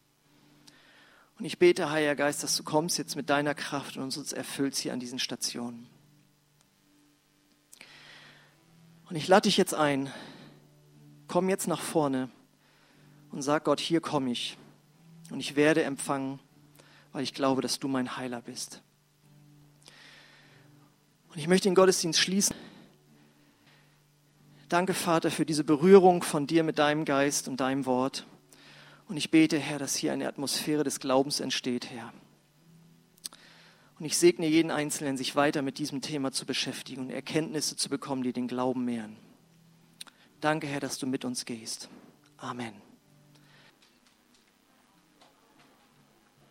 Und 1.37 1.45
ich 1.45 1.59
bete, 1.59 1.91
Heiliger 1.91 2.15
Geist, 2.15 2.41
dass 2.41 2.57
du 2.57 2.63
kommst 2.63 2.97
jetzt 2.97 3.15
mit 3.15 3.29
deiner 3.29 3.53
Kraft 3.53 3.95
und 3.95 4.01
uns 4.01 4.33
erfüllst 4.33 4.79
hier 4.79 4.91
an 4.91 4.99
diesen 4.99 5.19
Stationen. 5.19 5.87
Und 9.07 9.17
ich 9.17 9.27
lade 9.27 9.43
dich 9.43 9.55
jetzt 9.55 9.75
ein, 9.75 10.11
komm 11.27 11.47
jetzt 11.47 11.67
nach 11.67 11.81
vorne 11.81 12.31
und 13.31 13.43
sag 13.43 13.65
Gott, 13.65 13.79
hier 13.79 14.01
komme 14.01 14.31
ich 14.31 14.57
und 15.29 15.39
ich 15.41 15.55
werde 15.55 15.83
empfangen, 15.83 16.39
weil 17.11 17.21
ich 17.21 17.35
glaube, 17.35 17.61
dass 17.61 17.77
du 17.77 17.87
mein 17.87 18.17
Heiler 18.17 18.41
bist. 18.41 18.81
Und 21.29 21.37
ich 21.37 21.47
möchte 21.47 21.69
den 21.69 21.75
Gottesdienst 21.75 22.19
schließen. 22.19 22.55
Danke, 24.69 24.93
Vater, 24.93 25.31
für 25.31 25.45
diese 25.45 25.63
Berührung 25.63 26.23
von 26.23 26.45
dir 26.45 26.63
mit 26.63 26.77
deinem 26.77 27.05
Geist 27.05 27.47
und 27.47 27.61
deinem 27.61 27.85
Wort. 27.85 28.25
Und 29.07 29.15
ich 29.15 29.31
bete, 29.31 29.57
Herr, 29.57 29.79
dass 29.79 29.95
hier 29.95 30.11
eine 30.11 30.27
Atmosphäre 30.27 30.83
des 30.83 30.99
Glaubens 30.99 31.39
entsteht, 31.39 31.89
Herr. 31.89 32.11
Und 33.97 34.05
ich 34.05 34.17
segne 34.17 34.45
jeden 34.45 34.69
Einzelnen, 34.69 35.17
sich 35.17 35.35
weiter 35.35 35.61
mit 35.61 35.79
diesem 35.79 36.01
Thema 36.01 36.31
zu 36.31 36.45
beschäftigen 36.45 37.03
und 37.03 37.09
Erkenntnisse 37.09 37.77
zu 37.77 37.89
bekommen, 37.89 38.23
die 38.23 38.33
den 38.33 38.47
Glauben 38.47 38.83
mehren. 38.83 39.15
Danke, 40.41 40.67
Herr, 40.67 40.81
dass 40.81 40.99
du 40.99 41.07
mit 41.07 41.23
uns 41.23 41.45
gehst. 41.45 41.89
Amen. 42.37 42.86